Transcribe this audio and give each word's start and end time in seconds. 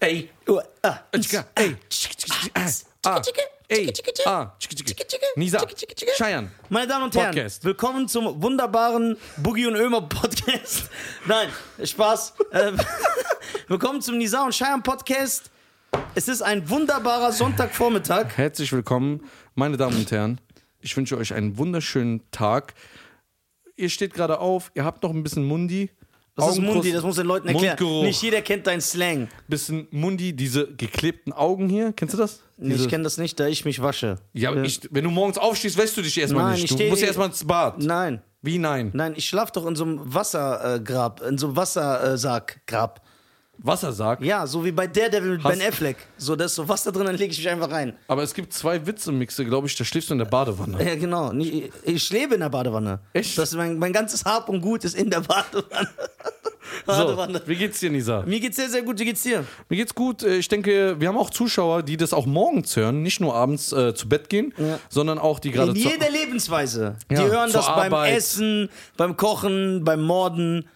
Ey. 0.00 0.30
Uh, 0.46 0.60
ah, 0.82 0.98
Tschika, 1.18 1.46
Ey. 1.54 1.76
Ah. 3.02 3.22
Ey. 3.68 3.92
Ah. 4.26 4.52
Nisa. 5.36 5.66
Cheyenne. 6.16 6.50
Meine 6.68 6.86
Damen 6.86 7.04
und 7.04 7.14
Herren, 7.14 7.34
Podcast. 7.34 7.64
willkommen 7.64 8.06
zum 8.06 8.42
wunderbaren 8.42 9.16
Boogie 9.38 9.66
und 9.66 9.76
Ömer 9.76 10.02
Podcast. 10.02 10.90
Nein, 11.26 11.48
Spaß. 11.82 12.34
Äh, 12.50 12.72
willkommen 13.68 14.02
zum 14.02 14.18
Nisa 14.18 14.44
und 14.44 14.52
Cheyenne 14.52 14.82
Podcast. 14.82 15.50
Es 16.14 16.28
ist 16.28 16.42
ein 16.42 16.68
wunderbarer 16.68 17.32
Sonntagvormittag. 17.32 18.36
Herzlich 18.36 18.70
willkommen, 18.70 19.26
meine 19.54 19.78
Damen 19.78 19.96
und 19.96 20.10
Herren. 20.10 20.40
Ich 20.80 20.94
wünsche 20.94 21.16
euch 21.16 21.32
einen 21.32 21.56
wunderschönen 21.56 22.30
Tag. 22.32 22.74
Ihr 23.76 23.88
steht 23.88 24.12
gerade 24.12 24.40
auf, 24.40 24.70
ihr 24.74 24.84
habt 24.84 25.02
noch 25.02 25.10
ein 25.10 25.22
bisschen 25.22 25.44
Mundi. 25.44 25.90
Das 26.36 26.50
ist 26.50 26.60
Mundi, 26.60 26.90
das 26.90 27.04
muss 27.04 27.14
den 27.16 27.26
Leuten 27.26 27.46
erklären. 27.46 27.76
Mundgeruch. 27.78 28.02
Nicht 28.02 28.20
jeder 28.22 28.42
kennt 28.42 28.66
deinen 28.66 28.80
Slang. 28.80 29.28
Bisschen 29.46 29.86
Mundi, 29.92 30.32
diese 30.34 30.66
geklebten 30.74 31.32
Augen 31.32 31.68
hier. 31.68 31.92
Kennst 31.92 32.14
du 32.14 32.18
das? 32.18 32.40
Ich 32.58 32.68
Diese- 32.72 32.88
kenne 32.88 33.04
das 33.04 33.18
nicht, 33.18 33.38
da 33.38 33.46
ich 33.46 33.64
mich 33.64 33.80
wasche. 33.80 34.18
ja, 34.32 34.50
aber 34.50 34.62
ich, 34.64 34.80
wenn 34.90 35.04
du 35.04 35.10
morgens 35.10 35.38
aufstehst, 35.38 35.76
wäschst 35.78 35.96
du 35.96 36.02
dich 36.02 36.18
erstmal 36.18 36.44
Nein, 36.44 36.60
nicht. 36.60 36.70
ich 36.72 36.76
Du 36.76 36.84
musst 36.88 37.02
erstmal 37.02 37.28
ins 37.28 37.44
Bad. 37.44 37.78
Nein, 37.82 38.20
Wie 38.42 38.58
nein? 38.58 38.90
nein, 38.94 39.14
ich 39.16 39.26
schlaf 39.26 39.52
doch 39.52 39.64
in 39.66 39.76
so 39.76 39.84
einem 39.84 40.00
Wassergrab, 40.02 41.20
in 41.22 41.38
so 41.38 41.46
einem 41.48 41.56
Wassersackgrab. 41.56 43.00
Wassersack. 43.58 44.20
Ja, 44.22 44.46
so 44.46 44.64
wie 44.64 44.72
bei 44.72 44.86
Daredevil 44.86 45.32
mit 45.36 45.44
Hast- 45.44 45.58
Ben 45.58 45.68
Affleck. 45.68 45.96
So, 46.18 46.36
da 46.36 46.44
ist 46.44 46.54
so 46.54 46.68
Wasser 46.68 46.92
drin, 46.92 47.06
dann 47.06 47.16
lege 47.16 47.32
ich 47.32 47.38
mich 47.38 47.48
einfach 47.48 47.70
rein. 47.70 47.96
Aber 48.08 48.22
es 48.22 48.34
gibt 48.34 48.52
zwei 48.52 48.86
Witzemixe, 48.86 49.44
glaube 49.44 49.66
ich, 49.66 49.76
da 49.76 49.84
schläfst 49.84 50.10
du 50.10 50.14
in 50.14 50.18
der 50.18 50.26
Badewanne. 50.26 50.82
Ja, 50.84 50.94
genau. 50.96 51.32
Ich, 51.32 51.70
ich 51.84 52.10
lebe 52.10 52.34
in 52.34 52.40
der 52.40 52.48
Badewanne. 52.50 53.00
Echt? 53.12 53.38
Das 53.38 53.54
mein, 53.54 53.78
mein 53.78 53.92
ganzes 53.92 54.24
Hab 54.24 54.48
und 54.48 54.60
Gut 54.60 54.84
ist 54.84 54.94
in 54.96 55.10
der 55.10 55.20
Badewanne. 55.20 55.88
So, 56.86 57.16
wie 57.46 57.54
geht's 57.56 57.78
dir, 57.80 57.90
Nisa? 57.90 58.22
Mir 58.26 58.40
geht's 58.40 58.56
sehr, 58.56 58.68
sehr 58.68 58.82
gut. 58.82 58.98
Wie 58.98 59.04
geht's 59.04 59.22
dir? 59.22 59.44
Mir 59.68 59.76
geht's 59.76 59.94
gut. 59.94 60.22
Äh, 60.22 60.36
Ich 60.38 60.48
denke, 60.48 60.98
wir 60.98 61.08
haben 61.08 61.16
auch 61.16 61.30
Zuschauer, 61.30 61.82
die 61.82 61.96
das 61.96 62.12
auch 62.12 62.26
morgens 62.26 62.74
hören, 62.74 63.02
nicht 63.02 63.20
nur 63.20 63.34
abends 63.34 63.72
äh, 63.72 63.94
zu 63.94 64.08
Bett 64.08 64.28
gehen, 64.28 64.52
Ja. 64.58 64.78
sondern 64.88 65.18
auch 65.18 65.38
die 65.38 65.50
gerade 65.50 65.70
In 65.70 65.76
jeder 65.76 66.10
Lebensweise. 66.10 66.96
Ja, 67.10 67.22
Die 67.22 67.30
hören 67.30 67.52
das 67.52 67.66
beim 67.66 67.92
Arbeit. 67.94 68.16
Essen, 68.16 68.70
beim 68.96 69.16
Kochen, 69.16 69.84
beim 69.84 70.02
Morden, 70.02 70.68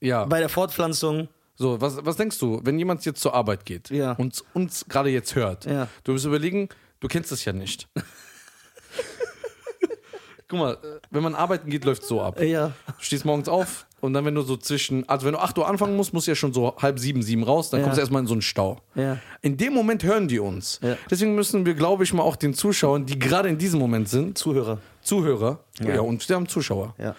ja. 0.00 0.24
bei 0.24 0.38
der 0.40 0.48
Fortpflanzung. 0.48 1.28
So, 1.62 1.80
was, 1.80 2.04
was 2.04 2.16
denkst 2.16 2.38
du, 2.40 2.60
wenn 2.64 2.76
jemand 2.76 3.04
jetzt 3.04 3.20
zur 3.20 3.34
Arbeit 3.34 3.64
geht 3.64 3.88
Ja. 3.90 4.12
und 4.14 4.42
uns 4.52 4.84
gerade 4.88 5.10
jetzt 5.10 5.36
hört, 5.36 5.64
Ja. 5.64 5.86
du 6.02 6.10
musst 6.12 6.24
überlegen, 6.26 6.68
du 6.98 7.06
kennst 7.06 7.30
das 7.30 7.44
ja 7.44 7.52
nicht. 7.52 7.86
Guck 10.48 10.58
mal, 10.58 10.76
wenn 11.10 11.22
man 11.22 11.34
arbeiten 11.34 11.70
geht, 11.70 11.84
läuft 11.84 12.02
so 12.02 12.20
ab. 12.20 12.40
Ja. 12.42 12.72
Du 12.86 12.92
stehst 12.98 13.24
morgens 13.24 13.48
auf 13.48 13.86
und 14.00 14.12
dann, 14.12 14.24
wenn 14.24 14.34
du 14.34 14.42
so 14.42 14.56
zwischen, 14.56 15.08
also 15.08 15.24
wenn 15.24 15.32
du 15.32 15.38
8 15.40 15.56
Uhr 15.56 15.66
anfangen 15.68 15.96
musst, 15.96 16.12
musst 16.12 16.26
du 16.26 16.32
ja 16.32 16.34
schon 16.34 16.52
so 16.52 16.74
halb 16.78 16.98
sieben, 16.98 17.22
sieben 17.22 17.42
raus, 17.44 17.70
dann 17.70 17.80
Ja. 17.80 17.84
kommst 17.84 17.96
du 17.96 18.00
erstmal 18.00 18.20
in 18.22 18.26
so 18.26 18.34
einen 18.34 18.42
Stau. 18.42 18.80
Ja. 18.94 19.18
In 19.40 19.56
dem 19.56 19.72
Moment 19.72 20.02
hören 20.02 20.26
die 20.28 20.40
uns. 20.40 20.80
Deswegen 21.10 21.34
müssen 21.36 21.64
wir, 21.64 21.74
glaube 21.74 22.02
ich, 22.04 22.12
mal 22.12 22.22
auch 22.24 22.36
den 22.36 22.52
Zuschauern, 22.54 23.06
die 23.06 23.18
gerade 23.18 23.48
in 23.48 23.56
diesem 23.56 23.78
Moment 23.80 24.08
sind, 24.08 24.36
Zuhörer. 24.36 24.78
Zuhörer, 25.00 25.60
ja, 25.80 26.00
und 26.00 26.28
wir 26.28 26.36
haben 26.36 26.48
Zuschauer. 26.48 26.94
Ja. 26.98 27.14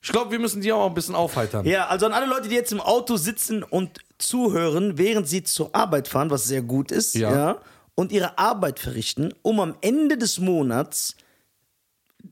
Ich 0.00 0.10
glaube, 0.10 0.30
wir 0.30 0.38
müssen 0.38 0.60
die 0.60 0.72
auch 0.72 0.86
ein 0.86 0.94
bisschen 0.94 1.14
aufheitern. 1.14 1.66
Ja, 1.66 1.88
also 1.88 2.06
an 2.06 2.12
alle 2.12 2.26
Leute, 2.26 2.48
die 2.48 2.54
jetzt 2.54 2.72
im 2.72 2.80
Auto 2.80 3.16
sitzen 3.16 3.62
und 3.62 3.98
zuhören, 4.18 4.96
während 4.96 5.28
sie 5.28 5.42
zur 5.42 5.74
Arbeit 5.74 6.08
fahren, 6.08 6.30
was 6.30 6.44
sehr 6.44 6.62
gut 6.62 6.90
ist, 6.92 7.14
Ja. 7.14 7.32
ja, 7.32 7.60
und 7.94 8.12
ihre 8.12 8.38
Arbeit 8.38 8.78
verrichten, 8.78 9.34
um 9.42 9.58
am 9.60 9.74
Ende 9.80 10.16
des 10.16 10.38
Monats 10.38 11.16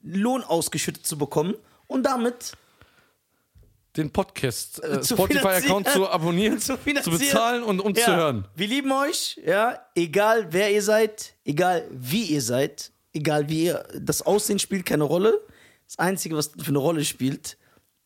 Lohn 0.03 0.42
ausgeschüttet 0.45 1.06
zu 1.06 1.19
bekommen 1.19 1.55
und 1.89 2.05
damit 2.05 2.53
Den 3.97 4.12
Podcast, 4.12 4.83
äh, 4.84 5.03
Spotify-Account 5.03 5.89
zu 5.89 6.08
abonnieren, 6.08 6.61
zu 6.61 6.77
zu, 7.03 7.11
bezahlen 7.11 7.62
und 7.64 7.80
um 7.80 7.95
ja, 7.95 8.05
zu 8.05 8.14
hören. 8.14 8.47
Wir 8.55 8.69
lieben 8.69 8.92
euch, 8.92 9.41
ja, 9.45 9.80
egal 9.95 10.48
wer 10.53 10.70
ihr 10.73 10.83
seid, 10.83 11.34
egal 11.45 11.84
wie 11.91 12.25
ihr 12.25 12.42
seid, 12.42 12.92
egal 13.12 13.48
wie 13.48 13.64
ihr, 13.64 13.84
das 13.98 14.23
Aussehen 14.23 14.58
spielt 14.58 14.86
keine 14.86 15.05
Rolle. 15.05 15.41
Das 15.86 15.98
Einzige, 15.98 16.36
was 16.36 16.48
für 16.48 16.69
eine 16.69 16.79
Rolle 16.79 17.05
spielt, 17.05 17.57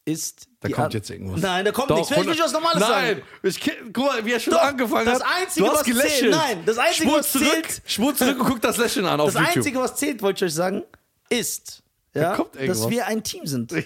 ist. 0.04 0.48
Da 0.60 0.68
kommt 0.68 0.78
Art- 0.80 0.94
jetzt 0.94 1.10
irgendwas. 1.10 1.40
Nein, 1.40 1.64
da 1.64 1.72
kommt 1.72 1.90
Doch, 1.90 1.96
nichts. 1.96 2.10
Will 2.16 2.30
ich 2.32 2.40
was 2.40 2.52
Normales 2.52 2.80
Nein, 2.80 3.16
sagen. 3.16 3.22
ich, 3.42 3.60
guck 3.92 4.04
mal, 4.04 4.24
wie 4.24 4.32
er 4.32 4.40
schon 4.40 4.52
Doch, 4.54 4.62
angefangen 4.62 5.06
das 5.06 5.22
hat. 5.22 5.40
Einzige, 5.40 5.66
du 5.66 5.70
hast 5.72 5.78
was 5.78 5.84
zählt- 5.84 5.96
gelächelt. 5.96 6.30
nein, 6.32 6.62
das 6.66 6.78
Einzige, 6.78 7.08
Spur 7.08 7.18
was 7.18 7.32
zurück, 7.32 7.48
zählt- 7.48 7.82
Spur 7.86 8.14
zurück 8.14 8.40
und 8.40 8.46
guck 8.46 8.60
das 8.60 8.76
Lächeln 8.76 9.06
an 9.06 9.20
auf 9.20 9.32
Das 9.32 9.40
YouTube. 9.40 9.56
Einzige, 9.56 9.78
was 9.80 9.96
zählt, 9.96 10.22
wollte 10.22 10.44
ich 10.44 10.50
euch 10.50 10.54
sagen, 10.54 10.82
ist, 11.28 11.82
ja, 12.14 12.32
irgendwas. 12.36 12.66
dass 12.80 12.90
wir 12.90 13.06
ein 13.06 13.22
Team 13.22 13.46
sind. 13.46 13.72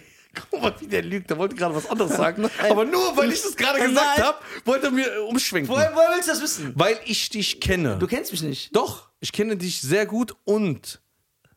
Guck 0.50 0.60
mal, 0.62 0.74
wie 0.80 0.88
der 0.88 1.02
lügt. 1.02 1.30
Der 1.30 1.38
wollte 1.38 1.54
gerade 1.54 1.76
was 1.76 1.86
anderes 1.88 2.12
sagen. 2.16 2.50
Aber 2.68 2.84
nur, 2.84 3.16
weil 3.16 3.30
ich 3.30 3.40
das 3.40 3.54
gerade 3.54 3.78
gesagt 3.78 4.20
habe, 4.20 4.38
wollte 4.64 4.86
er 4.86 4.90
mir 4.90 5.06
äh, 5.14 5.18
umschwenken. 5.18 5.72
Woher, 5.72 5.92
woher 5.94 6.08
willst 6.12 6.26
du 6.26 6.32
das 6.32 6.42
wissen? 6.42 6.72
Weil 6.74 6.98
ich 7.04 7.28
dich 7.28 7.60
kenne. 7.60 7.98
Du 8.00 8.08
kennst 8.08 8.32
mich 8.32 8.42
nicht. 8.42 8.74
Doch, 8.74 9.10
ich 9.20 9.30
kenne 9.30 9.56
dich 9.56 9.80
sehr 9.80 10.06
gut 10.06 10.34
und 10.42 11.00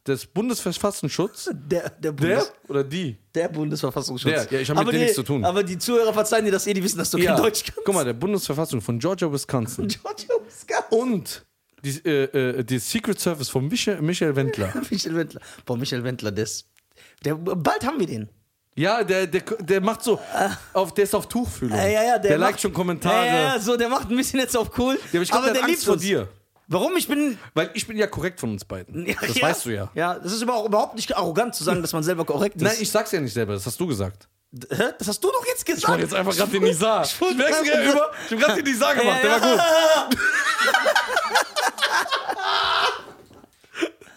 des 0.08 0.26
Bundesverfassungsschutz. 0.26 1.50
Der, 1.54 1.90
der, 1.90 1.92
Der 2.00 2.12
Bundes, 2.12 2.54
oder 2.68 2.84
die? 2.84 3.18
der 3.36 3.50
Bundesverfassungsschutz. 3.50 4.48
Der, 4.48 4.48
ja, 4.52 4.60
ich 4.60 4.70
hab 4.70 4.78
mit 4.84 4.94
die, 4.94 4.98
nichts 5.00 5.16
zu 5.16 5.24
tun. 5.24 5.44
Aber 5.44 5.64
die 5.64 5.78
Zuhörer 5.78 6.14
verzeihen 6.14 6.46
dir 6.46 6.52
das 6.52 6.66
eh, 6.68 6.74
die 6.74 6.84
wissen, 6.84 6.98
dass 6.98 7.12
du 7.12 7.18
kein 7.18 7.36
Deutsch 7.36 7.64
kannst. 7.66 7.82
Guck 7.86 7.94
mal, 7.94 8.06
der 8.06 8.14
Bundesverfassung 8.14 8.82
von 8.82 9.00
Georgia, 9.00 9.32
Wisconsin. 9.32 9.88
Georgia 9.88 10.36
Wisconsin. 10.46 11.00
und 11.00 11.46
die, 11.84 12.02
äh, 12.06 12.60
äh, 12.60 12.64
die 12.64 12.80
Secret 12.80 13.20
Service 13.20 13.50
von 13.50 13.68
Michael, 13.68 14.02
Michael 14.02 14.36
Wendler. 14.36 14.74
Michael 14.90 15.16
Wendler. 15.16 15.42
Boah, 15.66 15.78
Michael 15.78 16.04
Wendler, 16.04 16.32
der 16.32 16.44
ist. 16.46 16.68
Der, 17.24 17.36
bald 17.36 17.86
haben 17.86 18.00
wir 18.00 18.08
den. 18.08 18.30
Ja, 18.76 19.04
der, 19.04 19.26
der, 19.26 19.42
der 19.42 19.82
macht 19.82 20.04
so, 20.04 20.20
auf, 20.74 20.94
der 20.94 21.06
ist 21.06 21.16
auf 21.16 21.28
Tuchfühlung. 21.28 21.76
Ja, 21.76 21.88
ja, 21.88 22.04
ja, 22.04 22.20
der, 22.20 22.30
der 22.30 22.38
macht, 22.38 22.50
liked 22.50 22.62
schon 22.62 22.74
Kommentare. 22.74 23.26
Ja, 23.26 23.56
ja, 23.56 23.60
so, 23.60 23.76
der 23.76 23.90
macht 23.90 24.10
ein 24.12 24.16
bisschen 24.16 24.40
jetzt 24.40 24.56
auf 24.56 24.78
cool. 24.78 25.00
Ja, 25.12 25.14
aber 25.14 25.24
ich 25.24 25.32
glaube, 25.32 25.52
der 25.52 25.64
hat 25.64 25.70
Angst 25.70 25.86
vor 25.86 25.98
dir. 25.98 26.28
Warum? 26.68 26.98
Ich 26.98 27.08
bin. 27.08 27.38
Weil 27.54 27.72
ich 27.74 27.88
bin 27.88 27.98
ja 27.98 28.08
korrekt 28.08 28.40
von 28.40 28.52
uns 28.52 28.66
beiden. 28.66 29.06
Ja, 29.08 29.16
das 29.22 29.36
ja. 29.36 29.42
weißt 29.48 29.66
du 29.66 29.70
ja. 29.70 29.90
Ja, 29.96 30.16
das 30.20 30.34
ist 30.34 30.42
aber 30.44 30.56
auch 30.56 30.66
überhaupt 30.66 30.96
nicht 30.96 31.16
arrogant 31.16 31.56
zu 31.56 31.64
sagen, 31.64 31.82
dass 31.82 31.94
man 31.94 32.04
selber 32.04 32.26
korrekt 32.26 32.58
ist. 32.58 32.62
Nein, 32.64 32.76
ich 32.80 32.92
sag's 32.92 33.12
ja 33.12 33.22
nicht 33.22 33.34
selber, 33.34 33.54
das 33.54 33.66
hast 33.66 33.80
du 33.80 33.88
gesagt. 33.88 34.28
Hä? 34.70 34.92
Das 34.98 35.08
hast 35.08 35.24
du 35.24 35.30
doch 35.30 35.46
jetzt 35.46 35.66
gesagt. 35.66 35.84
Ich 35.84 35.88
wollte 35.90 36.04
jetzt 36.04 36.14
einfach 36.14 36.36
gerade 36.36 36.52
den 36.52 36.64
Nizar. 36.64 37.04
Ich 37.04 37.20
wollte 37.22 37.36
Merkst 37.36 37.62
du 37.62 37.66
ja 37.66 37.92
über? 37.92 38.12
Ich 38.26 38.32
hab 38.32 38.40
gerade 38.40 38.64
den 38.64 38.72
Nizar 38.74 38.96
gemacht, 38.96 39.20
der 39.24 39.32
war 39.32 39.40
gut. 39.40 40.18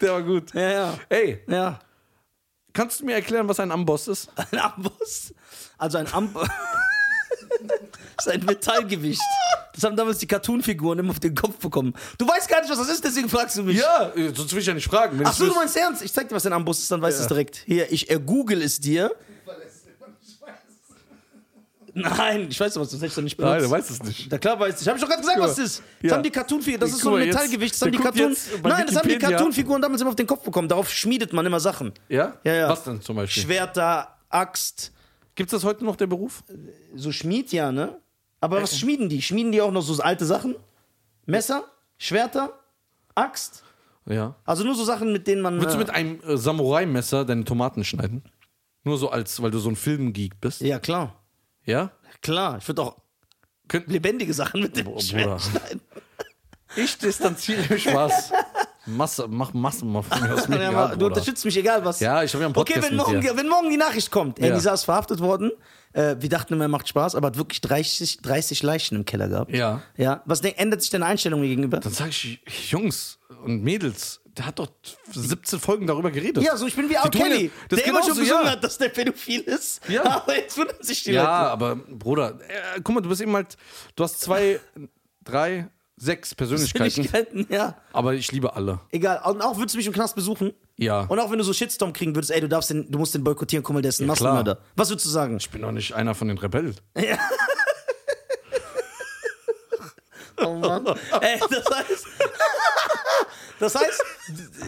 Der 0.00 0.12
war 0.12 0.22
gut. 0.22 0.54
Ja, 0.54 0.70
ja. 0.70 0.94
Ey, 1.10 1.42
Ja. 1.46 1.78
kannst 2.72 3.00
du 3.00 3.04
mir 3.04 3.14
erklären, 3.14 3.46
was 3.48 3.60
ein 3.60 3.70
Amboss 3.70 4.08
ist? 4.08 4.30
Ein 4.50 4.58
Amboss. 4.58 5.34
Also 5.76 5.98
ein 5.98 6.10
Amboss. 6.12 6.48
das 8.24 8.34
ist 8.34 8.40
ein 8.40 8.46
Metallgewicht. 8.46 9.20
Das 9.74 9.84
haben 9.84 9.96
damals 9.96 10.18
die 10.18 10.26
Cartoon-Figuren 10.26 10.98
immer 10.98 11.10
auf 11.10 11.20
den 11.20 11.34
Kopf 11.34 11.56
bekommen. 11.56 11.94
Du 12.18 12.26
weißt 12.26 12.48
gar 12.48 12.60
nicht, 12.60 12.70
was 12.70 12.78
das 12.78 12.88
ist, 12.90 13.04
deswegen 13.04 13.28
fragst 13.28 13.56
du 13.56 13.62
mich. 13.62 13.78
Ja, 13.78 14.12
sonst 14.34 14.52
will 14.52 14.60
ich 14.60 14.66
ja 14.66 14.74
nicht 14.74 14.88
fragen. 14.88 15.18
Wenn 15.18 15.26
Ach 15.26 15.32
so, 15.32 15.46
du 15.46 15.54
meinst 15.54 15.76
ernst? 15.76 16.02
Ich 16.02 16.12
zeig 16.12 16.28
dir, 16.28 16.34
was 16.34 16.44
ein 16.46 16.52
Amboss 16.52 16.80
ist, 16.80 16.90
dann 16.90 17.00
weißt 17.00 17.18
du 17.18 17.22
es 17.22 17.28
direkt. 17.28 17.62
Hier, 17.66 17.90
ich 17.90 18.10
äh, 18.10 18.18
google 18.18 18.62
es 18.62 18.80
dir. 18.80 19.10
Nein, 21.92 22.46
ich 22.48 22.60
weiß 22.60 22.74
doch, 22.74 22.82
was 22.82 22.90
du 22.90 23.00
hast 23.00 23.16
du 23.16 23.22
nicht 23.22 23.36
benutzt. 23.36 23.52
Nein, 23.52 23.62
der 23.62 23.70
weiß 23.70 23.90
es 23.90 24.02
nicht. 24.02 24.28
Na 24.30 24.38
klar 24.38 24.58
weiß 24.60 24.80
ich. 24.80 24.86
Habe 24.86 24.96
ich 24.96 25.02
doch 25.02 25.08
gerade 25.08 25.22
gesagt, 25.22 25.40
was 25.40 25.56
das 25.56 25.64
ist. 25.66 25.82
Das 26.02 26.10
Ja. 26.10 26.16
haben 26.16 26.22
die 26.22 26.30
Cartoon-Figuren. 26.30 26.80
Das 26.80 26.90
ist 26.90 27.00
so 27.00 27.14
ein 27.14 27.26
Metallgewicht. 27.26 27.74
Das 27.74 27.82
haben 27.82 27.92
die 27.92 27.98
Cartoon. 27.98 28.36
Nein, 28.62 28.86
das 28.86 28.96
haben 28.96 29.08
die. 29.08 29.18
Cartoon-Figuren 29.18 29.82
damals 29.82 30.00
immer 30.00 30.10
auf 30.10 30.16
den 30.16 30.26
Kopf 30.26 30.44
bekommen. 30.44 30.68
Darauf 30.68 30.90
schmiedet 30.90 31.32
man 31.32 31.44
immer 31.46 31.60
Sachen. 31.60 31.92
Ja? 32.08 32.34
Ja, 32.44 32.54
ja. 32.54 32.68
Was 32.68 32.84
denn 32.84 33.00
zum 33.02 33.16
Beispiel? 33.16 33.42
Schwerter, 33.42 34.16
Axt. 34.28 34.92
Gibt's 35.34 35.52
das 35.52 35.64
heute 35.64 35.84
noch, 35.84 35.96
der 35.96 36.06
Beruf? 36.06 36.44
So 36.94 37.12
Schmied, 37.12 37.52
ja, 37.52 37.72
ne? 37.72 37.96
Aber 38.40 38.62
was 38.62 38.78
schmieden 38.78 39.08
die? 39.08 39.22
Schmieden 39.22 39.52
die 39.52 39.60
auch 39.60 39.72
noch 39.72 39.82
so 39.82 40.02
alte 40.02 40.24
Sachen? 40.24 40.56
Messer? 41.26 41.64
Schwerter? 41.98 42.58
Axt? 43.14 43.64
Ja. 44.06 44.34
Also 44.44 44.64
nur 44.64 44.74
so 44.74 44.84
Sachen, 44.84 45.12
mit 45.12 45.26
denen 45.26 45.42
man. 45.42 45.60
Würdest 45.60 45.74
du 45.74 45.80
äh, 45.80 45.84
mit 45.84 45.90
einem 45.90 46.20
äh, 46.22 46.36
Samurai-Messer 46.36 47.24
deine 47.24 47.44
Tomaten 47.44 47.84
schneiden? 47.84 48.22
Nur 48.82 48.96
so 48.96 49.10
als, 49.10 49.42
weil 49.42 49.50
du 49.50 49.58
so 49.58 49.68
ein 49.68 49.76
Filmgeek 49.76 50.40
bist? 50.40 50.62
ja, 50.62 50.78
klar. 50.78 51.22
Ja? 51.64 51.90
Klar. 52.22 52.58
Ich 52.58 52.66
würde 52.66 52.82
auch 52.82 52.96
Könnt, 53.68 53.88
lebendige 53.88 54.32
Sachen 54.32 54.62
mit 54.62 54.76
dem 54.76 54.98
Schwert 54.98 55.42
schneiden. 55.42 55.80
ich 56.76 56.96
distanziere 56.98 57.72
mich 57.72 57.86
was. 57.86 58.32
Masse, 58.96 59.26
mach 59.28 59.52
Masse 59.52 59.84
mal 59.84 60.02
von 60.02 60.20
mir 60.20 60.34
aus. 60.34 60.48
Mir 60.48 60.60
Ja, 60.62 60.70
egal, 60.70 60.96
du 60.98 61.06
unterstützt 61.06 61.44
mich, 61.44 61.56
egal 61.56 61.84
was. 61.84 62.00
Ja, 62.00 62.22
ich 62.22 62.32
habe 62.34 62.42
ja 62.42 62.48
einen 62.48 62.56
Okay, 62.56 62.74
Podcast 62.74 62.90
wenn 62.90 62.96
morgen, 62.96 63.36
wenn 63.36 63.48
morgen 63.48 63.70
die 63.70 63.76
Nachricht 63.76 64.10
kommt, 64.10 64.38
Ja. 64.38 64.54
Nisa 64.54 64.72
ist 64.72 64.84
verhaftet 64.84 65.20
worden, 65.20 65.50
äh, 65.92 66.16
wir 66.18 66.28
dachten 66.28 66.54
immer, 66.54 66.64
er 66.64 66.68
macht 66.68 66.88
Spaß, 66.88 67.14
aber 67.14 67.28
hat 67.28 67.36
wirklich 67.38 67.60
30, 67.60 68.18
30 68.22 68.62
Leichen 68.62 68.96
im 68.96 69.04
Keller 69.04 69.28
gehabt. 69.28 69.52
Ja. 69.54 69.82
Ja. 69.96 70.22
Was 70.24 70.40
denk, 70.40 70.58
ändert 70.58 70.82
sich 70.82 70.90
deine 70.90 71.06
Einstellung 71.06 71.40
mir 71.40 71.48
gegenüber? 71.48 71.78
Dann 71.80 71.92
sage 71.92 72.10
ich, 72.10 72.40
Jungs 72.70 73.18
und 73.44 73.62
Mädels, 73.62 74.20
der 74.36 74.46
hat 74.46 74.58
doch 74.60 74.68
17 75.12 75.58
Folgen 75.58 75.86
darüber 75.88 76.10
geredet. 76.12 76.42
Ja, 76.44 76.56
so 76.56 76.66
ich 76.66 76.76
bin 76.76 76.88
wie 76.88 76.94
R. 76.94 77.10
Tun 77.10 77.20
Kelly, 77.20 77.46
ja- 77.46 77.50
das 77.68 77.78
der 77.80 77.88
immer 77.88 77.98
schon 78.00 78.08
genauso, 78.14 78.20
gesungen 78.22 78.44
ja. 78.44 78.50
hat, 78.52 78.62
dass 78.64 78.78
der 78.78 78.88
pädophil 78.90 79.40
ist. 79.40 79.80
Ja. 79.88 80.04
Aber 80.22 80.36
jetzt 80.36 80.56
wundern 80.56 80.76
sich 80.80 81.02
die 81.02 81.12
Ja, 81.12 81.22
Leute. 81.40 81.50
aber 81.52 81.76
Bruder, 81.76 82.38
äh, 82.48 82.80
guck 82.84 82.94
mal, 82.94 83.00
du 83.00 83.08
bist 83.08 83.20
eben 83.20 83.34
halt, 83.34 83.56
du 83.96 84.04
hast 84.04 84.20
zwei, 84.20 84.60
drei, 85.24 85.68
sechs 86.02 86.34
Persönlichkeiten, 86.34 87.46
ja. 87.50 87.76
aber 87.92 88.14
ich 88.14 88.32
liebe 88.32 88.54
alle. 88.56 88.80
Egal. 88.90 89.20
Und 89.24 89.42
auch 89.42 89.58
würdest 89.58 89.74
du 89.74 89.78
mich 89.78 89.86
im 89.86 89.92
Knast 89.92 90.14
besuchen? 90.14 90.52
Ja. 90.78 91.02
Und 91.02 91.18
auch 91.18 91.30
wenn 91.30 91.36
du 91.38 91.44
so 91.44 91.52
Shitstorm 91.52 91.92
kriegen 91.92 92.14
würdest, 92.14 92.30
ey, 92.32 92.40
du 92.40 92.48
darfst 92.48 92.70
den, 92.70 92.90
du 92.90 92.98
musst 92.98 93.14
den 93.14 93.22
boykottieren, 93.22 93.62
guck 93.62 93.74
mal, 93.74 93.82
der 93.82 93.90
ist 93.90 94.00
ein 94.00 94.08
Ja, 94.08 94.14
klar. 94.14 94.32
Massenmörder. 94.34 94.62
Was 94.76 94.88
würdest 94.88 95.04
du 95.04 95.10
sagen? 95.10 95.36
Ich 95.36 95.50
bin 95.50 95.60
doch 95.62 95.72
nicht 95.72 95.92
einer 95.94 96.14
von 96.14 96.28
den 96.28 96.38
Rebellen. 96.38 96.74
Oh 100.42 100.54
Mann. 100.54 100.86
Ey, 101.20 101.38
das 101.38 101.64
heißt. 101.70 102.06
Das 103.58 103.74
heißt, 103.74 104.02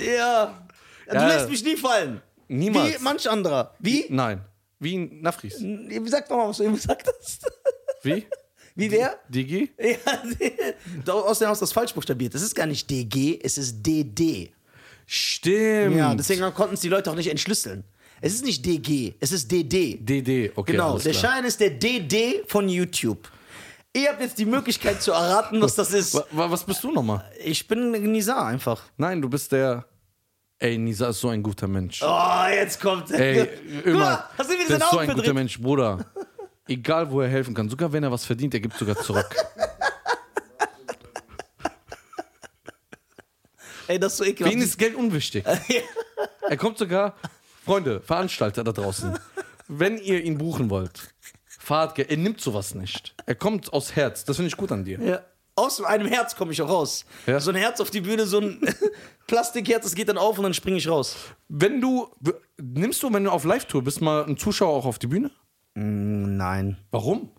ja. 0.06 0.66
Du 1.08 1.14
Ja. 1.14 1.26
lässt 1.28 1.48
mich 1.48 1.64
nie 1.64 1.78
fallen. 1.78 2.20
Niemals. 2.46 3.00
Wie 3.00 3.02
manch 3.02 3.30
anderer. 3.30 3.74
Wie? 3.78 4.04
Nein. 4.10 4.44
Wie 4.80 4.98
ein 4.98 5.22
Nafris. 5.22 5.64
Sag 6.10 6.28
doch 6.28 6.36
mal, 6.36 6.48
was 6.50 6.58
du 6.58 6.64
eben 6.64 6.74
gesagt 6.74 7.08
hast. 7.18 7.50
Wie? 8.02 8.26
Wie 8.74 8.90
wer? 8.90 9.18
Digi? 9.28 9.70
Ja, 11.06 11.12
Außerdem 11.12 11.48
hast 11.50 11.60
du 11.60 11.64
das 11.64 11.72
falsch 11.72 11.92
buchstabiert. 11.94 12.34
Es 12.34 12.42
ist 12.42 12.54
gar 12.54 12.66
nicht 12.66 12.88
DG, 12.90 13.38
es 13.42 13.58
ist 13.58 13.82
DD. 13.82 14.52
Stimmt. 15.06 15.96
Ja, 15.96 16.14
deswegen 16.14 16.42
konnten 16.54 16.74
es 16.74 16.80
die 16.80 16.88
Leute 16.88 17.10
auch 17.10 17.14
nicht 17.16 17.28
entschlüsseln. 17.30 17.84
Es 18.20 18.34
ist 18.34 18.44
nicht 18.44 18.64
DG, 18.64 19.14
es 19.20 19.32
ist 19.32 19.50
DD. 19.50 19.96
DD, 20.00 20.52
okay. 20.54 20.72
Genau, 20.72 20.96
der 20.98 21.12
klar. 21.12 21.32
Schein 21.32 21.44
ist 21.44 21.60
der 21.60 21.70
DD 21.70 22.44
von 22.46 22.68
YouTube. 22.68 23.28
Ihr 23.94 24.08
habt 24.08 24.20
jetzt 24.22 24.38
die 24.38 24.46
Möglichkeit 24.46 25.02
zu 25.02 25.10
erraten, 25.12 25.60
was 25.60 25.74
das 25.74 25.92
ist. 25.92 26.14
Wa- 26.14 26.24
wa- 26.30 26.50
Was 26.50 26.64
bist 26.64 26.82
du 26.82 26.90
nochmal? 26.92 27.24
Ich 27.44 27.66
bin 27.68 27.90
Nizar 27.90 28.46
einfach. 28.46 28.84
Nein, 28.96 29.20
du 29.20 29.28
bist 29.28 29.52
der. 29.52 29.84
Ey, 30.58 30.78
Nisa 30.78 31.08
ist 31.08 31.20
so 31.20 31.28
ein 31.28 31.42
guter 31.42 31.66
Mensch. 31.66 32.00
Oh, 32.02 32.44
jetzt 32.54 32.80
kommt 32.80 33.10
Ey, 33.10 33.48
Guck 33.78 33.86
immer. 33.86 33.98
mal, 33.98 34.24
Hast 34.38 34.48
du 34.48 34.54
wieder 34.54 34.66
der 34.68 34.78
seinen 34.78 34.82
ist 34.86 34.90
so 34.92 34.98
ein 34.98 35.12
guter? 35.12 35.34
Mensch, 35.34 35.60
Bruder. 35.60 36.06
Egal, 36.72 37.10
wo 37.10 37.20
er 37.20 37.28
helfen 37.28 37.54
kann. 37.54 37.68
Sogar 37.68 37.92
wenn 37.92 38.02
er 38.02 38.10
was 38.10 38.24
verdient, 38.24 38.54
er 38.54 38.60
gibt 38.60 38.76
sogar 38.76 38.96
zurück. 38.96 39.34
Ey, 43.88 43.98
das 43.98 44.12
ist 44.12 44.18
so 44.18 44.24
Für 44.24 44.30
ekelhaft. 44.30 44.54
ihn 44.56 44.62
ist 44.62 44.78
Geld 44.78 44.94
unwichtig. 44.94 45.44
Er 46.48 46.56
kommt 46.56 46.76
sogar, 46.76 47.14
Freunde, 47.64 48.00
Veranstalter 48.00 48.62
da 48.64 48.72
draußen, 48.72 49.16
wenn 49.68 49.96
ihr 49.96 50.22
ihn 50.22 50.36
buchen 50.38 50.68
wollt, 50.70 51.14
fahrt, 51.46 51.94
Geld. 51.94 52.10
er 52.10 52.16
nimmt 52.18 52.40
sowas 52.40 52.74
nicht. 52.74 53.14
Er 53.26 53.36
kommt 53.36 53.72
aus 53.72 53.94
Herz. 53.96 54.24
Das 54.24 54.36
finde 54.36 54.48
ich 54.48 54.56
gut 54.56 54.70
an 54.72 54.84
dir. 54.84 55.00
Ja. 55.00 55.20
Aus 55.54 55.80
einem 55.82 56.06
Herz 56.08 56.34
komme 56.36 56.52
ich 56.52 56.60
auch 56.60 56.68
raus. 56.68 57.06
Ja. 57.26 57.38
So 57.40 57.50
ein 57.52 57.56
Herz 57.56 57.80
auf 57.80 57.90
die 57.90 58.00
Bühne, 58.02 58.26
so 58.26 58.40
ein 58.40 58.60
Plastikherz, 59.28 59.84
das 59.84 59.94
geht 59.94 60.08
dann 60.08 60.18
auf 60.18 60.36
und 60.36 60.42
dann 60.42 60.52
springe 60.52 60.76
ich 60.76 60.88
raus. 60.88 61.16
Wenn 61.48 61.80
du, 61.80 62.08
nimmst 62.60 63.02
du, 63.02 63.12
wenn 63.12 63.24
du 63.24 63.30
auf 63.30 63.44
Live-Tour 63.44 63.82
bist, 63.84 64.00
mal 64.02 64.24
einen 64.24 64.36
Zuschauer 64.36 64.74
auch 64.76 64.84
auf 64.86 64.98
die 64.98 65.06
Bühne? 65.06 65.30
Nein. 65.74 66.76
Warum? 66.90 67.30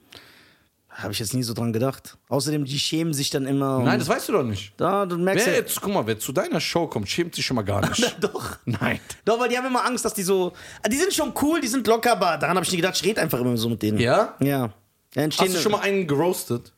Habe 0.89 1.11
ich 1.11 1.17
jetzt 1.19 1.33
nie 1.33 1.41
so 1.41 1.53
dran 1.55 1.73
gedacht. 1.73 2.17
Außerdem, 2.29 2.65
die 2.65 2.77
schämen 2.77 3.13
sich 3.15 3.31
dann 3.31 3.47
immer. 3.47 3.79
Nein, 3.79 3.97
das 3.97 4.07
weißt 4.07 4.29
du 4.29 4.33
doch 4.33 4.43
nicht. 4.43 4.73
Da, 4.77 5.07
du 5.07 5.17
merkst 5.17 5.47
Wer 5.47 5.53
ja. 5.53 5.59
jetzt, 5.61 5.81
guck 5.81 5.91
mal, 5.91 6.05
wer 6.05 6.19
zu 6.19 6.31
deiner 6.31 6.59
Show 6.59 6.85
kommt, 6.85 7.09
schämt 7.09 7.33
sich 7.33 7.43
schon 7.45 7.55
mal 7.55 7.63
gar 7.63 7.81
nicht. 7.89 8.17
Doch. 8.23 8.57
Nein. 8.65 8.99
Doch, 9.25 9.39
weil 9.39 9.49
die 9.49 9.57
haben 9.57 9.65
immer 9.65 9.83
Angst, 9.85 10.05
dass 10.05 10.13
die 10.13 10.21
so. 10.21 10.53
Ah, 10.83 10.89
Die 10.89 10.95
sind 10.97 11.11
schon 11.11 11.33
cool, 11.41 11.61
die 11.61 11.67
sind 11.67 11.87
locker, 11.87 12.11
aber 12.11 12.37
daran 12.37 12.55
habe 12.55 12.63
ich 12.65 12.71
nie 12.71 12.77
gedacht, 12.77 12.95
ich 12.95 13.03
rede 13.03 13.21
einfach 13.21 13.39
immer 13.39 13.57
so 13.57 13.69
mit 13.69 13.81
denen. 13.81 13.97
Ja? 13.99 14.35
Ja. 14.39 14.71
Hast 15.15 15.39
du 15.41 15.59
schon 15.59 15.71
mal 15.71 15.81
einen 15.81 16.05
geroastet? 16.07 16.73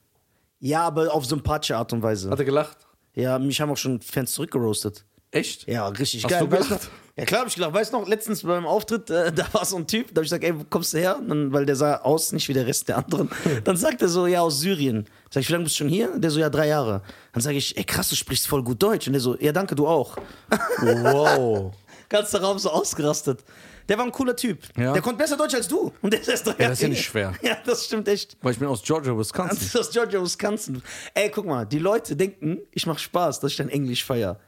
ja, 0.59 0.83
aber 0.83 1.13
auf 1.13 1.25
sympathische 1.25 1.75
Art 1.77 1.91
und 1.93 2.01
Weise. 2.01 2.29
Hat 2.29 2.39
er 2.39 2.45
gelacht? 2.45 2.77
Ja, 3.13 3.37
mich 3.37 3.59
haben 3.61 3.69
auch 3.69 3.77
schon 3.77 4.01
Fans 4.01 4.31
zurückgeroastet. 4.31 5.05
Echt? 5.31 5.67
Ja, 5.67 5.87
richtig 5.89 6.23
Hast 6.23 6.31
geil. 6.31 6.39
du 6.41 6.47
gelacht? 6.47 6.89
Ja, 7.17 7.23
klar, 7.23 7.41
hab 7.41 7.47
ich 7.47 7.55
gelacht. 7.55 7.73
Weißt 7.73 7.93
du 7.93 7.97
noch, 7.99 8.07
letztens 8.09 8.43
beim 8.43 8.65
Auftritt, 8.65 9.09
äh, 9.09 9.31
da 9.31 9.45
war 9.53 9.63
so 9.63 9.77
ein 9.77 9.87
Typ, 9.87 10.13
da 10.13 10.19
hab 10.19 10.23
ich 10.25 10.29
gesagt, 10.29 10.43
ey, 10.43 10.59
wo 10.59 10.65
kommst 10.69 10.93
du 10.93 10.97
her? 10.97 11.17
Dann, 11.25 11.53
weil 11.53 11.65
der 11.65 11.77
sah 11.77 11.95
aus, 11.97 12.33
nicht 12.33 12.49
wie 12.49 12.53
der 12.53 12.67
Rest 12.67 12.89
der 12.89 12.97
anderen. 12.97 13.29
Dann 13.63 13.77
sagt 13.77 14.01
er 14.01 14.09
so, 14.09 14.27
ja, 14.27 14.41
aus 14.41 14.59
Syrien. 14.59 15.05
Sag 15.29 15.41
ich, 15.41 15.47
wie 15.47 15.53
lange 15.53 15.63
bist 15.63 15.75
du 15.75 15.83
schon 15.83 15.87
hier? 15.89 16.09
Der 16.19 16.29
so, 16.29 16.39
ja, 16.41 16.49
drei 16.49 16.67
Jahre. 16.67 17.01
Dann 17.31 17.41
sage 17.41 17.55
ich, 17.57 17.77
ey, 17.77 17.85
krass, 17.85 18.09
du 18.09 18.15
sprichst 18.17 18.47
voll 18.47 18.63
gut 18.63 18.83
Deutsch. 18.83 19.07
Und 19.07 19.13
der 19.13 19.21
so, 19.21 19.37
ja, 19.39 19.53
danke, 19.53 19.75
du 19.75 19.87
auch. 19.87 20.17
Wow. 20.81 21.73
Ganzer 22.09 22.41
Raum 22.41 22.59
so 22.59 22.69
ausgerastet. 22.69 23.43
Der 23.87 23.97
war 23.97 24.05
ein 24.05 24.11
cooler 24.11 24.35
Typ. 24.35 24.63
Ja. 24.77 24.93
Der 24.93 25.01
konnte 25.01 25.19
besser 25.19 25.37
Deutsch 25.37 25.53
als 25.53 25.67
du. 25.67 25.93
Und 26.01 26.11
der 26.11 26.19
ist 26.19 26.27
erst 26.27 26.47
drei 26.47 26.55
Ja, 26.59 26.69
das 26.69 26.79
ist 26.79 26.81
ja 26.81 26.87
nicht 26.89 27.03
schwer. 27.05 27.33
Ja, 27.41 27.57
das 27.65 27.85
stimmt 27.85 28.07
echt. 28.07 28.35
Weil 28.41 28.53
ich 28.53 28.59
bin 28.59 28.67
aus 28.67 28.81
Georgia, 28.83 29.11
Das 29.13 29.19
Wisconsin. 29.19 29.57
ist 29.65 29.77
aus 29.79 29.89
Georgia, 29.91 30.21
Wisconsin. 30.21 30.81
Ey, 31.13 31.29
guck 31.29 31.45
mal, 31.45 31.65
die 31.65 31.79
Leute 31.79 32.15
denken, 32.15 32.59
ich 32.71 32.85
mache 32.87 32.99
Spaß, 32.99 33.39
dass 33.39 33.51
ich 33.51 33.57
dein 33.57 33.69
Englisch 33.69 34.03
feier. 34.03 34.39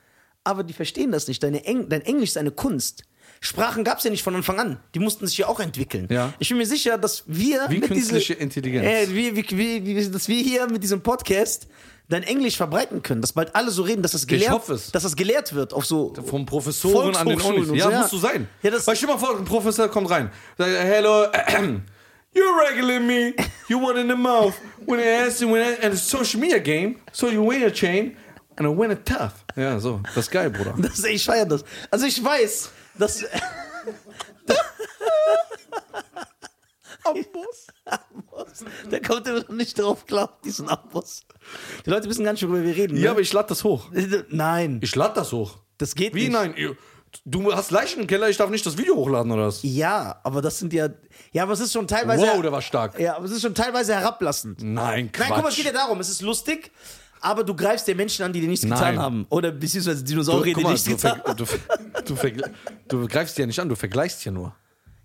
Aber 0.47 0.63
die 0.63 0.73
verstehen 0.73 1.11
das 1.11 1.27
nicht. 1.27 1.43
Deine 1.43 1.65
Eng 1.65 1.89
dein 1.89 2.01
Englisch 2.01 2.29
ist 2.29 2.37
eine 2.37 2.51
Kunst. 2.51 3.03
Sprachen 3.41 3.83
gab 3.83 3.97
es 3.97 4.05
ja 4.05 4.09
nicht 4.09 4.23
von 4.23 4.33
Anfang 4.33 4.57
an. 4.59 4.79
Die 4.95 4.99
mussten 4.99 5.27
sich 5.27 5.37
ja 5.37 5.47
auch 5.47 5.59
entwickeln. 5.59 6.07
Ja. 6.09 6.33
Ich 6.39 6.47
bin 6.47 6.57
mir 6.57 6.65
sicher, 6.65 6.97
dass 6.97 7.23
wir. 7.27 7.65
Wie 7.69 7.79
mit 7.79 7.89
künstliche 7.89 8.33
diese, 8.33 8.43
Intelligenz. 8.43 8.85
Äh, 8.87 9.13
wie, 9.13 9.35
wie, 9.35 9.85
wie, 9.85 10.09
dass 10.09 10.27
wir 10.29 10.41
hier 10.41 10.67
mit 10.67 10.81
diesem 10.81 11.01
Podcast 11.01 11.67
dein 12.07 12.23
Englisch 12.23 12.55
verbreiten 12.55 13.03
können. 13.03 13.19
Dass 13.21 13.33
bald 13.33 13.53
alle 13.53 13.69
so 13.71 13.83
reden, 13.83 14.01
dass 14.01 14.13
das 14.13 14.25
gelehrt, 14.25 14.51
hoffe 14.51 14.75
es. 14.75 14.89
Dass 14.91 15.03
das 15.03 15.17
gelehrt 15.17 15.53
wird 15.53 15.73
auf 15.73 15.85
so. 15.85 16.13
Vom 16.25 16.45
Professoren 16.45 17.13
an 17.17 17.27
den 17.27 17.41
Unis. 17.41 17.67
Ja, 17.73 17.83
so, 17.83 17.91
ja. 17.91 17.99
musst 17.99 18.13
du 18.13 18.17
sein. 18.17 18.47
Ja, 18.63 18.71
das- 18.71 18.87
Weil 18.87 18.95
stell 18.95 19.09
mal 19.09 19.17
vor, 19.17 19.37
ein 19.37 19.43
Professor 19.45 19.89
kommt 19.89 20.09
rein. 20.09 20.31
Sagt, 20.57 20.71
hello, 20.71 21.25
you're 22.33 22.69
regulating 22.69 23.05
me. 23.05 23.33
You 23.67 23.81
want 23.81 23.97
in 23.97 24.07
the 24.07 24.15
mouth. 24.15 24.53
When 24.85 24.99
I 24.99 25.27
asked 25.27 25.41
you, 25.41 25.51
when 25.51 25.61
I, 25.61 25.75
and 25.83 25.93
it's 25.93 26.09
social 26.09 26.39
media 26.39 26.59
game, 26.59 26.95
so 27.11 27.29
you 27.29 27.43
win 27.45 27.63
a 27.63 27.71
chain 27.71 28.15
and 28.55 28.65
I 28.67 28.71
win 28.71 28.91
a 28.91 28.95
tough. 28.95 29.43
Ja, 29.57 29.79
so. 29.79 29.99
Das 30.15 30.25
ist 30.25 30.31
geil, 30.31 30.49
Bruder. 30.51 30.75
Das, 30.81 31.03
ich 31.03 31.25
feiere 31.25 31.47
das. 31.47 31.65
Also 31.91 32.05
ich 32.05 32.23
weiß, 32.23 32.69
dass. 32.97 33.25
Ambos. 37.03 37.67
Ambos. 37.85 38.65
Der 38.91 39.01
kommt 39.01 39.27
immer 39.27 39.39
noch 39.39 39.49
nicht 39.49 39.79
drauf 39.79 40.05
klar, 40.05 40.37
diesen 40.43 40.69
Ambos. 40.69 41.25
Die 41.85 41.89
Leute 41.89 42.07
wissen 42.09 42.23
gar 42.23 42.33
nicht, 42.33 42.43
worüber 42.43 42.63
wir 42.63 42.75
reden. 42.75 42.97
Ja, 42.97 43.03
ne? 43.03 43.09
aber 43.11 43.21
ich 43.21 43.31
lade 43.33 43.47
das 43.49 43.63
hoch. 43.63 43.89
Nein, 44.29 44.79
Ich 44.83 44.95
lade 44.95 45.15
das 45.15 45.31
hoch. 45.31 45.57
das 45.77 45.95
geht 45.95 46.13
Wie? 46.13 46.27
nicht. 46.29 46.33
Nein. 46.33 46.77
Du 47.25 47.51
hast 47.53 47.71
Leichen 47.71 48.01
im 48.01 48.07
Keller, 48.07 48.29
ich 48.29 48.37
darf 48.37 48.49
nicht 48.49 48.65
das 48.65 48.77
Video 48.77 48.95
hochladen, 48.95 49.31
oder 49.31 49.47
was? 49.47 49.59
Ja, 49.63 50.19
aber 50.23 50.41
das 50.41 50.59
sind 50.59 50.73
ja. 50.73 50.89
Ja, 51.31 51.43
aber 51.43 51.53
es 51.53 51.61
ist 51.61 51.71
schon 51.73 51.87
teilweise. 51.87 52.21
Wow, 52.21 52.41
der 52.41 52.51
war 52.51 52.61
stark. 52.61 52.99
Ja, 52.99 53.15
aber 53.15 53.25
es 53.25 53.31
ist 53.31 53.41
schon 53.41 53.55
teilweise 53.55 53.95
herablassend. 53.95 54.61
Nein, 54.61 55.11
Quatsch. 55.11 55.29
Nein, 55.29 55.33
guck 55.35 55.43
mal, 55.43 55.49
es 55.49 55.55
geht 55.55 55.65
ja 55.65 55.71
darum, 55.71 55.99
es 56.01 56.09
ist 56.09 56.21
lustig, 56.21 56.71
aber 57.21 57.43
du 57.43 57.55
greifst 57.55 57.87
den 57.87 57.97
Menschen 57.97 58.23
an, 58.25 58.33
die 58.33 58.41
dir 58.41 58.47
nichts 58.47 58.63
getan 58.63 58.79
Nein. 58.79 58.99
haben. 58.99 59.25
Oder 59.29 59.51
beziehungsweise 59.51 60.03
Dinosaurier, 60.03 60.53
die 60.55 60.61
mal, 60.63 60.71
nichts 60.71 60.87
getan 60.87 61.21
haben. 61.23 61.35
du, 61.37 61.45
du, 62.05 62.15
du 62.87 63.07
greifst 63.07 63.37
ja 63.37 63.45
nicht 63.45 63.59
an, 63.59 63.69
du 63.69 63.75
vergleichst 63.75 64.23
ja 64.25 64.31
nur. 64.31 64.55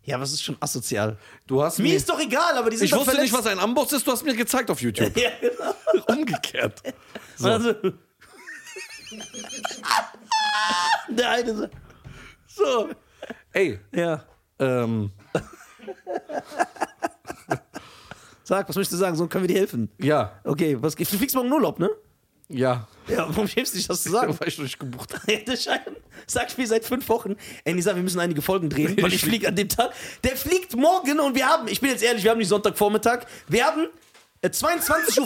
Ja, 0.04 0.20
es 0.20 0.32
ist 0.32 0.42
schon 0.42 0.56
asozial. 0.58 1.16
Du 1.46 1.62
hast 1.62 1.78
Mir 1.78 1.94
ist 1.94 2.08
doch 2.08 2.18
egal, 2.18 2.56
aber 2.56 2.70
die 2.70 2.76
sind 2.76 2.86
Ich 2.86 2.92
wusste 2.92 3.10
nicht, 3.20 3.30
verletzt. 3.30 3.34
was 3.34 3.46
ein 3.46 3.58
Amboss 3.60 3.92
ist, 3.92 4.04
du 4.06 4.10
hast 4.10 4.24
mir 4.24 4.34
gezeigt 4.34 4.68
auf 4.70 4.80
YouTube. 4.82 5.12
Ja, 5.20 5.30
genau. 5.40 5.74
Umgekehrt. 6.08 6.82
So. 7.36 7.48
Also, 7.48 7.72
der 11.08 11.30
eine 11.30 11.54
so. 11.56 11.68
So. 12.48 12.88
Ey, 13.52 13.78
Ja. 13.94 14.24
ähm, 14.58 15.12
Sag, 18.52 18.68
was 18.68 18.76
möchtest 18.76 18.92
du 18.92 18.96
sagen? 18.98 19.16
So 19.16 19.26
können 19.28 19.44
wir 19.44 19.48
dir 19.48 19.60
helfen. 19.60 19.88
ja, 19.96 20.38
Okay, 20.44 20.76
was 20.78 20.94
geht? 20.94 21.10
Du 21.10 21.16
fliegst 21.16 21.34
morgen 21.34 21.46
in 21.48 21.54
Urlaub, 21.54 21.78
ne? 21.78 21.88
ja. 22.48 22.86
Ja, 23.08 23.26
warum 23.30 23.48
schämst 23.48 23.72
du 23.72 23.78
dich, 23.78 23.88
das 23.88 24.02
zu 24.02 24.10
sagen? 24.10 24.36
Weil 24.38 24.48
ich 24.48 24.58
noch 24.58 24.64
nicht 24.64 24.78
gebucht 24.78 25.14
habe. 25.14 25.56
Schein 25.56 25.96
sagt 26.26 26.58
mir 26.58 26.66
seit 26.66 26.84
fünf 26.84 27.08
Wochen, 27.08 27.34
ey, 27.64 27.72
Nisa, 27.72 27.96
wir 27.96 28.02
müssen 28.02 28.20
einige 28.20 28.42
Folgen 28.42 28.68
drehen, 28.68 28.94
weil 29.02 29.10
ich 29.14 29.22
fliege 29.22 29.48
an 29.48 29.56
dem 29.56 29.70
Tag. 29.70 29.94
Der 30.22 30.36
fliegt 30.36 30.76
morgen 30.76 31.18
und 31.18 31.34
wir 31.34 31.46
haben, 31.46 31.66
ich 31.66 31.80
bin 31.80 31.88
jetzt 31.88 32.02
ehrlich, 32.02 32.24
wir 32.24 32.30
haben 32.30 32.36
nicht 32.36 32.48
Sonntagvormittag, 32.48 33.24
wir 33.48 33.64
haben 33.64 33.86
äh, 34.42 34.48
22.34 34.48 35.18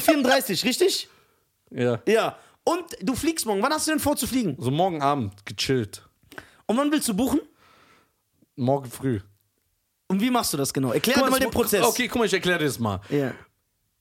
Uhr, 0.60 0.64
richtig? 0.68 1.08
Ja. 1.72 2.00
Ja. 2.06 2.38
Und 2.62 2.84
du 3.02 3.16
fliegst 3.16 3.44
morgen. 3.44 3.60
Wann 3.60 3.72
hast 3.72 3.88
du 3.88 3.90
denn 3.90 3.98
vor 4.00 4.14
zu 4.14 4.28
fliegen? 4.28 4.54
So 4.60 4.70
morgen 4.70 5.02
Abend, 5.02 5.44
gechillt. 5.44 6.08
Und 6.66 6.76
wann 6.76 6.92
willst 6.92 7.08
du 7.08 7.14
buchen? 7.14 7.40
Morgen 8.54 8.88
früh. 8.88 9.18
Und 10.08 10.20
wie 10.20 10.30
machst 10.30 10.52
du 10.52 10.56
das 10.56 10.72
genau? 10.72 10.92
Erklär 10.92 11.18
mir 11.24 11.30
mal 11.30 11.40
den 11.40 11.50
Prozess. 11.50 11.84
Okay, 11.84 12.06
guck 12.08 12.18
mal, 12.20 12.24
ich 12.26 12.32
erkläre 12.32 12.58
dir 12.60 12.66
das 12.66 12.78
mal. 12.78 13.00
Ja. 13.10 13.32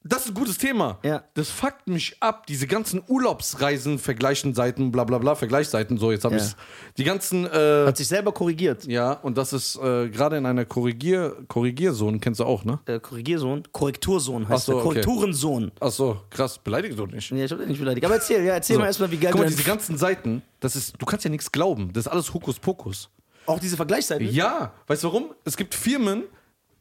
Das 0.08 0.22
ist 0.26 0.28
ein 0.28 0.34
gutes 0.36 0.60
Thema. 0.60 1.00
Ja. 1.02 1.24
Das 1.34 1.50
fuckt 1.50 1.88
mich 1.88 2.16
ab, 2.20 2.46
diese 2.46 2.68
ganzen 2.68 3.02
Urlaubsreisen, 3.08 3.98
vergleichen 3.98 4.54
Seiten, 4.54 4.92
bla 4.92 5.04
bla 5.04 5.18
bla, 5.18 5.34
Vergleichsseiten, 5.34 5.98
so, 5.98 6.12
jetzt 6.12 6.24
habe 6.26 6.36
Ja. 6.36 6.44
ich's. 6.44 6.56
Die 6.98 7.04
ganzen, 7.04 7.48
äh, 7.48 7.86
Hat 7.88 7.98
sich 7.98 8.08
selber 8.08 8.32
korrigiert. 8.32 8.86
ja, 8.86 9.14
und 9.14 9.36
das 9.36 9.52
ist 9.52 9.78
äh, 9.78 10.08
gerade 10.10 10.38
in 10.38 10.46
einer 10.46 10.64
Korrigier, 10.64 11.36
Korrigiersohn, 11.48 12.20
kennst 12.22 12.40
du 12.40 12.44
auch, 12.46 12.64
ne? 12.64 12.78
Äh, 12.86 13.00
Korrigiersohn? 13.00 13.64
Korrektursohn 13.72 14.48
heißt 14.48 14.62
Ach 14.62 14.66
so, 14.66 14.72
der. 14.74 14.86
okay. 14.86 15.02
Korrekturensohn. 15.02 15.72
Ach 15.80 15.92
so, 15.92 16.22
krass, 16.30 16.60
beleidige 16.60 16.94
doch 16.94 17.08
nicht. 17.08 17.32
Ja, 17.32 17.44
ich 17.44 17.52
hab 17.52 17.58
dich 17.58 17.68
nicht 17.68 17.80
beleidigt. 17.80 18.06
Aber 18.06 18.14
erzähl, 18.14 18.46
ja, 18.46 18.54
erzähl 18.54 18.76
So. 18.76 18.82
mal 18.82 18.86
erstmal, 18.86 19.10
wie 19.10 19.18
geil 19.18 19.32
Guck 19.32 19.42
mal, 19.42 19.48
diese 19.50 19.64
ganzen 19.64 19.98
Seiten, 19.98 20.44
das 20.60 20.76
ist, 20.76 20.94
du 21.00 21.06
kannst 21.08 21.26
ja 21.26 21.32
nichts 21.32 21.52
glauben. 21.52 21.92
Das 21.94 22.06
ist 22.06 22.12
alles 22.12 22.32
Hokuspokus. 22.32 23.10
Auch 23.46 23.60
diese 23.60 23.76
Vergleichsseiten? 23.76 24.28
Ja, 24.30 24.74
weißt 24.88 25.04
du 25.04 25.08
warum? 25.08 25.36
Es 25.44 25.56
gibt 25.58 25.76
Firmen, 25.76 26.24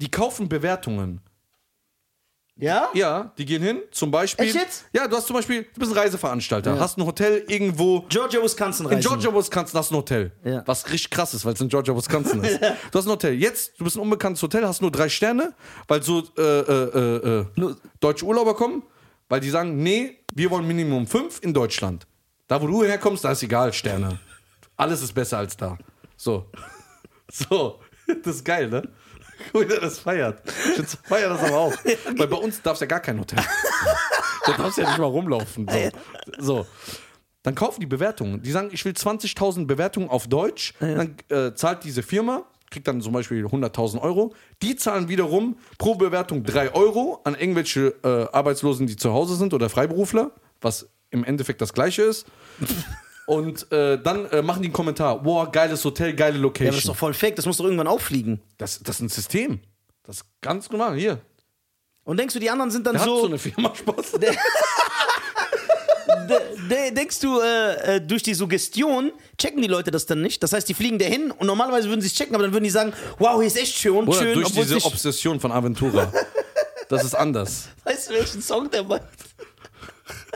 die 0.01 0.11
kaufen 0.11 0.49
Bewertungen. 0.49 1.21
Ja? 2.57 2.89
Ja, 2.95 3.33
die 3.37 3.45
gehen 3.45 3.63
hin, 3.63 3.81
zum 3.91 4.13
Beispiel. 4.13 4.47
Echt 4.47 4.55
jetzt? 4.55 4.85
Ja, 4.93 5.09
du 5.09 5.17
hast 5.17 5.27
zum 5.27 5.35
Beispiel, 5.35 5.65
du 5.75 5.81
bist 5.81 5.91
ein 5.91 5.99
Reiseveranstalter, 5.99 6.79
hast 6.79 6.97
ein 6.97 7.05
Hotel 7.05 7.45
irgendwo. 7.49 8.03
Georgia, 8.09 8.41
Wisconsin 8.41 8.87
In 8.87 8.93
reisen. 8.95 9.09
Georgia, 9.09 9.35
Wisconsin 9.35 9.77
hast 9.77 9.91
du 9.91 9.95
ein 9.95 9.99
Hotel. 9.99 10.33
Ja. 10.45 10.63
Was 10.65 10.87
richtig 10.89 11.11
krass 11.11 11.35
ist, 11.35 11.45
weil 11.45 11.55
es 11.55 11.61
in 11.61 11.69
Georgia, 11.69 11.97
Wisconsin 11.97 12.45
ist. 12.45 12.61
Du 12.93 12.99
hast 12.99 13.07
ein 13.07 13.11
Hotel. 13.11 13.35
Jetzt, 13.35 13.73
du 13.81 13.83
bist 13.85 13.97
ein 13.97 14.01
unbekanntes 14.01 14.41
Hotel, 14.41 14.65
hast 14.69 14.81
nur 14.83 14.93
drei 14.93 15.09
Sterne, 15.09 15.53
weil 15.89 16.01
so 16.05 16.23
äh, 16.39 16.43
äh, 16.43 16.73
äh, 16.73 17.41
äh, 17.41 17.47
Nur- 17.57 17.77
deutsche 17.99 18.25
Urlauber 18.25 18.55
kommen, 18.55 18.85
weil 19.29 19.41
die 19.41 19.51
sagen, 19.51 19.83
nee, 19.83 20.19
wir 20.33 20.49
wollen 20.51 20.67
Minimum 20.67 21.09
fünf 21.09 21.41
in 21.43 21.53
Deutschland. 21.53 22.07
Da, 22.47 22.63
wo 22.63 22.69
du 22.69 22.85
herkommst, 22.85 23.25
da 23.25 23.33
ist 23.33 23.43
egal, 23.43 23.73
Sterne. 23.73 24.21
Alles 24.77 25.03
ist 25.03 25.13
besser 25.13 25.39
als 25.39 25.57
da. 25.57 25.77
So. 26.17 26.51
So. 27.33 27.81
Das 28.23 28.37
ist 28.37 28.45
geil, 28.45 28.69
ne? 28.69 28.83
Guck, 29.53 29.63
wie 29.63 29.81
das 29.81 29.99
feiert. 29.99 30.43
Ich 30.79 30.87
feier 31.09 31.31
das 31.31 31.43
aber 31.43 31.57
auch. 31.57 31.75
Weil 32.17 32.29
bei 32.29 32.37
uns 32.37 32.63
darf 32.63 32.75
es 32.75 32.81
ja 32.81 32.87
gar 32.87 33.01
kein 33.01 33.19
Hotel. 33.19 33.43
Da 34.47 34.53
darfst 34.53 34.79
du 34.79 34.83
ja 34.83 34.89
nicht 34.89 34.99
mal 34.99 35.07
rumlaufen. 35.07 35.67
So. 35.69 35.91
so. 36.39 36.67
Dann 37.43 37.55
kaufen 37.55 37.81
die 37.81 37.87
Bewertungen. 37.87 38.43
Die 38.43 38.51
sagen, 38.51 38.71
ich 38.73 38.85
will 38.85 38.93
20.000 38.93 39.67
Bewertungen 39.67 40.09
auf 40.09 40.29
Deutsch. 40.29 40.75
Dann 40.81 41.17
äh, 41.29 41.55
zahlt 41.55 41.85
diese 41.85 42.03
Firma, 42.03 42.45
kriegt 42.71 42.89
dann 42.89 43.01
zum 43.01 43.13
Beispiel 43.13 43.45
100.000 43.45 44.01
Euro. 44.01 44.35
Die 44.63 44.77
zahlen 44.77 45.09
wiederum 45.09 45.59
pro 45.79 45.95
Bewertung 45.95 46.45
3 46.45 46.75
Euro 46.75 47.21
an 47.25 47.35
irgendwelche 47.35 47.95
äh, 48.03 48.29
Arbeitslosen, 48.33 48.87
die 48.87 48.97
zu 48.97 49.13
Hause 49.13 49.37
sind 49.37 49.55
oder 49.55 49.69
Freiberufler, 49.69 50.33
was 50.61 50.89
im 51.11 51.25
Endeffekt 51.25 51.61
das 51.61 51.73
gleiche 51.73 52.03
ist. 52.03 52.27
Und 53.27 53.71
äh, 53.73 53.99
dann 54.03 54.27
äh, 54.27 54.43
machen 54.43 54.61
die 54.63 54.67
einen 54.67 54.73
Kommentar. 54.75 55.23
Boah, 55.23 55.51
geiles 55.51 55.85
Hotel, 55.85 56.15
geile 56.15 56.37
Ja, 56.37 56.43
Location. 56.43 56.69
aber 56.69 56.75
das 56.77 56.85
ist 56.85 56.89
doch 56.89 56.97
voll 56.97 57.15
fake, 57.15 57.37
das 57.37 57.47
muss 57.47 57.57
doch 57.57 57.65
irgendwann 57.65 57.87
auffliegen. 57.87 58.41
das, 58.59 58.81
das 58.83 58.97
ist 58.97 59.01
ein 59.03 59.09
System. 59.09 59.61
Das 60.03 60.17
ist 60.17 60.27
ganz 60.43 60.71
normal. 60.71 60.97
Hier, 60.99 61.19
Und 62.05 62.19
denkst 62.19 62.35
du, 62.35 62.41
die 62.41 62.51
anderen 62.51 62.71
sind 62.71 62.87
dann 62.87 62.93
der 62.95 63.01
hat 63.03 63.09
so 63.09 63.21
so. 63.21 63.27
eine 63.27 63.39
Firma 63.39 63.75
Spaß. 63.75 64.13
De, 66.29 66.39
de, 66.71 66.91
denkst 66.95 67.21
du, 67.21 67.41
äh, 67.41 67.97
äh, 67.97 68.01
durch 68.01 68.23
die 68.23 68.35
Suggestion 68.35 69.13
checken 69.37 69.61
die 69.61 69.69
Leute 69.69 69.91
das 69.91 70.07
dann 70.07 70.23
nicht? 70.23 70.43
Das 70.43 70.53
heißt, 70.53 70.67
die 70.69 70.73
fliegen 70.75 70.99
dahin 70.99 71.31
und 71.31 71.47
normalerweise 71.47 71.89
würden 71.89 72.01
sie 72.01 72.07
es 72.07 72.15
checken, 72.15 72.35
aber 72.35 72.45
dann 72.45 72.53
würden 72.53 72.65
die 72.65 72.71
sagen, 72.71 72.93
wow, 73.19 73.37
hier 73.39 73.47
ist 73.47 73.57
echt 73.59 73.75
schön, 73.77 74.07
Oder 74.07 74.19
schön, 74.19 74.35
durch 74.35 74.53
diese 74.53 74.83
Obsession 74.85 75.41
von 75.41 75.53
Aventura. 75.53 76.13
Das 76.91 77.03
ist 77.03 77.15
anders. 77.15 77.69
Weißt 77.85 78.11
du, 78.11 78.15
welchen 78.15 78.43
Song 78.43 78.71
der 78.71 78.85
meint? 78.85 79.03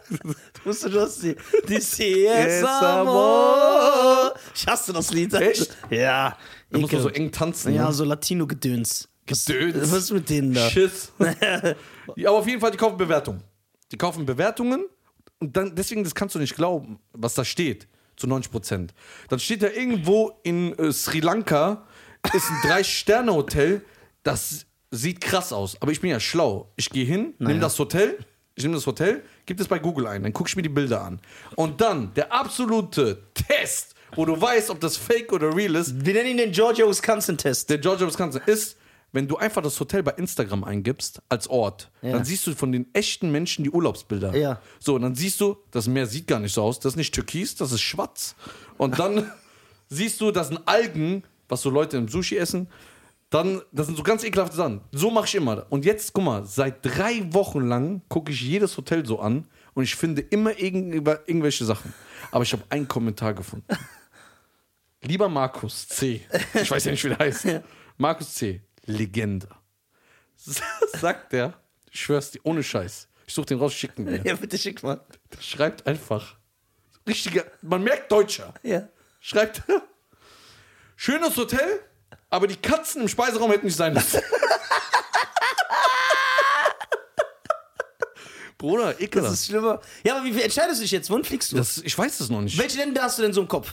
Du 0.69 0.73
musst 0.73 0.85
du 0.85 0.91
das 0.91 1.19
die, 1.21 1.35
die 1.67 1.79
CS 1.79 2.63
Amor. 2.63 4.35
Ich 4.55 4.67
hasse 4.67 4.93
das 4.93 5.11
Lied. 5.15 5.33
Echt? 5.33 5.75
Ja. 5.89 6.37
Da 6.69 6.79
muss 6.79 6.93
man 6.93 7.01
so 7.01 7.09
eng 7.09 7.33
tanzen. 7.33 7.73
Ja, 7.73 7.87
ne? 7.87 7.93
so 7.95 8.05
Latino-Gedöns. 8.05 9.09
Gedöns. 9.25 9.91
Was 9.91 9.93
ist 9.93 10.11
mit 10.11 10.29
denen 10.29 10.53
da? 10.53 10.69
Schiss. 10.69 11.11
ja, 12.17 12.29
aber 12.29 12.41
auf 12.41 12.47
jeden 12.47 12.61
Fall, 12.61 12.71
die 12.71 12.77
kaufen 12.77 12.99
Bewertungen. 12.99 13.43
Die 13.91 13.97
kaufen 13.97 14.27
Bewertungen 14.27 14.85
und 15.39 15.57
dann, 15.57 15.75
deswegen, 15.75 16.05
das 16.05 16.15
kannst 16.15 16.35
du 16.35 16.39
nicht 16.39 16.55
glauben, 16.55 16.99
was 17.15 17.33
da 17.33 17.47
steht, 17.47 17.89
zu 18.19 18.27
90 18.27 18.53
Prozent. 18.53 18.95
Dann 19.31 19.39
steht 19.39 19.63
da 19.63 19.69
irgendwo 19.69 20.39
in 20.43 20.79
äh, 20.79 20.93
Sri 20.93 21.21
Lanka, 21.21 21.87
ist 22.35 22.51
ein 22.51 22.69
Drei-Sterne-Hotel, 22.69 23.81
das 24.23 24.67
sieht 24.91 25.23
krass 25.23 25.51
aus. 25.51 25.81
Aber 25.81 25.93
ich 25.93 26.03
bin 26.03 26.11
ja 26.11 26.21
schlau. 26.21 26.75
Ich 26.77 26.91
gehe 26.91 27.07
hin, 27.07 27.33
nehme 27.39 27.59
das 27.59 27.79
Hotel, 27.79 28.19
ich 28.59 28.65
nehme 28.65 28.75
das 28.77 28.87
Hotel, 28.87 29.23
gebe 29.47 29.59
das 29.59 29.69
bei 29.69 29.79
Google 29.79 30.07
ein, 30.07 30.23
dann 30.23 30.33
gucke 30.33 30.49
ich 30.49 30.57
mir 30.57 30.63
die 30.63 30.69
Bilder 30.69 31.03
an. 31.03 31.21
Und 31.57 31.81
dann 31.81 32.13
der 32.15 32.33
absolute 32.33 33.23
Test, 33.35 33.95
wo 34.15 34.25
du 34.25 34.41
weißt, 34.41 34.71
ob 34.71 34.81
das 34.81 34.97
fake 34.97 35.33
oder 35.33 35.55
real 35.55 35.75
ist, 35.77 36.05
Wir 36.05 36.15
nennen 36.15 36.31
ihn 36.31 36.37
den 36.39 36.53
Georgia-Wisconsin-Test. 36.53 37.71
der 37.71 37.79
Georgia 37.79 38.07
Wisconsin 38.07 38.43
ist, 38.47 38.77
wenn 39.13 39.27
du 39.27 39.37
einfach 39.39 39.63
das 39.63 39.79
Hotel 39.81 40.03
bei 40.03 40.11
Instagram 40.13 40.65
eingibst 40.65 41.23
als 41.31 41.49
Ort, 41.49 41.91
Ja. 42.03 42.13
dann 42.13 42.25
siehst 42.25 42.47
du 42.47 42.55
von 42.55 42.73
den 42.73 42.87
echten 42.93 43.31
Menschen 43.31 43.65
die 43.65 43.71
Urlaubsbilder. 43.71 44.37
Ja. 44.37 44.61
So, 44.81 44.97
und 44.97 45.03
dann 45.03 45.15
siehst 45.15 45.41
du, 45.41 45.57
das 45.71 45.87
Meer 45.87 46.07
sieht 46.07 46.27
gar 46.27 46.41
nicht 46.41 46.53
so 46.53 46.63
aus, 46.63 46.79
das 46.79 46.93
ist 46.93 46.97
nicht 46.97 47.15
türkis, 47.15 47.55
das 47.55 47.73
ist 47.73 47.81
schwarz. 47.81 48.35
Und 48.77 48.99
dann 48.99 49.31
siehst 49.89 50.21
du, 50.21 50.31
das 50.31 50.49
sind 50.49 50.61
Algen, 50.67 51.23
was 51.49 51.63
so 51.63 51.71
Leute 51.71 51.97
im 51.97 52.09
Sushi 52.09 52.37
essen. 52.37 52.69
Dann, 53.31 53.61
das 53.73 53.87
sind 53.87 53.97
so 53.97 54.03
ganz 54.03 54.25
ekelhafte 54.25 54.57
Sachen. 54.57 54.81
So 54.91 55.11
mache 55.11 55.27
ich 55.27 55.35
immer. 55.35 55.67
Und 55.69 55.85
jetzt, 55.85 56.13
guck 56.15 56.25
mal, 56.25 56.45
seit 56.45 56.85
drei 56.85 57.33
Wochen 57.33 57.61
lang 57.61 58.03
gucke 58.09 58.33
ich 58.33 58.41
jedes 58.41 58.77
Hotel 58.77 59.05
so 59.05 59.21
an 59.21 59.47
und 59.75 59.83
ich 59.83 59.95
finde 59.95 60.23
immer 60.23 60.59
irgend, 60.59 60.95
irgendwelche 60.95 61.65
Sachen. 61.65 61.93
Aber 62.31 62.43
ich 62.43 62.53
habe 62.53 62.63
einen 62.71 62.89
Kommentar 62.89 63.35
gefunden. 63.35 63.67
Lieber 65.03 65.29
Markus 65.29 65.87
C. 65.89 66.27
Ich 66.55 66.71
weiß 66.71 66.85
ja 66.85 66.91
nicht, 66.91 67.05
wie 67.05 67.09
der 67.09 67.19
heißt. 67.19 67.47
Markus 67.99 68.35
C. 68.35 68.63
Legende. 68.85 69.49
Sagt 70.37 71.33
der, 71.33 71.55
ich 71.91 72.01
schwör's 72.01 72.31
dir, 72.31 72.41
ohne 72.45 72.63
Scheiß. 72.63 73.09
Ich 73.27 73.35
such 73.35 73.45
den 73.45 73.59
raus, 73.59 73.75
schicken 73.75 74.05
mir. 74.05 74.23
Ja, 74.25 74.35
bitte 74.37 74.57
schick 74.57 74.83
mal. 74.83 75.01
Der 75.33 75.41
schreibt 75.43 75.87
einfach. 75.87 76.37
Richtiger, 77.07 77.45
man 77.63 77.83
merkt 77.83 78.11
Deutscher. 78.11 78.55
Ja. 78.63 78.89
Schreibt, 79.21 79.63
schönes 80.97 81.37
Hotel, 81.37 81.81
aber 82.31 82.47
die 82.47 82.57
Katzen 82.57 83.03
im 83.03 83.09
Speiseraum 83.09 83.51
hätten 83.51 83.67
nicht 83.67 83.77
sein 83.77 83.93
müssen. 83.95 84.21
Bruder, 88.59 88.93
Das 88.93 89.01
ekelhaft. 89.01 89.35
ist 89.35 89.47
schlimmer. 89.47 89.81
Ja, 90.05 90.17
aber 90.17 90.25
wie 90.25 90.41
entscheidest 90.43 90.79
du 90.81 90.83
dich 90.83 90.91
jetzt? 90.91 91.09
Wohin 91.11 91.25
fliegst 91.25 91.53
du? 91.53 91.57
Das, 91.57 91.79
ich 91.79 91.97
weiß 91.97 92.19
es 92.21 92.29
noch 92.29 92.41
nicht. 92.41 92.59
Welche 92.59 92.79
Länder 92.79 93.03
hast 93.03 93.19
du 93.19 93.23
denn 93.23 93.33
so 93.33 93.41
im 93.41 93.49
Kopf? 93.49 93.73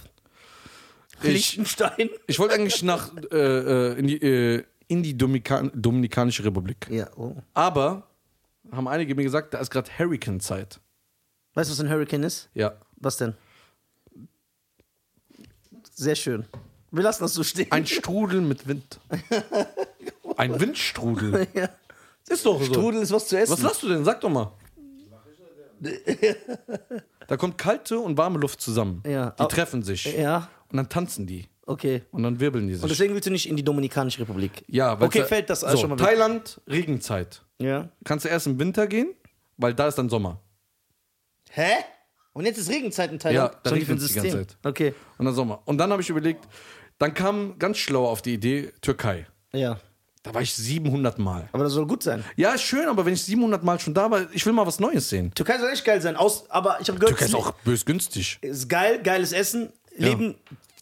Ich, 1.23 1.29
Liechtenstein. 1.55 2.09
ich 2.27 2.37
wollte 2.39 2.53
eigentlich 2.55 2.83
nach 2.83 3.09
äh, 3.31 3.35
äh, 3.37 3.93
in 3.97 4.07
die, 4.07 4.21
äh, 4.21 4.63
in 4.87 5.01
die 5.01 5.17
Dominikan 5.17 5.71
Dominikanische 5.73 6.43
Republik. 6.43 6.87
Ja, 6.91 7.09
oh. 7.17 7.35
Aber 7.53 8.07
haben 8.71 8.87
einige 8.87 9.15
mir 9.15 9.23
gesagt, 9.23 9.53
da 9.53 9.59
ist 9.59 9.71
gerade 9.71 9.89
Hurricane-Zeit. 9.97 10.79
Weißt 11.55 11.69
du, 11.69 11.73
was 11.73 11.79
ein 11.79 11.89
Hurricane 11.89 12.23
ist? 12.23 12.49
Ja. 12.53 12.75
Was 12.97 13.17
denn? 13.17 13.33
Sehr 15.93 16.15
schön. 16.15 16.45
Wir 16.95 17.03
lassen 17.03 17.23
das 17.23 17.33
so 17.33 17.43
stehen. 17.43 17.71
Ein 17.71 17.85
Strudel 17.85 18.41
mit 18.41 18.67
Wind. 18.67 18.99
Ein 20.37 20.59
Windstrudel. 20.59 21.47
ja. 21.53 21.69
Ist 22.27 22.45
doch 22.45 22.59
so. 22.59 22.65
Strudel 22.65 23.01
ist 23.01 23.11
was 23.11 23.27
zu 23.27 23.37
essen. 23.37 23.51
Was 23.53 23.61
lachst 23.61 23.83
du 23.83 23.89
denn? 23.89 24.03
Sag 24.05 24.21
doch 24.21 24.29
mal. 24.29 24.51
Da 27.27 27.37
kommt 27.37 27.57
kalte 27.57 27.97
und 27.99 28.17
warme 28.19 28.37
Luft 28.37 28.61
zusammen. 28.61 29.01
Ja. 29.05 29.31
Die 29.31 29.47
treffen 29.47 29.81
sich. 29.81 30.05
Ja, 30.15 30.47
Und 30.71 30.77
dann 30.77 30.89
tanzen 30.89 31.25
die. 31.25 31.47
okay. 31.65 32.03
Und 32.11 32.21
dann 32.21 32.39
wirbeln 32.39 32.67
die 32.67 32.75
sich. 32.75 32.83
Und 32.83 32.89
deswegen 32.89 33.15
willst 33.15 33.25
du 33.25 33.31
nicht 33.31 33.49
in 33.49 33.55
die 33.55 33.63
Dominikanische 33.63 34.19
Republik? 34.21 34.63
ja, 34.67 34.99
weil 34.99 35.07
Okay, 35.07 35.23
fällt 35.25 35.49
das 35.49 35.63
alles 35.63 35.79
so, 35.79 35.81
schon 35.81 35.89
mal 35.89 35.99
weg. 35.99 36.05
Thailand, 36.05 36.61
Regenzeit. 36.67 37.41
Ja. 37.59 37.89
Kannst 38.03 38.25
du 38.25 38.29
erst 38.29 38.45
im 38.45 38.59
Winter 38.59 38.85
gehen, 38.85 39.09
weil 39.57 39.73
da 39.73 39.87
ist 39.87 39.95
dann 39.97 40.07
Sommer. 40.09 40.39
Hä? 41.49 41.71
Und 42.33 42.45
jetzt 42.45 42.59
ist 42.59 42.69
Regenzeit 42.69 43.11
in 43.11 43.17
Thailand? 43.17 43.53
Ja, 43.53 43.59
da 43.63 43.69
Schon 43.71 43.79
ein 43.79 43.85
regnet's 43.85 44.07
die 44.07 44.13
ganze. 44.13 44.31
Zeit. 44.45 44.57
Okay. 44.63 44.93
Und 45.17 45.25
dann 45.25 45.33
Sommer. 45.33 45.61
Und 45.65 45.77
dann 45.79 45.91
habe 45.91 46.03
ich 46.03 46.09
überlegt, 46.11 46.47
dann 46.97 47.13
kam 47.13 47.57
ganz 47.59 47.77
schlau 47.77 48.05
auf 48.07 48.21
die 48.21 48.33
Idee 48.33 48.71
Türkei. 48.81 49.27
Ja. 49.53 49.79
Da 50.23 50.33
war 50.33 50.41
ich 50.41 50.55
700 50.55 51.19
Mal. 51.19 51.47
Aber 51.51 51.63
das 51.65 51.73
soll 51.73 51.85
gut 51.85 52.01
sein. 52.01 52.23
Ja, 52.35 52.53
ist 52.53 52.63
schön, 52.63 52.87
aber 52.87 53.05
wenn 53.05 53.13
ich 53.13 53.21
700 53.23 53.63
Mal 53.63 53.79
schon 53.79 53.93
da 53.93 54.09
war, 54.09 54.25
ich 54.33 54.43
will 54.45 54.53
mal 54.53 54.65
was 54.65 54.79
Neues 54.79 55.07
sehen. 55.09 55.31
Türkei 55.35 55.59
soll 55.59 55.69
echt 55.69 55.85
geil 55.85 56.01
sein. 56.01 56.15
Aus, 56.15 56.49
aber 56.49 56.79
ich 56.81 56.87
habe 56.89 56.97
gehört, 56.99 57.11
Türkei 57.17 57.25
ist 57.25 57.35
auch 57.35 57.51
bös 57.63 57.85
günstig. 57.85 58.39
ist 58.41 58.67
geil, 58.67 59.01
geiles 59.03 59.31
Essen. 59.33 59.71
Leben 59.95 60.35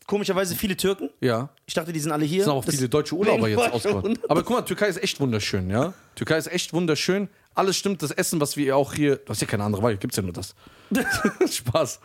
komischerweise 0.08 0.56
viele 0.56 0.78
Türken. 0.78 1.10
Ja. 1.20 1.50
Ich 1.66 1.74
dachte, 1.74 1.92
die 1.92 2.00
sind 2.00 2.12
alle 2.14 2.24
hier. 2.26 2.40
Es 2.40 2.46
sind 2.46 2.54
auch 2.54 2.64
Das- 2.64 2.76
viele 2.76 2.88
deutsche 2.88 3.16
Urlauber 3.16 3.50
jetzt 3.50 3.86
wunderbar. 3.86 4.14
Aber 4.30 4.44
guck 4.44 4.56
mal, 4.58 4.62
Türkei 4.62 4.88
ist 4.88 5.04
echt 5.04 5.20
wunderschön, 5.20 5.70
ja? 5.70 5.94
Türkei 6.16 6.38
ist 6.38 6.48
echt 6.52 6.72
wunderschön. 6.74 7.28
Alles 7.54 7.76
stimmt, 7.76 8.02
das 8.02 8.12
Essen, 8.12 8.40
was 8.40 8.56
wir 8.58 8.76
auch 8.78 8.94
hier. 8.94 9.18
Du 9.18 9.30
hast 9.30 9.42
ja 9.42 9.48
keine 9.48 9.64
andere 9.66 9.84
Wahl, 9.84 9.98
gibt's 9.98 10.16
ja 10.18 10.24
nur 10.24 10.34
das. 10.34 10.56
Spaß. 11.52 12.00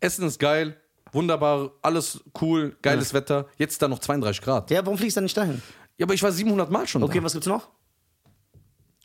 Essen 0.00 0.26
ist 0.26 0.38
geil, 0.38 0.76
wunderbar, 1.14 1.70
alles 1.82 2.22
cool, 2.40 2.76
geiles 2.82 3.14
Wetter. 3.14 3.46
Jetzt 3.56 3.80
da 3.80 3.88
noch 3.88 3.98
32 4.00 4.42
Grad. 4.42 4.70
Ja, 4.70 4.84
warum 4.84 4.98
fliegst 4.98 5.16
du 5.16 5.18
dann 5.18 5.24
nicht 5.24 5.36
dahin? 5.36 5.62
Ja, 5.96 6.06
aber 6.06 6.14
ich 6.14 6.22
war 6.22 6.32
700 6.32 6.70
Mal 6.70 6.86
schon 6.88 7.02
Okay, 7.02 7.18
da. 7.18 7.24
was 7.24 7.32
gibt's 7.32 7.46
noch? 7.46 7.68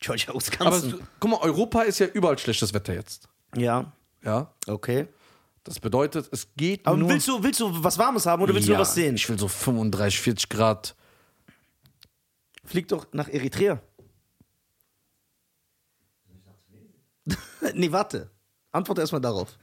Georgia 0.00 0.30
Aber 0.30 0.40
Wisconsin. 0.40 0.94
es- 0.94 1.06
guck 1.20 1.30
mal, 1.30 1.38
Europa 1.40 1.82
ist 1.82 1.98
ja 1.98 2.06
überall 2.06 2.38
schlechtes 2.38 2.72
Wetter 2.74 2.94
jetzt. 2.94 3.28
ja, 3.56 3.92
Ja. 4.24 4.52
okay. 4.66 5.06
Das 5.62 5.78
bedeutet, 5.78 6.26
es 6.32 6.48
geht 6.56 6.86
Aber 6.86 6.96
nur. 6.96 7.10
willst 7.10 7.28
du, 7.28 7.42
willst 7.42 7.60
du 7.60 7.84
was 7.84 7.98
Warmes 7.98 8.24
haben 8.24 8.42
oder 8.42 8.54
willst 8.54 8.66
du 8.66 8.72
Ja, 8.72 8.78
nur 8.78 8.82
was 8.86 8.94
sehen? 8.94 9.14
Ich 9.14 9.28
will 9.28 9.38
so 9.38 9.46
35, 9.46 10.18
40 10.18 10.48
Grad. 10.48 10.96
Flieg 12.64 12.88
doch 12.88 13.06
nach 13.12 13.28
Eritrea. 13.28 13.80
nee, 17.74 17.92
warte. 17.92 18.30
Antworte 18.72 19.00
erstmal 19.02 19.20
darauf. 19.20 19.56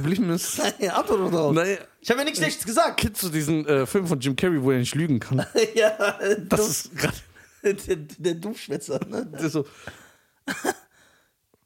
Problem 0.00 0.30
ist. 0.30 0.60
Ja, 0.78 0.94
Antwort 0.96 1.20
doch 1.20 1.30
darauf. 1.30 1.52
Naja, 1.54 1.78
Ich 2.00 2.10
habe 2.10 2.20
ja 2.20 2.24
nichts 2.24 2.38
Schlechtes 2.38 2.64
gesagt. 2.64 3.00
kennst 3.00 3.22
du 3.22 3.28
diesen 3.28 3.66
äh, 3.66 3.86
Film 3.86 4.06
von 4.06 4.18
Jim 4.20 4.34
Carrey, 4.36 4.62
wo 4.62 4.70
er 4.70 4.78
nicht 4.78 4.94
lügen 4.94 5.20
kann? 5.20 5.44
ja, 5.74 6.18
Das 6.48 6.68
ist 6.68 6.96
gerade. 6.96 7.14
der, 7.86 7.96
der 7.96 8.34
Dummschwätzer, 8.34 9.00
ne? 9.08 9.26
Das 9.32 9.42
ist 9.44 9.52
so. 9.52 9.64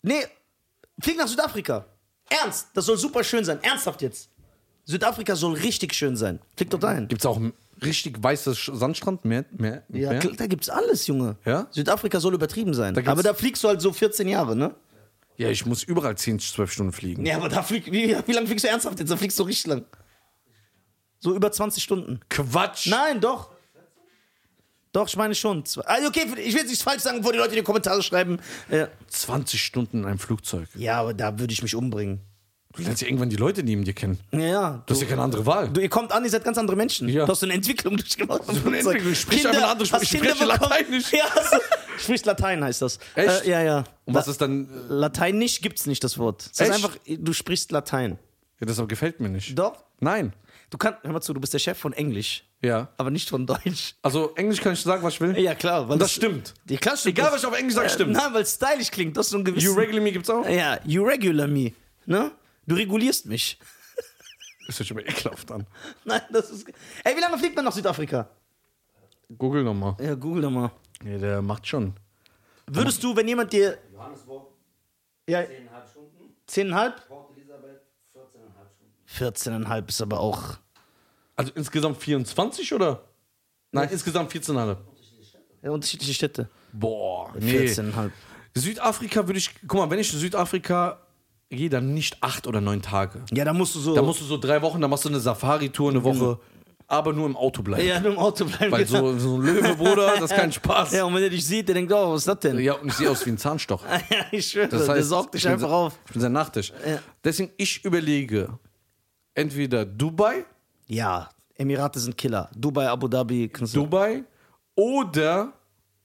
Nee, 0.02 0.24
flieg 1.00 1.16
nach 1.18 1.28
Südafrika. 1.28 1.86
Ernst, 2.30 2.68
das 2.74 2.86
soll 2.86 2.96
super 2.98 3.24
schön 3.24 3.44
sein. 3.44 3.58
Ernsthaft 3.62 4.02
jetzt. 4.02 4.28
Südafrika 4.84 5.34
soll 5.36 5.54
richtig 5.54 5.94
schön 5.94 6.16
sein. 6.16 6.38
Flieg 6.56 6.70
doch 6.70 6.78
dahin. 6.78 7.08
Gibt 7.08 7.20
es 7.22 7.26
auch 7.26 7.40
richtig 7.82 8.22
weißes 8.22 8.70
Sandstrand? 8.74 9.24
Mehr? 9.24 9.44
mehr, 9.50 9.82
Ja, 9.88 10.10
mehr? 10.12 10.20
da 10.36 10.46
gibt's 10.46 10.68
alles, 10.68 11.06
Junge. 11.06 11.36
Ja? 11.44 11.66
Südafrika 11.70 12.20
soll 12.20 12.34
übertrieben 12.34 12.74
sein. 12.74 12.94
Da 12.94 13.00
gibt's- 13.00 13.10
aber 13.12 13.22
da 13.22 13.34
fliegst 13.34 13.62
du 13.64 13.68
halt 13.68 13.80
so 13.80 13.92
14 13.92 14.28
Jahre, 14.28 14.56
ne? 14.56 14.74
Ja, 15.38 15.48
ich 15.48 15.64
muss 15.64 15.84
überall 15.84 16.16
10, 16.16 16.40
12 16.40 16.72
Stunden 16.72 16.92
fliegen. 16.92 17.24
Ja, 17.24 17.36
aber 17.36 17.48
da 17.48 17.62
flieg, 17.62 17.90
wie, 17.90 18.14
wie 18.26 18.32
lange 18.32 18.46
fliegst 18.48 18.64
du 18.64 18.68
ernsthaft 18.68 18.98
jetzt? 18.98 19.08
Da 19.10 19.16
fliegst 19.16 19.38
du 19.38 19.44
richtig 19.44 19.66
lang. 19.68 19.84
So 21.20 21.34
über 21.34 21.50
20 21.50 21.82
Stunden. 21.82 22.20
Quatsch! 22.28 22.88
Nein, 22.88 23.20
doch. 23.20 23.50
Doch, 24.92 25.06
ich 25.06 25.16
meine 25.16 25.34
schon. 25.34 25.62
Also 25.84 26.08
okay, 26.08 26.22
ich 26.44 26.52
will 26.52 26.60
jetzt 26.60 26.68
nichts 26.68 26.82
falsch 26.82 27.02
sagen, 27.02 27.18
bevor 27.18 27.32
die 27.32 27.38
Leute 27.38 27.50
in 27.50 27.56
die 27.60 27.62
Kommentare 27.62 28.02
schreiben. 28.02 28.40
Äh, 28.68 28.86
20 29.06 29.62
Stunden 29.62 29.98
in 30.00 30.04
einem 30.06 30.18
Flugzeug. 30.18 30.68
ja, 30.74 31.00
aber 31.00 31.14
da 31.14 31.38
würde 31.38 31.52
ich 31.52 31.62
mich 31.62 31.74
umbringen. 31.74 32.20
Du 32.74 32.82
lernst 32.82 33.02
ja 33.02 33.08
irgendwann 33.08 33.30
die 33.30 33.36
Leute 33.36 33.62
neben 33.62 33.84
dir 33.84 33.94
kennen. 33.94 34.18
Ja, 34.32 34.40
ja. 34.40 34.82
Du 34.86 34.94
hast 34.94 35.00
ja 35.00 35.06
keine 35.08 35.22
andere 35.22 35.46
Wahl. 35.46 35.68
Du, 35.70 35.80
ihr 35.80 35.88
kommt 35.88 36.12
an, 36.12 36.24
ihr 36.24 36.30
seid 36.30 36.44
ganz 36.44 36.58
andere 36.58 36.76
Menschen. 36.76 37.08
Ja. 37.08 37.24
Du 37.26 37.32
hast 37.32 37.40
so 37.40 37.46
eine 37.46 37.54
Entwicklung 37.54 37.96
durchgemacht. 37.96 38.42
So 38.46 38.66
eine 38.66 38.78
Entwicklung. 38.78 39.12
Ich 39.12 39.20
sprich 39.20 39.46
einfach 39.46 39.62
eine 39.62 39.70
andere 39.70 39.86
Sprache. 39.86 40.02
Ich 40.02 40.10
spreche 40.10 40.44
Lateinisch. 40.44 41.12
Ja, 41.12 41.24
hast 41.34 41.60
du, 41.98 42.02
Sprichst 42.04 42.26
Latein 42.26 42.64
heißt 42.64 42.82
das. 42.82 42.98
Echt? 43.14 43.44
Äh, 43.46 43.50
ja, 43.50 43.62
ja. 43.62 43.84
Und 44.04 44.14
was 44.14 44.28
ist 44.28 44.40
dann. 44.40 44.64
äh, 44.66 44.92
Latein 44.92 45.38
nicht 45.38 45.62
gibt's 45.62 45.86
nicht 45.86 46.02
das 46.02 46.18
Wort. 46.18 46.48
Es 46.52 46.60
ist 46.60 46.70
einfach, 46.70 46.96
du 47.06 47.32
sprichst 47.32 47.70
Latein. 47.72 48.18
Ja, 48.60 48.66
das 48.66 48.80
gefällt 48.88 49.20
mir 49.20 49.28
nicht. 49.28 49.58
Doch. 49.58 49.84
Nein. 50.00 50.32
Du 50.70 50.76
kannst, 50.78 51.02
hör 51.02 51.12
mal 51.12 51.20
zu, 51.20 51.32
du 51.32 51.40
bist 51.40 51.54
der 51.54 51.58
Chef 51.58 51.78
von 51.78 51.92
Englisch, 51.94 52.44
Ja. 52.60 52.88
aber 52.98 53.10
nicht 53.10 53.28
von 53.30 53.46
Deutsch. 53.46 53.94
Also, 54.02 54.34
Englisch 54.34 54.60
kann 54.60 54.74
ich 54.74 54.80
sagen, 54.82 55.02
was 55.02 55.14
ich 55.14 55.20
will. 55.20 55.38
Ja, 55.38 55.54
klar. 55.54 55.88
Und 55.88 55.98
das 56.00 56.12
stimmt. 56.12 56.52
Ja, 56.68 56.76
klar 56.76 56.96
stimmt 56.96 57.16
Egal, 57.16 57.26
das. 57.26 57.34
was 57.34 57.40
ich 57.42 57.46
auf 57.48 57.58
Englisch 57.58 57.74
sage, 57.74 57.88
stimmt. 57.88 58.12
Nein, 58.12 58.34
weil 58.34 58.42
es 58.42 58.54
stylisch 58.54 58.90
klingt. 58.90 59.16
Das 59.16 59.26
ist 59.26 59.32
so 59.32 59.38
ein 59.38 59.44
gewisses. 59.44 59.64
You 59.70 59.74
regular 59.74 60.02
me 60.02 60.12
gibt's 60.12 60.28
auch? 60.28 60.46
ja, 60.48 60.78
you 60.84 61.02
regular 61.04 61.46
me. 61.46 61.72
Ne? 62.04 62.30
Du 62.66 62.74
regulierst 62.74 63.26
mich. 63.26 63.58
Das 64.66 64.78
hört 64.78 64.88
sich 64.88 64.90
aber 64.90 65.00
ekelhaft 65.08 65.50
an. 65.50 65.66
Nein, 66.04 66.20
das 66.30 66.50
ist. 66.50 66.66
Ey, 67.02 67.16
wie 67.16 67.20
lange 67.20 67.38
fliegt 67.38 67.56
man 67.56 67.64
nach 67.64 67.72
Südafrika? 67.72 68.28
Google 69.36 69.64
nochmal. 69.64 69.96
Ja, 70.00 70.14
google 70.14 70.42
doch 70.42 70.50
mal. 70.50 70.70
Ja, 71.04 71.18
der 71.18 71.42
macht 71.42 71.66
schon. 71.66 71.94
Würdest 72.66 73.02
du, 73.02 73.14
wenn 73.14 73.28
jemand 73.28 73.52
dir. 73.52 73.78
Johannesburg, 73.92 74.46
Ja, 75.28 75.40
10,5 75.40 75.46
Stunden. 75.90 76.34
10,5? 76.48 76.92
Port 77.08 77.36
Elizabeth, 77.36 77.82
14,5 78.14 79.44
Stunden. 79.44 79.66
14,5 79.66 79.88
ist 79.88 80.02
aber 80.02 80.20
auch. 80.20 80.42
Also 81.36 81.52
insgesamt 81.54 81.98
24 81.98 82.74
oder? 82.74 83.04
Nein, 83.72 83.88
insgesamt 83.90 84.32
14,5. 84.32 84.76
Ja, 85.62 85.70
unterschiedliche 85.70 86.14
Städte. 86.14 86.48
Boah, 86.72 87.32
nee. 87.38 87.66
14,5. 87.66 88.10
Südafrika 88.54 89.26
würde 89.26 89.38
ich. 89.38 89.50
Guck 89.66 89.80
mal, 89.80 89.90
wenn 89.90 89.98
ich 89.98 90.12
in 90.12 90.18
Südafrika 90.18 91.00
gehe, 91.50 91.68
dann 91.68 91.94
nicht 91.94 92.22
acht 92.22 92.46
oder 92.46 92.60
neun 92.60 92.82
Tage. 92.82 93.24
Ja, 93.32 93.44
da 93.44 93.52
musst 93.52 93.74
du 93.74 93.80
so. 93.80 93.94
Da 93.94 94.02
musst 94.02 94.20
du 94.20 94.24
so 94.24 94.38
drei 94.38 94.62
Wochen, 94.62 94.80
da 94.80 94.88
machst 94.88 95.04
du 95.04 95.08
eine 95.08 95.20
Safari-Tour 95.20 95.90
eine 95.90 96.02
Woche, 96.04 96.38
aber 96.90 97.12
nur 97.12 97.26
im 97.26 97.36
Auto 97.36 97.62
bleiben. 97.62 97.86
ja, 97.86 98.00
nur 98.00 98.12
im 98.12 98.18
Auto 98.18 98.46
bleiben. 98.46 98.72
Weil 98.72 98.86
so, 98.86 99.16
so 99.18 99.36
ein 99.36 99.42
Löwe, 99.42 99.76
Bruder, 99.76 100.14
das 100.14 100.30
ist 100.30 100.36
kein 100.36 100.50
Spaß. 100.58 100.92
Ja, 100.94 101.04
und 101.04 101.14
wenn 101.14 101.22
er 101.22 101.28
dich 101.30 101.44
sieht, 101.46 101.68
der 101.68 101.74
denkt, 101.74 101.92
oh, 101.92 102.12
was 102.12 102.22
ist 102.22 102.28
das 102.28 102.40
denn? 102.40 102.58
Ja, 102.58 102.72
und 102.74 102.88
ich 102.88 102.94
sehe 102.94 103.10
aus 103.10 103.24
wie 103.26 103.30
ein 103.30 103.38
Zahnstocher. 103.38 103.86
Ja, 104.10 104.24
ich 104.32 104.46
schwöre, 104.50 104.68
Das 104.68 104.86
der 104.86 104.94
heißt, 104.96 105.08
saugt 105.10 105.34
dich 105.34 105.46
einfach 105.46 105.70
auf. 105.70 105.98
Ich 106.06 106.12
bin 106.12 106.20
sehr 106.22 106.30
nachtig. 106.30 106.72
Ja. 106.86 106.98
Deswegen, 107.22 107.52
ich 107.58 107.84
überlege, 107.84 108.58
entweder 109.34 109.84
Dubai, 109.84 110.44
Ja, 110.86 111.28
Emirate 111.56 112.00
sind 112.00 112.16
Killer. 112.16 112.48
Dubai, 112.56 112.88
Abu 112.88 113.06
Dhabi, 113.06 113.48
kannst 113.48 113.74
du. 113.76 113.80
Dubai 113.80 114.24
oder 114.74 115.52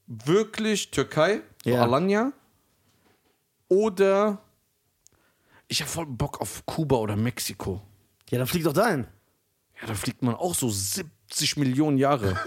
wirklich 0.08 0.92
Türkei, 0.92 1.42
so 1.64 1.70
Ja. 1.70 1.84
Alanya. 1.84 2.34
Oder 3.70 4.40
ich 5.68 5.80
habe 5.82 5.90
voll 5.90 6.06
Bock 6.08 6.42
auf 6.42 6.66
Kuba 6.66 6.98
oder 6.98 7.16
Mexiko. 7.16 7.82
Ja, 8.30 8.38
dann 8.40 8.48
flieg 8.48 8.64
doch 8.64 8.74
dahin. 8.74 9.08
Ja, 9.84 9.88
da 9.88 9.96
fliegt 9.96 10.22
man 10.22 10.36
auch 10.36 10.56
so 10.56 10.70
70 10.70 11.58
Millionen 11.58 11.98
Jahre. 11.98 12.40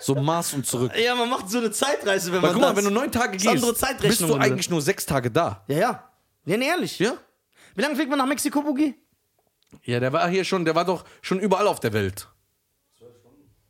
so 0.00 0.14
Mars 0.14 0.52
und 0.52 0.66
zurück. 0.66 0.92
Ja, 1.02 1.14
man 1.14 1.30
macht 1.30 1.48
so 1.48 1.58
eine 1.58 1.70
Zeitreise, 1.70 2.30
wenn 2.30 2.42
Weil 2.42 2.52
man 2.52 2.60
guck 2.60 2.62
mal, 2.62 2.76
wenn 2.76 2.84
du 2.84 2.90
neun 2.90 3.10
Tage 3.10 3.38
gehst, 3.38 4.00
bist 4.02 4.20
du 4.20 4.34
eigentlich 4.34 4.68
nur 4.68 4.82
sechs 4.82 5.06
Tage 5.06 5.30
da. 5.30 5.64
Ja, 5.68 5.78
ja. 5.78 6.12
Ja, 6.44 6.56
nee, 6.56 6.66
ehrlich. 6.66 6.98
Ja? 6.98 7.14
Wie 7.74 7.82
lange 7.82 7.94
fliegt 7.94 8.10
man 8.10 8.18
nach 8.18 8.26
Mexiko, 8.26 8.62
Boogie? 8.62 8.94
Ja, 9.84 9.98
der 9.98 10.12
war 10.12 10.28
hier 10.28 10.44
schon, 10.44 10.64
der 10.64 10.74
war 10.74 10.84
doch 10.84 11.04
schon 11.22 11.40
überall 11.40 11.66
auf 11.66 11.80
der 11.80 11.92
Welt. 11.92 12.28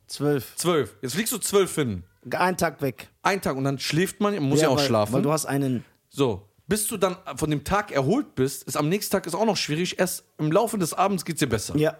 Zwölf. 0.07 0.55
Zwölf. 0.55 0.95
Jetzt 1.01 1.13
fliegst 1.13 1.31
du 1.31 1.37
zwölf 1.37 1.73
hin. 1.75 2.03
Ein 2.31 2.57
Tag 2.57 2.81
weg. 2.81 3.09
Ein 3.21 3.41
Tag 3.41 3.55
und 3.55 3.63
dann 3.63 3.79
schläft 3.79 4.19
man, 4.19 4.33
man 4.33 4.43
muss 4.43 4.61
ja, 4.61 4.69
auch 4.69 4.77
weil, 4.77 4.85
schlafen. 4.85 5.13
Weil 5.13 5.21
du 5.21 5.31
hast 5.31 5.45
einen. 5.45 5.85
so, 6.09 6.49
bis 6.67 6.87
du 6.87 6.97
dann 6.97 7.17
von 7.35 7.49
dem 7.49 7.63
Tag 7.63 7.91
erholt 7.91 8.35
bist, 8.35 8.63
ist 8.63 8.75
am 8.75 8.89
nächsten 8.89 9.11
Tag 9.11 9.25
ist 9.25 9.35
auch 9.35 9.45
noch 9.45 9.57
schwierig. 9.57 9.99
Erst 9.99 10.25
im 10.37 10.51
Laufe 10.51 10.77
des 10.77 10.93
Abends 10.93 11.25
geht's 11.25 11.39
dir 11.39 11.47
besser. 11.47 11.75
Ja. 11.77 11.97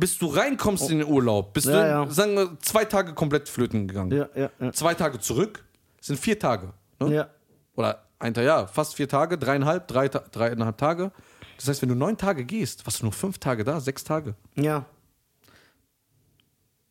Bis 0.00 0.16
du 0.16 0.26
reinkommst 0.28 0.90
in 0.90 0.98
den 1.00 1.06
Urlaub, 1.06 1.52
bist 1.52 1.66
Ja, 1.66 1.72
du, 1.72 1.88
ja. 2.08 2.10
sagen 2.10 2.34
wir, 2.34 2.56
zwei 2.62 2.86
Tage 2.86 3.12
komplett 3.12 3.50
flöten 3.50 3.86
gegangen. 3.86 4.10
Ja, 4.12 4.28
ja, 4.34 4.50
ja. 4.58 4.72
Zwei 4.72 4.94
Tage 4.94 5.20
zurück 5.20 5.62
sind 6.00 6.18
vier 6.18 6.38
Tage. 6.38 6.72
Ne? 7.00 7.14
Ja. 7.14 7.28
Oder 7.76 8.02
ein 8.18 8.32
Tag, 8.32 8.44
ja, 8.44 8.66
fast 8.66 8.94
vier 8.94 9.08
Tage, 9.08 9.36
dreieinhalb, 9.36 9.86
drei, 9.88 10.08
dreieinhalb 10.08 10.78
Tage. 10.78 11.12
Das 11.58 11.68
heißt, 11.68 11.82
wenn 11.82 11.90
du 11.90 11.94
neun 11.94 12.16
Tage 12.16 12.44
gehst, 12.46 12.86
warst 12.86 13.00
du 13.00 13.04
nur 13.04 13.12
fünf 13.12 13.36
Tage 13.38 13.62
da, 13.62 13.78
sechs 13.78 14.02
Tage. 14.02 14.34
Ja. 14.54 14.86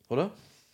Oder? 0.08 0.30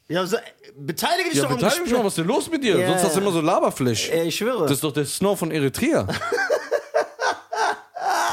Ja, 0.09 0.25
so, 0.27 0.37
äh, 0.37 0.41
beteilige 0.77 1.31
dich 1.31 1.39
Ja, 1.39 1.45
doch 1.45 1.51
am 1.53 1.57
beteilige 1.57 1.83
mich 1.85 1.93
mal, 1.93 2.03
Gespräch. 2.03 2.05
was 2.05 2.13
ist 2.13 2.19
denn 2.19 2.27
los 2.27 2.51
mit 2.51 2.63
dir? 2.65 2.79
Ja, 2.79 2.89
Sonst 2.89 3.03
hast 3.05 3.17
du 3.17 3.21
ja. 3.21 3.27
immer 3.27 3.33
so 3.33 3.41
Laberflash. 3.41 4.11
Ey, 4.11 4.29
ich 4.29 4.37
schwöre. 4.37 4.63
Das 4.65 4.73
ist 4.73 4.85
doch 4.85 4.93
der 4.93 5.07
Snow 5.07 5.39
von 5.39 5.51
Eritrea. 5.51 6.07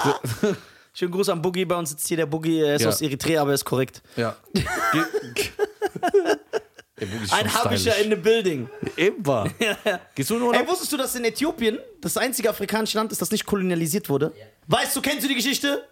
Schönen 0.93 1.11
Gruß 1.11 1.29
an 1.29 1.41
Boogie. 1.41 1.65
Bei 1.65 1.75
uns 1.75 1.89
sitzt 1.89 2.07
hier 2.07 2.17
der 2.17 2.25
Boogie. 2.27 2.59
Er 2.61 2.75
ist 2.75 2.83
Ja. 2.83 2.89
aus 2.89 3.01
Eritrea, 3.01 3.41
aber 3.41 3.51
er 3.51 3.55
ist 3.55 3.65
korrekt. 3.65 4.01
ja. 4.15 4.35
Ey, 6.95 7.07
Ein 7.31 7.51
Habischer 7.53 7.97
in 7.97 8.11
the 8.11 8.15
building. 8.15 8.69
Eben 8.95 9.25
war. 9.25 9.49
Gehst 10.15 10.29
du 10.29 10.37
nur 10.37 10.53
Ey, 10.53 10.61
noch? 10.61 10.69
wusstest 10.69 10.93
du, 10.93 10.97
dass 10.97 11.15
in 11.15 11.25
Äthiopien 11.25 11.79
das 11.99 12.15
einzige 12.17 12.49
afrikanische 12.49 12.97
Land 12.97 13.11
ist, 13.11 13.19
das 13.21 13.31
nicht 13.31 13.45
kolonialisiert 13.45 14.09
wurde? 14.09 14.31
Weißt 14.67 14.95
du, 14.95 15.01
kennst 15.01 15.23
du 15.23 15.27
die 15.27 15.35
Geschichte? 15.35 15.87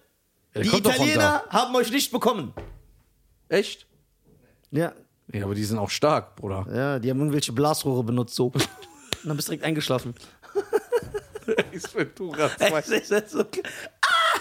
Die 0.55 0.67
Italiener 0.67 1.43
haben 1.49 1.75
euch 1.75 1.91
nicht 1.91 2.11
bekommen. 2.11 2.53
Echt? 3.49 3.87
Ja. 4.69 4.93
Ja, 5.33 5.45
aber 5.45 5.55
die 5.55 5.63
sind 5.63 5.79
auch 5.79 5.89
stark, 5.89 6.35
Bruder. 6.35 6.65
Ja, 6.73 6.99
die 6.99 7.09
haben 7.09 7.19
irgendwelche 7.19 7.51
Blasrohre 7.51 8.03
benutzt, 8.03 8.35
so. 8.35 8.47
Und 8.47 8.67
dann 9.23 9.35
bist 9.35 9.47
du 9.47 9.51
direkt 9.51 9.65
eingeschlafen. 9.65 10.13
Ich 11.71 11.81
bin 11.91 12.11
ist 12.13 13.35
okay. 13.35 13.63
Ah! 14.05 14.39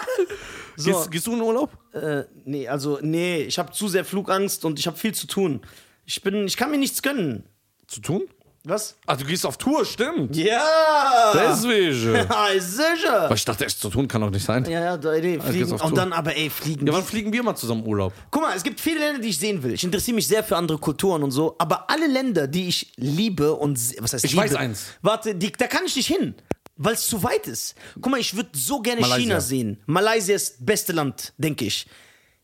So, 0.75 0.91
Gehst, 0.91 1.11
gehst 1.11 1.27
du 1.27 1.33
in 1.33 1.41
Urlaub? 1.41 1.71
äh, 1.93 2.23
nee, 2.45 2.67
also, 2.67 2.99
nee, 3.01 3.41
ich 3.43 3.57
habe 3.59 3.71
zu 3.71 3.87
sehr 3.87 4.05
Flugangst 4.05 4.63
und 4.65 4.79
ich 4.79 4.87
habe 4.87 4.97
viel 4.97 5.13
zu 5.13 5.27
tun. 5.27 5.61
Ich 6.05 6.21
bin, 6.21 6.45
ich 6.47 6.57
kann 6.57 6.71
mir 6.71 6.77
nichts 6.77 7.01
gönnen. 7.01 7.43
Zu 7.87 8.01
tun? 8.01 8.23
Was? 8.63 8.95
Ach, 9.07 9.17
du 9.17 9.25
gehst 9.25 9.43
auf 9.43 9.57
Tour, 9.57 9.83
stimmt. 9.85 10.35
Ja! 10.35 11.31
Deswegen. 11.33 12.15
Ah, 12.29 12.49
sicher! 12.59 13.21
Aber 13.23 13.33
ich 13.33 13.43
dachte, 13.43 13.65
echt 13.65 13.79
zu 13.79 13.89
tun 13.89 14.07
kann 14.07 14.21
doch 14.21 14.29
nicht 14.29 14.45
sein. 14.45 14.63
Ja, 14.65 14.95
ja, 14.95 14.97
nee, 14.97 15.31
geht's 15.37 15.45
fliegen. 15.45 15.73
auf 15.73 15.83
Und 15.83 15.97
dann 15.97 16.13
aber, 16.13 16.35
ey, 16.37 16.49
fliegen. 16.49 16.85
Ja, 16.85 16.93
wann 16.93 17.03
fliegen 17.03 17.33
wir 17.33 17.41
mal 17.41 17.55
zusammen 17.55 17.85
Urlaub? 17.87 18.13
Guck 18.29 18.43
mal, 18.43 18.55
es 18.55 18.61
gibt 18.61 18.79
viele 18.79 18.99
Länder, 18.99 19.19
die 19.19 19.29
ich 19.29 19.39
sehen 19.39 19.63
will. 19.63 19.73
Ich 19.73 19.83
interessiere 19.83 20.13
mich 20.13 20.27
sehr 20.27 20.43
für 20.43 20.57
andere 20.57 20.77
Kulturen 20.77 21.23
und 21.23 21.31
so. 21.31 21.55
Aber 21.57 21.89
alle 21.89 22.05
Länder, 22.07 22.47
die 22.47 22.67
ich 22.67 22.93
liebe 22.97 23.51
und 23.53 23.79
was 23.99 24.13
heißt 24.13 24.25
Ich 24.25 24.31
liebe? 24.33 24.43
weiß 24.43 24.53
eins. 24.55 24.85
Warte, 25.01 25.33
die, 25.33 25.51
da 25.51 25.65
kann 25.65 25.81
ich 25.85 25.95
nicht 25.95 26.07
hin, 26.07 26.35
weil 26.83 26.93
es 26.93 27.05
zu 27.07 27.23
weit 27.23 27.47
ist. 27.47 27.75
Guck 27.95 28.11
mal, 28.11 28.19
ich 28.19 28.35
würde 28.35 28.49
so 28.53 28.81
gerne 28.81 29.01
Malaysia. 29.01 29.21
China 29.23 29.41
sehen. 29.41 29.81
Malaysia 29.85 30.35
ist 30.35 30.57
das 30.59 30.65
beste 30.65 30.93
Land, 30.93 31.33
denke 31.37 31.65
ich. 31.65 31.87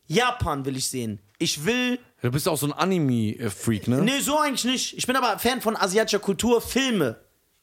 Japan 0.06 0.64
will 0.64 0.76
ich 0.76 0.88
sehen. 0.88 1.20
Ich 1.38 1.64
will. 1.64 1.98
Du 2.22 2.30
bist 2.30 2.48
auch 2.48 2.56
so 2.56 2.66
ein 2.66 2.72
Anime-Freak, 2.72 3.88
ne? 3.88 4.02
Nee, 4.02 4.20
so 4.20 4.38
eigentlich 4.38 4.64
nicht. 4.64 4.96
Ich 4.98 5.06
bin 5.06 5.16
aber 5.16 5.38
Fan 5.38 5.60
von 5.60 5.76
asiatischer 5.76 6.18
Kultur, 6.18 6.60
Filme. 6.60 7.20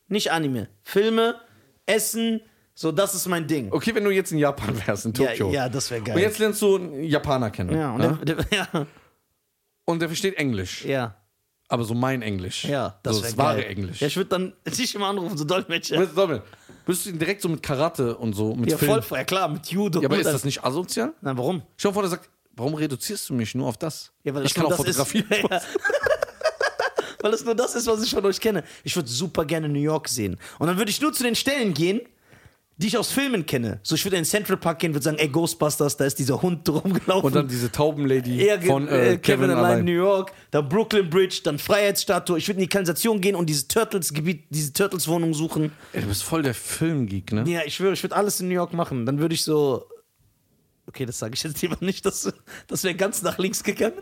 Nicht 0.07 0.31
Anime. 0.31 0.69
Filme, 0.83 1.39
Essen, 1.85 2.41
so, 2.77 2.91
das 2.91 3.15
ist 3.15 3.25
mein 3.27 3.47
Ding. 3.47 3.71
Okay, 3.71 3.95
wenn 3.95 4.03
du 4.03 4.11
jetzt 4.11 4.31
in 4.33 4.37
Japan 4.37 4.75
wärst, 4.85 5.05
in 5.05 5.13
Ja, 5.13 5.27
Tokio. 5.29 5.51
ja, 5.51 5.69
das 5.69 5.89
wäre 5.91 6.01
geil. 6.01 6.15
Und 6.15 6.21
jetzt 6.21 6.39
lernst 6.39 6.61
du 6.61 6.75
einen 6.75 7.03
Japaner 7.03 7.49
kennen. 7.49 7.75
ja, 7.75 7.91
und 7.93 7.99
ne? 8.01 8.19
der, 8.23 8.35
der, 8.35 8.45
ja, 8.73 8.87
Und 9.85 9.99
der 10.01 10.09
versteht 10.09 10.35
Englisch. 10.35 10.83
ja, 10.83 11.15
Aber 11.67 11.83
so 11.83 11.93
mein 11.95 12.21
Englisch. 12.21 12.65
ja, 12.65 12.99
das 13.03 13.15
so 13.17 13.21
das 13.23 13.37
wahre 13.37 13.61
geil. 13.61 13.71
Englisch. 13.71 13.99
Ja, 14.01 14.07
ich 14.07 14.15
würde 14.17 14.29
dann 14.29 14.53
dich 14.67 14.93
immer 14.95 15.07
anrufen, 15.07 15.37
so 15.37 15.43
Dolmetscher. 15.45 16.05
Dominik, 16.05 16.43
Würdest 16.85 17.05
du 17.05 17.09
ihn 17.09 17.17
direkt 17.19 17.41
so 17.41 17.49
mit 17.49 17.63
Karate 17.63 18.15
und 18.15 18.33
so, 18.33 18.53
mit 18.53 18.69
Ja, 18.69 18.77
Film. 18.77 19.01
voll, 19.01 19.17
ja 19.17 19.23
klar, 19.23 19.47
mit 19.49 19.65
Judo. 19.67 20.01
Ja, 20.01 20.07
aber 20.07 20.17
ist 20.19 20.27
das 20.27 20.43
nicht 20.43 20.63
asozial? 20.63 21.13
Na, 21.21 21.35
warum? 21.35 21.63
Dir 21.81 21.91
vor, 21.91 22.03
der 22.03 22.11
sagt, 22.11 22.29
warum 22.55 22.75
reduzierst 22.75 23.29
du 23.29 23.33
mich 23.33 23.55
nur 23.55 23.67
auf 23.67 23.77
das? 23.77 24.11
Ja, 24.23 24.35
weil 24.35 24.43
ich 24.45 24.53
das 24.53 24.55
kann 24.55 24.63
nur 24.69 24.73
auch 24.73 24.77
Fotografie. 24.77 25.23
Ja. 25.49 25.61
weil 27.21 27.33
es 27.33 27.43
nur 27.43 27.55
das 27.55 27.73
ist, 27.73 27.87
was 27.87 28.03
ich 28.03 28.11
von 28.11 28.23
euch 28.25 28.39
kenne. 28.39 28.63
Ich 28.83 28.95
würde 28.95 29.09
super 29.09 29.45
gerne 29.45 29.67
New 29.67 29.79
York 29.79 30.07
sehen. 30.07 30.37
Und 30.59 30.67
dann 30.67 30.77
würde 30.77 30.91
ich 30.91 31.01
nur 31.01 31.11
zu 31.11 31.23
den 31.23 31.33
Stellen 31.35 31.73
gehen, 31.73 32.01
die 32.77 32.87
ich 32.87 32.97
aus 32.97 33.11
Filmen 33.11 33.45
kenne. 33.45 33.79
So, 33.83 33.95
ich 33.95 34.03
würde 34.03 34.17
in 34.17 34.23
den 34.23 34.29
Central 34.29 34.57
Park 34.57 34.79
gehen, 34.79 34.93
würde 34.93 35.03
sagen, 35.03 35.17
ey, 35.17 35.29
Ghostbusters, 35.29 35.95
da 35.95 36.05
ist 36.05 36.19
dieser 36.19 36.41
Hund 36.41 36.67
rumgelaufen. 36.67 37.25
Und 37.27 37.35
dann 37.35 37.47
diese 37.47 37.71
Taubenlady 37.71 38.45
Ja, 38.45 38.59
von 38.59 38.87
äh, 38.87 39.13
äh, 39.13 39.17
Kevin, 39.17 39.49
allein 39.49 39.85
New 39.85 39.91
York, 39.93 40.33
dann 40.51 40.67
Brooklyn 40.67 41.09
Bridge, 41.09 41.39
dann 41.43 41.57
Freiheitsstatue. 41.57 42.37
Ich 42.37 42.47
würde 42.47 42.57
in 42.59 42.63
die 42.65 42.69
Kanalisation 42.69 43.21
gehen 43.21 43.35
und 43.35 43.47
diese 43.49 43.67
Turtles-Gebiet, 43.67 44.43
diese 44.49 44.73
Turtles-Wohnung 44.73 45.33
suchen. 45.33 45.71
Ey, 45.93 46.01
du 46.01 46.07
bist 46.07 46.23
voll 46.23 46.41
der 46.43 46.53
Filmgeek, 46.53 47.31
ne? 47.31 47.43
Ja, 47.49 47.61
ich 47.65 47.75
schwöre, 47.75 47.93
ich 47.93 48.03
würde 48.03 48.15
alles 48.15 48.39
in 48.41 48.49
New 48.49 48.53
York 48.55 48.73
machen. 48.73 49.05
Dann 49.05 49.19
würde 49.19 49.35
ich 49.35 49.43
so. 49.43 49.85
Okay, 50.87 51.05
das 51.05 51.17
sage 51.17 51.33
ich 51.33 51.43
jetzt 51.43 51.61
lieber 51.61 51.77
nicht. 51.79 52.05
Das, 52.05 52.31
das 52.67 52.83
wäre 52.83 52.93
ganz 52.95 53.21
nach 53.21 53.37
links 53.37 53.63
gegangen. 53.63 54.01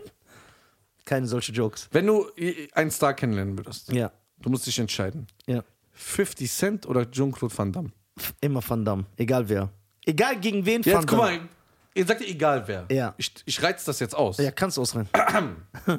Keine 1.04 1.26
solche 1.26 1.52
Jokes. 1.52 1.88
Wenn 1.92 2.06
du 2.06 2.26
äh, 2.36 2.68
einen 2.72 2.90
Star 2.90 3.14
kennenlernen 3.14 3.56
würdest, 3.58 3.92
Ja, 3.92 4.10
du 4.42 4.50
musst 4.50 4.66
dich 4.66 4.78
entscheiden. 4.78 5.26
ja. 5.46 5.62
50 5.96 6.50
Cent 6.50 6.86
oder 6.86 7.08
Jean-Claude 7.08 7.56
Van 7.56 7.70
Damme? 7.72 7.92
Immer 8.40 8.62
Van 8.66 8.84
Damme. 8.84 9.04
Egal 9.16 9.48
wer. 9.48 9.68
Egal 10.06 10.36
gegen 10.40 10.64
wen 10.64 10.82
Jetzt 10.82 10.94
Van 10.94 11.06
guck 11.06 11.18
Damme. 11.20 11.38
mal, 11.38 11.48
ihr 11.94 12.06
sagt 12.06 12.20
ihr 12.20 12.28
egal 12.28 12.66
wer. 12.68 12.86
Ja. 12.90 13.14
Ich, 13.16 13.32
ich 13.44 13.62
reiz 13.62 13.84
das 13.84 14.00
jetzt 14.00 14.14
aus. 14.14 14.38
Ja, 14.38 14.50
kannst 14.50 14.76
du 14.76 14.82
ausrennen. 14.82 15.08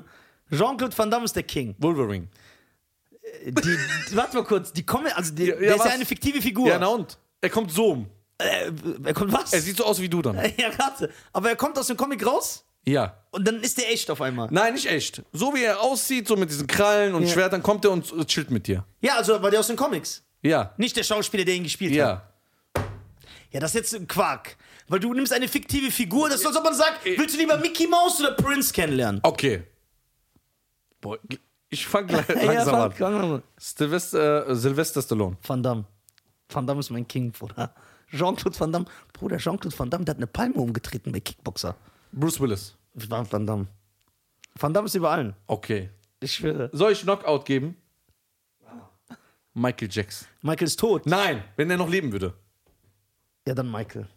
Jean-Claude 0.51 0.97
Van 0.97 1.10
Damme 1.12 1.25
ist 1.25 1.36
der 1.36 1.43
King. 1.43 1.75
Wolverine. 1.80 2.28
Die, 3.45 3.51
die, 3.54 4.15
warte 4.15 4.38
mal 4.38 4.43
kurz, 4.43 4.71
die 4.71 4.86
kommen, 4.86 5.12
also 5.13 5.34
die, 5.34 5.45
Ja, 5.47 5.56
der 5.56 5.73
ist 5.75 5.80
was? 5.80 5.88
ja 5.88 5.93
eine 5.93 6.06
fiktive 6.06 6.41
Figur. 6.41 6.67
Ja, 6.67 6.80
na 6.80 6.88
und? 6.88 7.17
Er 7.41 7.49
kommt 7.49 7.71
so 7.71 7.91
um. 7.91 8.10
äh, 8.38 8.71
er 9.04 9.13
kommt 9.13 9.32
was? 9.34 9.51
Er 9.54 9.62
sieht 9.62 9.78
so 9.78 9.86
aus 9.86 9.99
wie 9.99 10.10
du 10.10 10.21
dann. 10.21 10.36
ja, 10.58 10.69
warte. 10.78 11.10
Aber 11.34 11.49
er 11.49 11.56
kommt 11.56 11.78
aus 11.78 11.88
dem 11.88 11.97
Comic 11.97 12.25
raus? 12.25 12.63
Ja. 12.88 13.17
Und 13.32 13.47
dann 13.47 13.62
ist 13.62 13.78
der 13.80 13.91
echt 13.91 14.10
auf 14.12 14.21
einmal. 14.21 14.47
Nein, 14.51 14.73
nicht 14.75 14.86
echt. 14.86 15.23
So 15.34 15.54
wie 15.56 15.63
er 15.63 15.82
aussieht, 15.82 16.28
so 16.28 16.36
mit 16.36 16.49
diesen 16.51 16.67
Krallen 16.67 17.15
und 17.15 17.23
Ja. 17.23 17.30
Schwertern, 17.30 17.63
kommt 17.63 17.84
er 17.86 17.91
und 17.91 18.12
äh, 18.13 18.25
chillt 18.25 18.51
mit 18.51 18.67
dir. 18.67 18.86
Ja, 19.01 19.17
also 19.17 19.41
war 19.41 19.49
der 19.51 19.60
aus 19.60 19.67
den 19.67 19.75
Comics. 19.75 20.23
Ja. 20.45 20.73
Nicht 20.77 20.95
der 20.95 21.03
Schauspieler, 21.03 21.43
der 21.45 21.55
ihn 21.55 21.63
gespielt 21.63 21.91
hat. 21.91 21.97
Ja. 21.97 22.29
Ja, 23.51 23.60
das 23.60 23.71
ist 23.71 23.75
jetzt 23.75 23.95
ein 23.95 24.08
Quark. 24.08 24.58
Weil 24.88 24.99
du 24.99 25.13
nimmst 25.13 25.34
eine 25.34 25.47
fiktive 25.47 25.89
Figur, 25.89 26.27
das 26.29 26.38
ist 26.38 26.43
so, 26.43 26.49
als 26.49 26.58
ob 26.58 26.63
man 26.63 26.75
sagt, 26.75 27.05
willst 27.05 27.36
du 27.36 27.39
lieber 27.39 27.58
Mickey 27.58 27.88
Mouse 27.88 28.19
oder 28.19 28.34
Prince 28.34 28.71
kennenlernen? 28.71 29.19
Okay. 29.23 29.63
Boah, 31.01 31.17
ich 31.69 31.88
fang 31.88 32.05
gleich 32.05 32.27
langsam 32.43 32.75
an. 32.75 32.99
Van 32.99 33.43
Sylvester, 33.58 34.47
äh, 34.47 34.55
Sylvester 34.55 35.01
Stallone. 35.01 35.38
Damme. 35.47 35.86
Van 36.49 36.67
Damme 36.67 36.79
ist 36.79 36.91
mein 36.91 37.08
King, 37.08 37.31
Bruder. 37.31 37.73
Jean-Claude 38.12 38.60
Van 38.60 38.71
Damme. 38.71 38.86
Bruder, 39.13 39.38
Jean-Claude 39.38 39.77
Van 39.77 39.89
Damme, 39.89 40.05
der 40.05 40.13
hat 40.13 40.17
eine 40.17 40.27
Palme 40.27 40.55
umgetreten 40.55 41.12
bei 41.12 41.19
Kickboxer. 41.19 41.75
Bruce 42.12 42.39
Willis. 42.39 42.75
War 42.93 43.29
Van 43.31 43.47
Damme. 43.47 43.67
Van 44.60 44.73
Damme 44.73 44.86
ist 44.86 44.95
über 44.95 45.10
allen. 45.10 45.36
Okay. 45.47 45.89
Ich 46.19 46.34
schwöre. 46.34 46.69
Soll 46.71 46.91
ich 46.91 47.01
Knockout 47.01 47.45
geben? 47.45 47.75
Michael 49.56 49.88
Jackson. 49.89 50.28
Michael 50.41 50.68
ist 50.68 50.80
tot. 50.80 51.06
Nein, 51.06 51.44
wenn 51.56 51.72
er 51.72 51.78
noch 51.78 51.89
leben 51.89 52.12
würde. 52.12 52.34
Ja, 53.48 53.56
dann 53.56 53.72
Michael. 53.72 54.08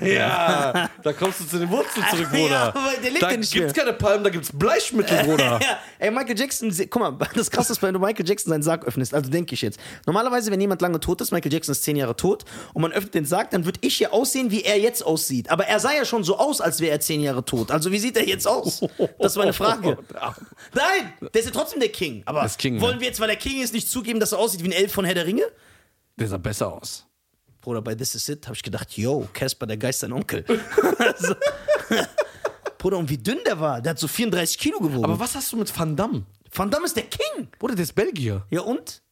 Ja, 0.00 0.90
da 1.02 1.12
kommst 1.12 1.40
du 1.40 1.44
zu 1.46 1.58
den 1.58 1.70
Wurzeln 1.70 2.04
zurück, 2.10 2.28
Ja, 2.32 2.70
Bruder. 2.70 2.74
der 3.02 3.10
da 3.20 3.30
ja 3.30 3.36
nicht 3.36 3.52
gibt's 3.52 3.74
mehr. 3.74 3.84
keine 3.84 3.96
Palmen, 3.96 4.24
da 4.24 4.30
gibt's 4.30 4.50
Bleichmittel, 4.52 5.24
Bruder. 5.24 5.58
Ja, 5.66 5.78
ey, 5.98 6.10
Michael 6.10 6.38
Jackson, 6.38 6.72
guck 6.90 7.00
mal, 7.00 7.16
das 7.34 7.50
krasse 7.50 7.72
ist, 7.72 7.82
wenn 7.82 7.94
du 7.94 8.00
Michael 8.00 8.28
Jackson 8.28 8.50
seinen 8.50 8.62
Sarg 8.62 8.84
öffnest, 8.84 9.14
also 9.14 9.30
denke 9.30 9.54
ich 9.54 9.62
jetzt. 9.62 9.78
Normalerweise, 10.06 10.50
wenn 10.50 10.60
jemand 10.60 10.80
lange 10.82 11.00
tot 11.00 11.20
ist, 11.20 11.32
Michael 11.32 11.52
Jackson 11.52 11.72
ist 11.72 11.82
zehn 11.84 11.96
Jahre 11.96 12.16
tot, 12.16 12.44
und 12.74 12.82
man 12.82 12.92
öffnet 12.92 13.14
den 13.14 13.24
Sarg, 13.24 13.50
dann 13.50 13.64
würde 13.64 13.78
ich 13.82 13.98
ja 14.00 14.10
aussehen, 14.10 14.50
wie 14.50 14.62
er 14.62 14.78
jetzt 14.78 15.04
aussieht. 15.04 15.50
Aber 15.50 15.66
er 15.66 15.80
sah 15.80 15.92
ja 15.92 16.04
schon 16.04 16.24
so 16.24 16.38
aus, 16.38 16.60
als 16.60 16.80
wäre 16.80 16.92
er 16.92 17.00
zehn 17.00 17.20
Jahre 17.20 17.44
tot. 17.44 17.70
Also 17.70 17.92
wie 17.92 17.98
sieht 17.98 18.16
er 18.16 18.26
jetzt 18.26 18.46
aus? 18.46 18.80
Das 19.18 19.32
ist 19.32 19.38
meine 19.38 19.52
Frage. 19.52 19.98
Nein, 20.74 21.12
der 21.20 21.40
ist 21.40 21.46
ja 21.46 21.52
trotzdem 21.52 21.80
der 21.80 21.88
King. 21.90 22.22
Aber 22.26 22.46
King, 22.58 22.80
wollen 22.80 22.96
ne? 22.96 23.00
wir 23.00 23.08
jetzt, 23.08 23.20
weil 23.20 23.30
er 23.30 23.36
King 23.36 23.62
ist, 23.62 23.72
nicht 23.74 23.90
zugeben, 23.90 24.20
dass 24.20 24.32
er 24.32 24.38
aussieht 24.38 24.62
wie 24.62 24.68
ein 24.68 24.72
Elf 24.72 24.92
von 24.92 25.04
Herr 25.04 25.14
der 25.14 25.26
Ringe? 25.26 25.44
Der 26.18 26.28
sah 26.28 26.38
besser 26.38 26.72
aus. 26.72 27.06
Bruder, 27.66 27.82
bei 27.82 27.96
This 27.96 28.14
Is 28.14 28.28
It 28.28 28.46
habe 28.46 28.54
ich 28.54 28.62
gedacht, 28.62 28.96
yo, 28.96 29.26
Casper, 29.32 29.66
der 29.66 29.76
Geist, 29.76 29.98
sein 29.98 30.12
Onkel. 30.12 30.44
Also, 31.00 31.34
Bruder, 32.78 32.98
und 32.98 33.10
wie 33.10 33.18
dünn 33.18 33.40
der 33.44 33.58
war. 33.58 33.80
Der 33.80 33.90
hat 33.90 33.98
so 33.98 34.06
34 34.06 34.56
Kilo 34.56 34.78
gewogen. 34.78 35.02
Aber 35.04 35.18
was 35.18 35.34
hast 35.34 35.52
du 35.52 35.56
mit 35.56 35.76
Van 35.76 35.96
Damme? 35.96 36.24
Van 36.52 36.70
Damme 36.70 36.84
ist 36.86 36.94
der 36.96 37.02
King. 37.06 37.48
Bruder, 37.58 37.74
der 37.74 37.82
ist 37.82 37.92
Belgier. 37.96 38.46
Ja, 38.50 38.60
und? 38.60 39.02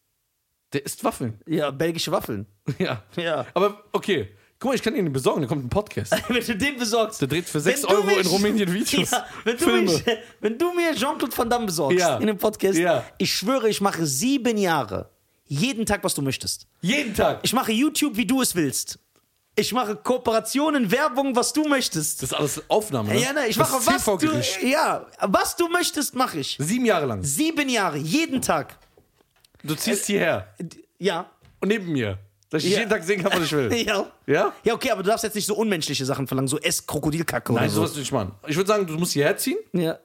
Der 0.72 0.84
isst 0.86 1.02
Waffeln. 1.02 1.40
Ja, 1.48 1.72
belgische 1.72 2.12
Waffeln. 2.12 2.46
Ja. 2.78 3.02
Ja. 3.16 3.44
Aber 3.54 3.82
okay. 3.90 4.28
Guck 4.60 4.68
mal, 4.70 4.74
ich 4.76 4.82
kann 4.82 4.94
ihn 4.94 5.12
besorgen, 5.12 5.42
da 5.42 5.48
kommt 5.48 5.64
ein 5.64 5.68
Podcast. 5.68 6.12
Wenn 6.28 6.46
du 6.46 6.56
den 6.56 6.76
besorgst. 6.78 7.20
Der 7.22 7.26
dreht 7.26 7.46
für 7.46 7.54
Wenn 7.64 7.74
6 7.74 7.80
du 7.82 7.88
Euro 7.88 8.04
mich- 8.06 8.18
in 8.20 8.26
Rumänien 8.28 8.72
Videos. 8.72 9.10
Ja, 9.10 9.26
wenn, 9.42 9.56
du 9.58 9.66
mich, 9.66 10.04
wenn 10.40 10.56
du 10.58 10.72
mir 10.72 10.94
Jean-Claude 10.94 11.36
Van 11.36 11.50
Damme 11.50 11.66
besorgst 11.66 11.98
Ja. 11.98 12.18
in 12.18 12.28
dem 12.28 12.38
Podcast, 12.38 12.78
Ja. 12.78 13.04
ich 13.18 13.34
schwöre, 13.34 13.68
ich 13.68 13.80
mache 13.80 14.06
sieben 14.06 14.56
Jahre. 14.58 15.10
Jeden 15.46 15.84
Tag, 15.86 16.02
was 16.02 16.14
du 16.14 16.22
möchtest. 16.22 16.66
Jeden 16.80 17.14
Tag. 17.14 17.40
Ich 17.42 17.52
mache 17.52 17.72
YouTube, 17.72 18.16
wie 18.16 18.26
du 18.26 18.40
es 18.42 18.54
willst. 18.54 18.98
Ich 19.56 19.72
mache 19.72 19.94
Kooperationen, 19.94 20.90
Werbung, 20.90 21.36
was 21.36 21.52
du 21.52 21.64
möchtest. 21.68 22.22
das 22.22 22.30
ist 22.32 22.36
alles 22.36 22.62
Aufnahme, 22.68 23.10
ne? 23.14 23.20
ja, 23.22 23.32
ne, 23.32 23.46
ich 23.46 23.56
mache 23.56 23.74
was 23.86 24.04
du, 24.04 24.66
ja, 24.66 25.06
was 25.20 25.54
du 25.54 25.68
möchtest, 25.68 26.14
mache 26.16 26.40
ich. 26.40 26.56
Sieben 26.58 26.84
Jahre 26.86 27.06
lang. 27.06 27.22
Sieben 27.22 27.68
Jahre, 27.68 27.96
jeden 27.98 28.42
Tag. 28.42 28.76
Du 29.62 29.74
ziehst 29.76 30.06
hierher. 30.06 30.52
Ja. 30.98 31.30
Und 31.60 31.68
neben 31.68 31.92
mir. 31.92 32.18
Dass 32.50 32.64
ich 32.64 32.72
Ja. 32.72 32.78
jeden 32.78 32.90
Tag 32.90 33.04
sehen 33.04 33.22
kann, 33.22 33.32
was 33.32 33.44
ich 33.44 33.52
will. 33.52 33.72
Ja. 33.86 34.06
Ja? 34.26 34.52
Ja, 34.64 34.74
okay, 34.74 34.90
aber 34.90 35.02
du 35.04 35.08
darfst 35.10 35.22
jetzt 35.24 35.34
nicht 35.34 35.46
so 35.46 35.54
unmenschliche 35.54 36.04
Sachen 36.04 36.26
verlangen, 36.26 36.48
so 36.48 36.58
ess 36.58 36.84
Krokodilkacke 36.84 37.52
Nein, 37.52 37.64
oder 37.64 37.70
so. 37.70 37.76
sowas 37.82 37.94
will 37.96 38.02
ich 38.02 38.12
machen. 38.12 38.32
Ich 38.48 38.56
würde 38.56 38.68
sagen, 38.68 38.86
du 38.86 38.94
musst 38.94 39.12
hierher 39.12 39.36
ziehen, 39.36 39.58
Ja. 39.72 39.98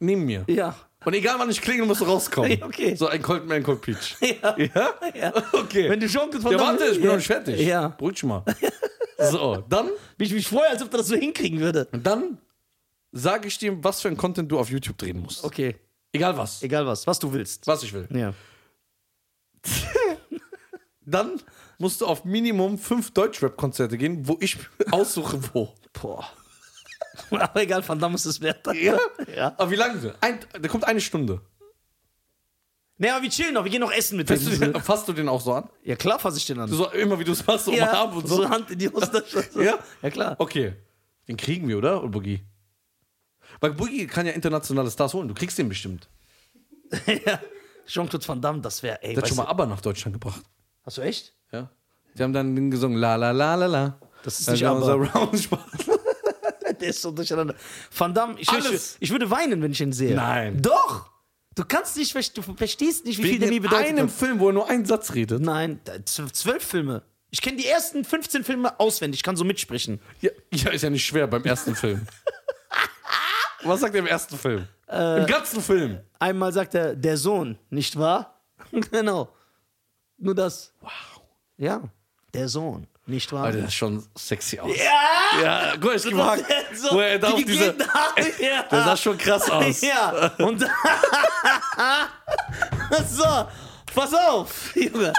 neben 0.00 0.24
mir. 0.24 0.44
Ja. 0.48 0.74
Und 1.06 1.14
egal 1.14 1.38
wann 1.38 1.48
ich 1.48 1.60
klingel, 1.60 1.86
musst 1.86 2.00
du 2.00 2.04
rauskommen. 2.04 2.58
Okay. 2.62 2.96
So 2.96 3.06
ein 3.06 3.22
Cold 3.22 3.46
Man, 3.46 3.62
Cold 3.62 3.80
Peach. 3.80 4.16
Ja. 4.20 4.58
Ja? 4.58 4.94
Ja. 5.14 5.32
Okay. 5.52 5.88
Wenn 5.88 6.00
du 6.00 6.12
Van 6.12 6.52
ja, 6.52 6.58
warte, 6.58 6.86
ich 6.86 6.98
bin 6.98 7.06
noch 7.06 7.16
nicht 7.16 7.28
fertig. 7.28 7.60
Ja. 7.60 7.88
Beruhig 7.88 8.16
dich 8.16 8.24
mal. 8.24 8.44
So, 9.30 9.64
dann, 9.70 9.88
Wie 10.18 10.24
ich 10.24 10.32
mich 10.34 10.46
freue, 10.46 10.68
als 10.68 10.82
ob 10.82 10.90
du 10.90 10.98
das 10.98 11.06
so 11.06 11.16
hinkriegen 11.16 11.60
würde. 11.60 11.88
dann 11.90 12.36
sage 13.12 13.48
ich 13.48 13.56
dir, 13.56 13.82
was 13.82 14.02
für 14.02 14.08
ein 14.08 14.16
Content 14.18 14.52
du 14.52 14.58
auf 14.58 14.68
YouTube 14.68 14.98
drehen 14.98 15.20
musst. 15.20 15.42
Okay. 15.42 15.76
Egal 16.12 16.36
was. 16.36 16.62
Egal 16.62 16.86
was, 16.86 17.06
was 17.06 17.18
du 17.18 17.32
willst. 17.32 17.66
Was 17.66 17.82
ich 17.82 17.94
will. 17.94 18.06
Ja. 18.12 18.34
Dann 21.06 21.40
musst 21.78 22.02
du 22.02 22.06
auf 22.06 22.24
Minimum 22.26 22.76
fünf 22.76 23.12
Deutschrap-Konzerte 23.12 23.96
gehen, 23.96 24.28
wo 24.28 24.36
ich 24.40 24.58
aussuche, 24.90 25.40
wo. 25.54 25.72
Boah. 25.94 26.28
Aber 27.30 27.62
egal, 27.62 27.86
Van 27.86 27.98
Damme 27.98 28.14
ist 28.14 28.24
es 28.26 28.40
wert. 28.40 28.66
Ja? 28.74 28.98
Ja. 29.34 29.54
Aber 29.58 29.70
wie 29.70 29.76
lange? 29.76 30.14
Ein, 30.20 30.38
da 30.60 30.68
kommt 30.68 30.84
eine 30.84 31.00
Stunde. 31.00 31.40
Nee, 32.98 33.10
aber 33.10 33.22
wir 33.22 33.28
chillen 33.30 33.52
noch, 33.52 33.62
wir 33.64 33.70
gehen 33.70 33.82
noch 33.82 33.92
essen 33.92 34.16
mit 34.16 34.26
Fasst 34.26 34.46
du, 34.46 34.50
dem. 34.50 34.72
den, 34.72 34.82
fasst 34.82 35.06
du 35.06 35.12
den 35.12 35.28
auch 35.28 35.40
so 35.42 35.52
an? 35.52 35.68
Ja, 35.82 35.96
klar 35.96 36.18
fasse 36.18 36.38
ich 36.38 36.46
den 36.46 36.58
an. 36.58 36.68
So, 36.70 36.88
immer 36.92 37.18
wie 37.18 37.24
du 37.24 37.32
es 37.32 37.46
machst, 37.46 37.66
so 37.66 37.72
ja, 37.72 37.90
umarmen 37.90 38.16
und 38.16 38.26
so. 38.26 38.36
so 38.36 38.48
Hand 38.48 38.70
in 38.70 38.78
die 38.78 38.88
Hosentasche. 38.88 39.42
So. 39.52 39.60
Ja? 39.62 39.78
Ja, 40.00 40.08
klar. 40.10 40.36
Okay. 40.38 40.72
Den 41.28 41.36
kriegen 41.36 41.68
wir, 41.68 41.76
oder? 41.76 41.98
Oder 42.00 42.08
Boogie? 42.08 42.40
Weil 43.60 43.72
Boogie 43.74 44.06
kann 44.06 44.24
ja 44.24 44.32
internationale 44.32 44.90
Stars 44.90 45.12
holen. 45.12 45.28
Du 45.28 45.34
kriegst 45.34 45.58
den 45.58 45.68
bestimmt. 45.68 46.08
ja. 47.26 47.38
Jean-Claude 47.86 48.26
Van 48.26 48.40
Damme, 48.40 48.60
das 48.62 48.82
wäre, 48.82 49.02
ey. 49.02 49.12
Der 49.12 49.22
hat 49.22 49.28
schon 49.28 49.36
mal 49.36 49.44
ABBA 49.46 49.66
nach 49.66 49.80
Deutschland 49.82 50.14
gebracht. 50.14 50.40
du- 50.42 50.86
Hast 50.86 50.96
du 50.96 51.02
echt? 51.02 51.34
Ja. 51.52 51.68
Die 52.16 52.22
haben 52.22 52.32
dann 52.32 52.56
den 52.56 52.70
gesungen, 52.70 52.96
la 52.98 53.16
la 53.16 53.30
la 53.32 53.56
la 53.56 53.66
la. 53.66 54.00
Das 54.22 54.40
ist 54.40 54.48
nicht 54.50 54.60
wir 54.62 54.70
ABBA. 54.70 54.84
so 54.86 54.92
Round 54.94 55.38
Spaß. 55.38 55.60
Der 56.80 56.88
ist 56.88 57.02
so 57.02 57.10
durcheinander. 57.10 57.54
Van 57.96 58.14
Damme, 58.14 58.36
ich, 58.38 58.48
ich, 58.50 58.96
ich 59.00 59.10
würde 59.10 59.30
weinen, 59.30 59.62
wenn 59.62 59.72
ich 59.72 59.80
ihn 59.80 59.92
sehe. 59.92 60.14
Nein. 60.14 60.60
Doch! 60.60 61.10
Du 61.54 61.64
kannst 61.64 61.96
nicht, 61.96 62.36
du 62.36 62.42
verstehst 62.42 63.06
nicht, 63.06 63.18
wie 63.18 63.22
viel 63.30 63.38
der 63.38 63.48
mir 63.48 63.54
Wegen 63.54 63.62
bedeutet. 63.64 63.88
einem 63.88 64.08
hat. 64.08 64.14
Film, 64.14 64.40
wo 64.40 64.48
er 64.48 64.52
nur 64.52 64.68
einen 64.68 64.84
Satz 64.84 65.14
redet. 65.14 65.40
Nein, 65.40 65.80
zwölf 66.04 66.62
Filme. 66.62 67.02
Ich 67.30 67.40
kenne 67.40 67.56
die 67.56 67.66
ersten 67.66 68.04
15 68.04 68.44
Filme 68.44 68.78
auswendig, 68.78 69.22
kann 69.22 69.36
so 69.36 69.44
mitsprechen. 69.44 70.00
Ja, 70.20 70.30
ja, 70.52 70.70
ist 70.70 70.82
ja 70.82 70.90
nicht 70.90 71.04
schwer 71.04 71.26
beim 71.26 71.44
ersten 71.44 71.74
Film. 71.74 72.06
Was 73.64 73.80
sagt 73.80 73.94
er 73.94 74.00
im 74.00 74.06
ersten 74.06 74.36
Film? 74.38 74.68
Äh, 74.88 75.20
Im 75.22 75.26
ganzen 75.26 75.60
Film. 75.60 75.98
Einmal 76.18 76.52
sagt 76.52 76.74
er, 76.74 76.94
der 76.94 77.16
Sohn, 77.16 77.58
nicht 77.70 77.98
wahr? 77.98 78.40
genau. 78.90 79.34
Nur 80.18 80.34
das. 80.34 80.72
Wow. 80.80 80.90
Ja, 81.56 81.82
der 82.32 82.48
Sohn, 82.48 82.86
nicht 83.06 83.32
wahr? 83.32 83.44
Alter, 83.44 83.58
das 83.58 83.68
ist 83.68 83.74
schon 83.74 84.04
sexy 84.16 84.58
aus. 84.58 84.70
Ja! 84.76 85.40
Ja, 85.42 85.72
guck 85.74 85.84
mal, 85.84 85.96
ich 85.96 86.10
mag, 86.12 86.40
So, 86.74 86.92
wo 86.96 87.00
er 87.00 87.18
da 87.18 87.28
auf 87.30 87.36
die 87.36 87.44
diese. 87.44 87.66
ja. 88.40 88.62
Der 88.70 88.84
sah 88.84 88.96
schon 88.96 89.16
krass 89.18 89.48
aus. 89.50 89.80
Ja, 89.80 90.32
und 90.38 90.60
so, 93.08 93.24
pass 93.94 94.14
auf, 94.14 94.74
Junge. 94.74 95.12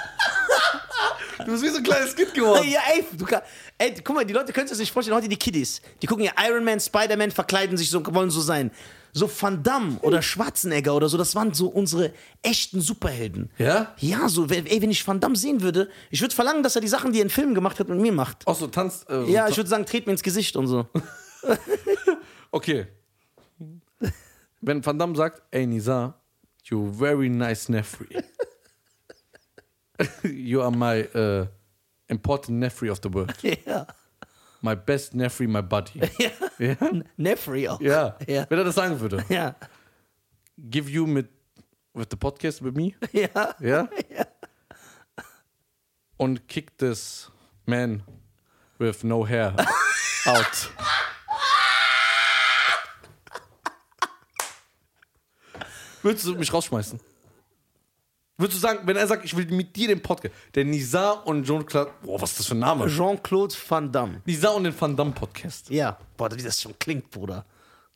Du 1.40 1.52
bist 1.52 1.64
wie 1.64 1.70
so 1.70 1.78
ein 1.78 1.84
kleines 1.84 2.16
Kind 2.16 2.34
geworden. 2.34 2.68
Ja, 2.68 2.82
ey, 2.94 3.06
du 3.14 3.26
kann, 3.26 3.42
ey, 3.78 3.94
guck 4.04 4.16
mal, 4.16 4.26
die 4.26 4.34
Leute 4.34 4.52
können 4.52 4.68
sich 4.68 4.74
das 4.74 4.80
nicht 4.80 4.92
vorstellen, 4.92 5.16
heute 5.16 5.30
die 5.30 5.38
Kiddies, 5.38 5.82
die 6.02 6.08
gucken 6.08 6.26
ja 6.26 6.32
Iron 6.48 6.64
Man, 6.64 6.80
Spider-Man, 6.80 7.32
verkleiden 7.32 7.78
sich 7.78 7.90
so, 7.90 8.04
wollen 8.14 8.30
so 8.32 8.42
sein. 8.42 8.72
So 9.18 9.30
Van 9.42 9.64
Damme 9.64 9.98
oder 10.02 10.22
Schwarzenegger 10.22 10.96
oder 10.96 11.10
so, 11.10 11.18
das 11.18 11.34
waren 11.36 11.54
so 11.54 11.68
unsere 11.68 12.14
echten 12.44 12.82
Superhelden. 12.82 13.50
Ja? 13.58 13.94
Ja, 13.98 14.30
so, 14.30 14.46
ey, 14.46 14.82
wenn 14.82 14.92
ich 14.92 15.06
Van 15.08 15.20
Damme 15.20 15.36
sehen 15.36 15.62
würde, 15.62 15.90
ich 16.12 16.22
würde 16.22 16.36
verlangen, 16.36 16.62
dass 16.64 16.76
er 16.76 16.82
die 16.82 16.88
Sachen, 16.88 17.12
die 17.14 17.20
er 17.20 17.24
in 17.24 17.30
Filmen 17.30 17.56
gemacht 17.56 17.80
hat, 17.80 17.90
mit 17.90 18.00
mir 18.00 18.12
macht. 18.12 18.46
Auch 18.46 18.58
so 18.58 18.68
tanzt. 18.68 19.10
Äh, 19.10 19.24
Ja, 19.32 19.48
ich 19.50 19.58
würde 19.58 19.70
sagen, 19.70 19.86
tret 19.86 20.06
mir 20.06 20.12
ins 20.14 20.24
Gesicht 20.24 20.56
und 20.56 20.68
so. 20.68 20.86
Okay. 22.52 22.88
Wenn 24.62 24.86
Van 24.86 24.98
Damme 24.98 25.16
sagt, 25.16 25.42
ey 25.52 25.68
Nizar, 25.68 26.20
you 26.64 26.92
very 26.94 27.30
nice 27.30 27.70
nephew. 27.70 28.06
you 30.24 30.62
are 30.62 30.72
my 30.72 31.08
uh, 31.16 31.46
important 32.08 32.60
nephew 32.60 32.92
of 32.92 33.00
the 33.04 33.14
world. 33.14 33.34
Ja. 33.66 33.86
My 34.62 34.76
best 34.76 35.14
nephew, 35.14 35.48
my 35.48 35.62
buddy. 35.62 36.00
ja. 36.20 36.32
Ja? 36.58 36.76
Nefri 37.16 37.68
auch. 37.70 37.80
Ja. 37.80 38.18
Ja. 38.28 38.46
Wenn 38.50 38.60
er 38.60 38.66
das 38.66 38.76
sagen 38.76 39.00
würde. 39.00 39.24
Ja. 39.30 39.56
Give 40.58 40.90
you 40.90 41.06
mit 41.06 41.30
with 41.94 42.08
the 42.10 42.18
podcast 42.18 42.64
with 42.64 42.74
me. 42.74 42.94
Ja. 43.12 43.56
Ja? 43.60 43.88
Und 46.18 46.48
kick 46.48 46.78
this 46.78 47.32
man 47.66 48.04
with 48.80 49.04
no 49.04 49.28
hair 49.28 49.56
out. 50.26 50.72
Würdest 56.02 56.26
du 56.26 56.36
mich 56.36 56.54
rausschmeißen? 56.54 57.00
Würdest 58.40 58.58
du 58.58 58.68
sagen, 58.68 58.82
wenn 58.86 58.96
er 58.96 59.08
sagt, 59.08 59.26
ich 59.26 59.36
will 59.36 59.48
mit 59.48 59.76
dir 59.76 59.88
den 59.88 60.02
Podcast, 60.02 60.34
der 60.54 60.64
Nizar 60.64 61.26
und 61.26 61.44
Jean-Claude, 61.46 61.92
boah, 62.04 62.22
was 62.22 62.32
ist 62.32 62.40
das 62.42 62.46
für 62.48 62.56
ein 62.56 62.60
Name? 62.60 62.88
Jean-Claude 62.88 63.56
Van 63.68 63.92
Damme. 63.92 64.22
Nizar 64.26 64.54
und 64.54 64.64
den 64.64 64.80
Van 64.80 64.96
Damme 64.96 65.12
Podcast. 65.12 65.70
Ja. 65.72 65.98
Boah, 66.16 66.30
wie 66.32 66.44
das 66.44 66.62
schon 66.62 66.78
klingt, 66.78 67.10
Bruder. 67.10 67.46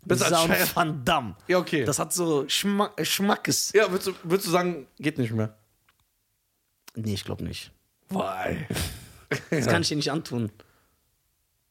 Besser 0.04 0.26
als 0.26 0.36
Sound 0.36 0.54
Scheiß. 0.56 0.76
Van 0.76 1.06
Damme. 1.06 1.36
Ja, 1.48 1.60
okay. 1.60 1.86
Das 1.86 2.00
hat 2.00 2.12
so 2.12 2.46
Schmack, 2.50 3.00
äh, 3.00 3.06
Schmackes. 3.06 3.72
Ja, 3.76 3.92
würdest 3.92 4.08
du, 4.08 4.14
würdest 4.24 4.48
du 4.48 4.52
sagen, 4.52 4.88
geht 4.98 5.20
nicht 5.20 5.32
mehr? 5.32 5.56
Nee, 6.96 7.14
ich 7.14 7.24
glaube 7.24 7.44
nicht. 7.44 7.72
Why? 8.10 8.66
Das 9.52 9.68
kann 9.68 9.84
ich 9.84 9.90
dir 9.90 9.96
nicht 9.96 10.12
antun. 10.12 10.52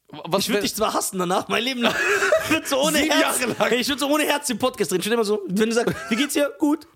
was 0.08 0.44
ich 0.44 0.48
würde 0.48 0.62
dich 0.62 0.74
zwar 0.74 0.94
hassen 0.94 1.18
danach, 1.18 1.48
mein 1.48 1.62
Leben 1.64 1.82
lang. 1.82 1.94
Ich 2.44 2.56
würde 2.56 2.66
so 2.66 2.80
ohne 2.80 2.98
Sieben 2.98 3.12
Herz. 3.12 3.40
Jahre 3.40 3.52
lang. 3.52 3.72
Ich 3.74 3.88
würde 3.88 4.00
so 4.00 4.08
ohne 4.08 4.24
Herz 4.24 4.48
den 4.48 4.58
Podcast 4.58 4.90
drehen. 4.90 4.98
Ich 4.98 5.06
würde 5.06 5.14
immer 5.14 5.24
so, 5.24 5.40
wenn 5.46 5.68
du 5.68 5.74
sagst, 5.74 5.94
wie 6.08 6.16
geht's 6.16 6.34
dir? 6.34 6.52
Gut. 6.58 6.88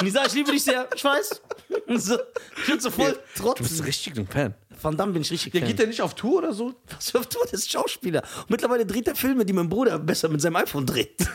Und 0.00 0.06
ich 0.06 0.12
sage, 0.12 0.26
ich 0.28 0.34
liebe 0.34 0.50
dich 0.52 0.62
sehr. 0.64 0.88
Ich 0.94 1.02
weiß. 1.04 1.40
Und 1.86 1.98
So, 2.00 2.16
ich 2.62 2.68
würde 2.68 2.82
so 2.82 2.90
voll 2.90 3.18
Du 3.36 3.54
bist 3.54 3.84
richtig 3.84 4.18
ein 4.18 4.26
Fan. 4.26 4.54
Van 4.82 4.96
Damme 4.96 5.12
bin 5.12 5.22
ich 5.22 5.30
richtig 5.30 5.54
Ja, 5.54 5.60
Fan. 5.60 5.68
geht 5.68 5.78
der 5.78 5.86
nicht 5.86 6.02
auf 6.02 6.14
Tour 6.14 6.38
oder 6.38 6.52
so? 6.52 6.74
Was 6.94 7.10
für 7.10 7.20
du, 7.20 7.38
das 7.42 7.52
ist 7.54 7.70
Schauspieler. 7.72 8.22
Und 8.42 8.50
mittlerweile 8.50 8.84
dreht 8.84 9.08
er 9.08 9.16
Filme, 9.16 9.46
die 9.46 9.54
mein 9.54 9.68
Bruder 9.70 9.98
besser 9.98 10.28
mit 10.28 10.40
seinem 10.42 10.56
iPhone 10.56 10.86
dreht. 10.86 11.16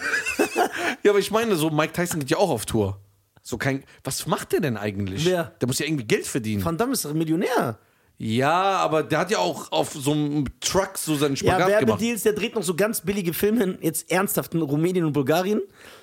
Ja, 1.04 1.12
aber 1.12 1.20
ich 1.20 1.32
meine, 1.32 1.56
so 1.56 1.70
Mike 1.72 1.94
Tyson 1.94 2.20
geht 2.20 2.30
ja 2.30 2.38
auch 2.38 2.50
auf 2.52 2.66
Tour. 2.68 3.02
So 3.42 3.58
kein. 3.58 3.84
Was 4.04 4.28
macht 4.28 4.52
der 4.52 4.60
denn 4.60 4.78
eigentlich? 4.78 5.26
Wer? 5.26 5.46
Der 5.60 5.68
muss 5.68 5.80
ja 5.80 5.88
irgendwie 5.88 6.04
Geld 6.06 6.28
verdienen. 6.28 6.64
Van 6.64 6.78
Damme 6.78 6.94
ist 6.94 7.04
doch 7.06 7.10
ein 7.10 7.18
Millionär. 7.18 7.80
Ja, 8.20 8.52
aber 8.78 9.02
der 9.02 9.18
hat 9.20 9.32
ja 9.32 9.40
auch 9.40 9.72
auf 9.72 9.94
so 9.94 10.12
einem 10.12 10.46
Truck 10.60 10.98
so 11.00 11.16
seinen 11.16 11.32
Ja, 11.36 11.38
Spagat 11.56 11.80
gemacht. 11.80 11.88
Werbedeals, 12.02 12.22
der 12.24 12.34
dreht 12.34 12.54
noch 12.54 12.62
so 12.62 12.76
ganz 12.76 13.02
billige 13.02 13.34
Filme, 13.34 13.80
jetzt 13.82 14.12
ernsthaft 14.12 14.54
in 14.54 14.62
Rumänien 14.62 15.06
und 15.06 15.14
Bulgarien, 15.14 15.62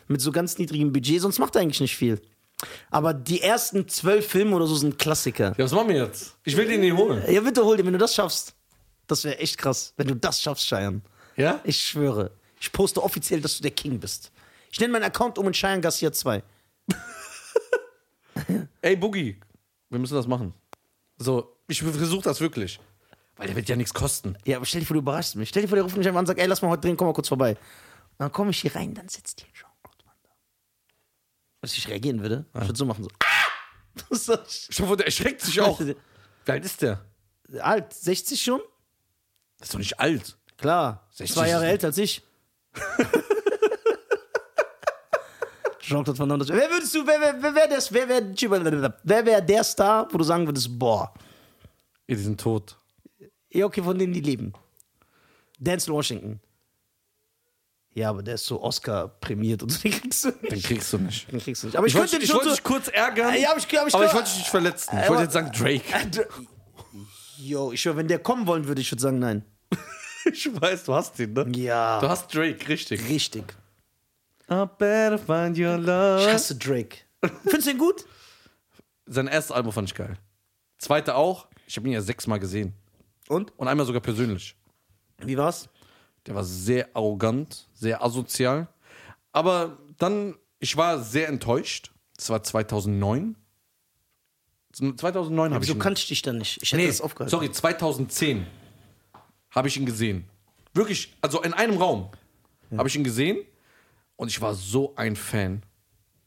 mit 0.09 0.21
so 0.21 0.33
ganz 0.33 0.59
niedrigem 0.59 0.93
Budget, 0.93 1.21
sonst 1.21 1.39
macht 1.39 1.55
er 1.55 1.63
eigentlich 1.63 1.81
nicht 1.81 1.97
viel. 1.97 2.21
Aber 2.91 3.15
die 3.15 3.41
ersten 3.41 3.89
zwölf 3.89 4.27
Filme 4.27 4.57
oder 4.57 4.67
so 4.67 4.75
sind 4.75 4.99
Klassiker. 4.99 5.55
Ja, 5.57 5.65
was 5.65 5.73
machen 5.73 5.89
wir 5.89 5.97
jetzt? 5.97 6.37
Ich 6.45 6.57
will 6.57 6.67
den 6.67 6.81
nicht 6.81 6.97
holen. 6.97 7.23
Ja, 7.31 7.41
bitte 7.41 7.65
hol 7.65 7.77
den, 7.77 7.87
wenn 7.87 7.93
du 7.93 7.99
das 7.99 8.15
schaffst. 8.15 8.55
Das 9.07 9.25
wäre 9.25 9.39
echt 9.39 9.57
krass, 9.59 9.95
wenn 9.97 10.09
du 10.09 10.17
das 10.17 10.43
schaffst, 10.43 10.67
Cheyenne. 10.67 11.01
Ja? 11.37 11.61
Ich 11.65 11.81
schwöre. 11.81 12.33
Ich 12.61 12.73
poste 12.73 13.03
offiziell, 13.03 13.41
dass 13.41 13.57
du 13.57 13.63
der 13.63 13.71
King 13.71 14.01
bist. 14.01 14.33
Ich 14.71 14.81
nenne 14.81 14.93
meinen 14.93 15.05
Account 15.05 15.39
um 15.39 15.47
in 15.47 15.53
Cheyenne 15.53 15.81
Garcia 15.81 16.13
2. 16.13 16.43
Ey, 18.83 18.97
Boogie, 18.97 19.39
wir 19.89 19.99
müssen 19.99 20.15
das 20.15 20.27
machen. 20.27 20.53
So, 21.17 21.57
ich 21.69 21.81
versuche 21.83 22.23
das 22.23 22.41
wirklich. 22.41 22.81
Weil 23.37 23.47
der 23.47 23.57
wird 23.57 23.69
ja 23.69 23.77
nichts 23.77 23.95
kosten. 23.95 24.37
Ja, 24.45 24.57
aber 24.57 24.67
stell 24.67 24.81
dir 24.81 24.87
vor, 24.87 24.95
du 24.95 25.01
überraschst 25.01 25.37
mich. 25.37 25.49
Stell 25.49 25.63
dir 25.63 25.69
vor, 25.69 25.77
der 25.77 25.85
ruft 25.85 25.97
mich 25.97 26.07
einfach 26.07 26.19
an 26.19 26.25
und 26.25 26.27
sagt, 26.27 26.41
ey, 26.41 26.47
lass 26.47 26.61
mal 26.61 26.71
heute 26.71 26.83
drehen, 26.83 26.97
komm 26.97 27.07
mal 27.07 27.15
kurz 27.15 27.29
vorbei. 27.29 27.53
Und 27.53 28.19
dann 28.19 28.33
komme 28.33 28.51
ich 28.51 28.61
hier 28.61 28.75
rein, 28.75 28.95
dann 28.95 29.09
sitzt 29.09 29.41
hier 29.41 29.49
Damme. 29.55 29.68
Was 31.69 31.77
ich 31.77 31.87
reagieren 31.87 32.23
würde, 32.23 32.47
ich 32.55 32.61
würde 32.63 32.77
so 32.79 32.87
machen, 32.87 33.05
so. 33.05 33.11
Das 34.09 34.27
ist 34.27 34.79
der 34.97 35.05
erschreckt 35.07 35.43
sich 35.43 35.61
auch. 35.61 35.79
Wie 35.81 35.95
alt 36.47 36.65
ist 36.65 36.81
der? 36.81 37.05
Alt, 37.61 37.93
60 37.93 38.41
schon? 38.43 38.63
Das 39.59 39.69
ist 39.69 39.75
doch 39.75 39.79
nicht 39.79 40.01
alt. 40.01 40.39
Klar. 40.57 41.07
60 41.11 41.35
Zwei 41.37 41.49
Jahre 41.51 41.67
älter 41.67 41.89
als 41.89 41.99
ich. 41.99 42.23
Jean-Claude 45.81 46.19
Van 46.19 46.29
Damme. 46.31 46.45
das- 46.45 46.57
Wer 46.57 46.71
würdest 46.71 46.95
du, 46.95 47.07
wer 47.07 47.21
wäre 47.21 47.37
wer, 47.43 47.55
wär 47.55 47.69
das, 47.69 47.93
wer 47.93 48.09
wäre 48.09 48.95
wer 49.05 49.27
wär 49.27 49.41
der 49.43 49.63
Star, 49.65 50.09
wo 50.11 50.17
du 50.17 50.25
sagen 50.25 50.47
würdest, 50.47 50.79
boah, 50.79 51.13
Ja, 52.07 52.17
die 52.17 52.23
sind 52.23 52.41
tot. 52.41 52.79
ja, 53.51 53.67
okay, 53.67 53.83
von 53.83 53.99
denen 53.99 54.15
die 54.15 54.21
leben. 54.23 54.55
Denzel 55.59 55.93
Washington. 55.93 56.41
Ja, 57.99 58.11
aber 58.11 58.23
der 58.23 58.35
ist 58.37 58.47
so 58.47 58.63
Oscar 58.63 59.09
prämiert 59.09 59.63
und 59.63 59.71
so, 59.71 59.81
den 59.81 59.91
kriegst 59.93 60.25
du 60.25 60.31
Den 60.31 60.51
nicht. 60.55 60.67
kriegst 60.67 60.93
du 60.93 60.99
nicht. 60.99 61.33
Den 61.33 61.41
kriegst 61.41 61.63
du 61.63 61.67
nicht. 61.67 61.77
Aber 61.77 61.87
ich, 61.89 61.95
Ich 61.95 61.99
wollte 61.99 62.13
den 62.17 62.23
ich 62.23 62.33
wollte 62.33 62.49
so, 62.51 62.55
dich 62.55 62.63
kurz 62.63 62.87
ärgern, 62.89 63.35
Ja, 63.35 63.51
aber 63.51 63.59
ich- 63.59 63.67
aber 63.79 63.89
ich- 63.89 63.95
aber 63.95 64.07
ich 64.07 64.13
wollte 64.15 64.29
dich 64.29 64.39
nicht 64.39 64.49
verletzen. 64.49 64.91
Ich 64.93 64.99
Aber- 65.01 65.09
wollte 65.09 65.23
jetzt 65.25 65.33
sagen 65.33 65.51
Drake. 65.53 66.29
Jo, 67.39 67.73
ich 67.73 67.81
schwör, 67.83 67.97
wenn 67.97 68.07
der 68.09 68.19
kommen 68.21 68.47
wollen 68.47 68.67
würde, 68.69 68.81
ich 68.81 68.91
würde 68.93 69.03
sagen, 69.03 69.19
nein. 69.19 69.45
Ich 70.33 70.49
weiß, 70.61 70.85
du 70.85 70.95
hast 70.95 71.19
ihn, 71.19 71.33
ne? 71.33 71.47
Ja. 71.57 72.01
Du 72.01 72.09
hast 72.09 72.33
Drake, 72.35 72.69
richtig. 72.69 73.09
Richtig. 73.09 73.45
I 74.51 74.65
better 74.79 75.19
find 75.19 75.59
your 75.59 75.79
Ich 75.79 75.87
love. 75.87 76.33
hasse 76.33 76.55
Drake. 76.57 76.99
Findest 77.45 77.67
du 77.67 77.71
ihn 77.73 77.79
gut? 77.79 78.05
Sein 79.07 79.27
erstes 79.27 79.53
Album 79.53 79.73
fand 79.73 79.89
ich 79.89 79.95
geil. 79.95 80.17
Zweite 80.79 81.15
auch. 81.15 81.49
Ich 81.67 81.77
habe 81.77 81.87
ihn 81.89 81.95
ja 81.95 82.01
sechsmal 82.03 82.39
gesehen. 82.39 82.75
Und? 83.29 83.53
Und 83.59 83.69
einmal 83.69 83.87
sogar 83.87 84.01
persönlich. 84.03 84.55
Wie 85.19 85.37
war's? 85.37 85.69
Der 86.29 86.35
war 86.35 86.45
sehr 86.45 86.89
arrogant, 86.95 87.67
sehr 87.73 88.03
asozial. 88.05 88.69
Aber 89.33 89.79
dann, 89.97 90.35
ich 90.59 90.77
war 90.77 91.03
sehr 91.03 91.29
enttäuscht. 91.29 91.91
Das 92.17 92.29
war 92.29 92.43
2009. 92.43 93.35
2009 94.73 95.55
habe 95.55 95.65
ich 95.65 95.71
Wieso 95.71 95.79
kannte 95.79 96.01
ich 96.01 96.09
dich 96.09 96.23
dann 96.23 96.39
nicht? 96.39 96.63
Ich 96.63 96.71
hätte 96.71 96.83
Nee, 96.83 96.87
das 96.87 97.01
aufgehalten. 97.01 97.31
sorry, 97.31 97.51
2010 97.51 98.47
habe 99.51 99.69
ich 99.69 99.77
ihn 99.79 99.87
gesehen. 99.87 100.29
Wirklich, 100.75 101.17
also 101.23 101.43
in 101.43 101.55
einem 101.55 101.79
Raum 101.79 102.11
habe 102.77 102.89
ich 102.89 102.95
ihn 102.95 103.03
gesehen 103.05 103.39
und 104.17 104.29
ich 104.29 104.41
war 104.43 104.55
so 104.55 104.95
ein 104.97 105.17
Fan. 105.17 105.63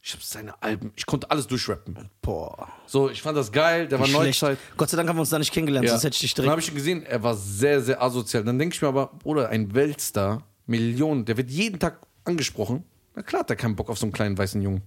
Ich 0.04 0.12
habe 0.14 0.22
seine 0.24 0.60
Alben, 0.60 0.92
ich 0.96 1.06
konnte 1.06 1.30
alles 1.30 1.46
durchrappen. 1.46 2.10
Boah. 2.22 2.68
So, 2.86 3.08
ich 3.08 3.22
fand 3.22 3.36
das 3.38 3.52
geil, 3.52 3.86
der 3.86 4.00
war 4.00 4.06
Schlecht. 4.06 4.42
Neuzeit. 4.42 4.58
Gott 4.76 4.90
sei 4.90 4.96
Dank 4.96 5.08
haben 5.08 5.16
wir 5.16 5.20
uns 5.20 5.30
da 5.30 5.38
nicht 5.38 5.52
kennengelernt, 5.52 5.86
Ja. 5.86 5.92
sonst 5.92 6.02
hätte 6.04 6.14
ich 6.16 6.20
dich 6.22 6.34
Dann 6.34 6.42
direkt. 6.44 6.50
habe 6.52 6.60
ich 6.60 6.68
ihn 6.70 6.74
gesehen, 6.74 7.02
er 7.06 7.22
war 7.22 7.36
sehr, 7.36 7.80
sehr 7.80 8.02
asozial. 8.02 8.42
Dann 8.42 8.58
denke 8.58 8.74
ich 8.74 8.82
mir 8.82 8.88
aber, 8.88 9.06
Bruder, 9.06 9.48
ein 9.50 9.72
Weltstar, 9.74 10.42
Millionen, 10.66 11.24
der 11.24 11.36
wird 11.36 11.50
jeden 11.50 11.78
Tag 11.78 12.00
angesprochen. 12.24 12.84
Na 13.14 13.22
klar 13.22 13.40
hat 13.40 13.50
er 13.50 13.56
keinen 13.56 13.76
Bock 13.76 13.90
auf 13.90 13.98
so 13.98 14.06
einen 14.06 14.12
kleinen 14.12 14.36
weißen 14.36 14.60
Jungen. 14.60 14.82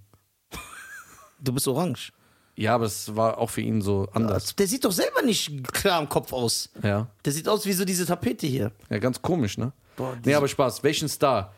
Du 1.39 1.54
bist 1.54 1.67
orange. 1.69 2.12
Ja, 2.58 2.75
aber 2.75 2.84
das 2.86 3.15
war 3.15 3.38
auch 3.38 3.49
für 3.49 3.62
ihn 3.62 3.82
so 3.82 4.08
anders. 4.13 4.54
Der 4.56 4.67
sieht 4.67 4.84
doch 4.84 4.91
selber 4.91 5.21
nicht 5.21 5.63
klar 5.73 6.01
im 6.01 6.10
Kopf 6.10 6.34
aus. 6.34 6.69
Ja. 6.84 7.08
Der 7.23 7.32
sieht 7.32 7.47
aus 7.47 7.65
wie 7.65 7.73
so 7.73 7.86
diese 7.86 8.06
Tapete 8.06 8.47
hier. 8.47 8.71
Ja, 8.89 8.97
ganz 8.99 9.21
komisch, 9.21 9.58
ne? 9.58 9.71
Boah, 9.95 10.17
nee, 10.25 10.34
aber 10.34 10.47
Spaß. 10.49 10.84
Welchen 10.84 11.08
Star? 11.08 11.54